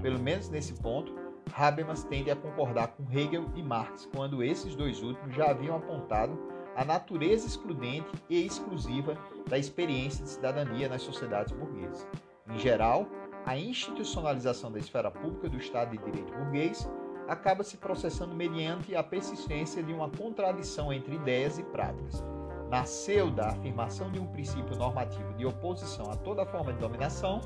Pelo 0.00 0.18
menos 0.18 0.48
nesse 0.48 0.74
ponto, 0.74 1.14
Habermas 1.54 2.04
tende 2.04 2.30
a 2.30 2.36
concordar 2.36 2.88
com 2.88 3.04
Hegel 3.10 3.46
e 3.54 3.62
Marx 3.62 4.08
quando 4.14 4.42
esses 4.42 4.74
dois 4.74 5.02
últimos 5.02 5.34
já 5.34 5.50
haviam 5.50 5.76
apontado 5.76 6.38
a 6.74 6.84
natureza 6.84 7.46
excludente 7.46 8.10
e 8.28 8.44
exclusiva 8.46 9.16
da 9.48 9.58
experiência 9.58 10.24
de 10.24 10.30
cidadania 10.30 10.88
nas 10.88 11.02
sociedades 11.02 11.52
burguesas. 11.52 12.06
Em 12.48 12.58
geral, 12.58 13.06
a 13.44 13.56
institucionalização 13.56 14.72
da 14.72 14.78
esfera 14.78 15.10
pública 15.10 15.48
do 15.48 15.58
Estado 15.58 15.90
de 15.90 16.02
Direito 16.02 16.32
burguês 16.32 16.88
acaba 17.28 17.62
se 17.62 17.76
processando 17.76 18.34
mediante 18.34 18.96
a 18.96 19.02
persistência 19.02 19.82
de 19.82 19.92
uma 19.92 20.08
contradição 20.08 20.92
entre 20.92 21.14
ideias 21.14 21.58
e 21.58 21.62
práticas. 21.62 22.24
Nasceu 22.70 23.30
da 23.30 23.48
afirmação 23.48 24.10
de 24.10 24.18
um 24.18 24.26
princípio 24.26 24.76
normativo 24.76 25.34
de 25.34 25.44
oposição 25.44 26.10
a 26.10 26.16
toda 26.16 26.46
forma 26.46 26.72
de 26.72 26.78
dominação, 26.78 27.40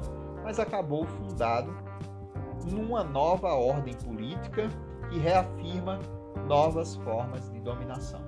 mas 0.44 0.60
acabou 0.60 1.04
fundado 1.04 1.74
numa 2.64 3.04
nova 3.04 3.48
ordem 3.54 3.94
política 3.94 4.68
que 5.10 5.18
reafirma 5.18 5.98
novas 6.46 6.96
formas 6.96 7.50
de 7.50 7.60
dominação. 7.60 8.20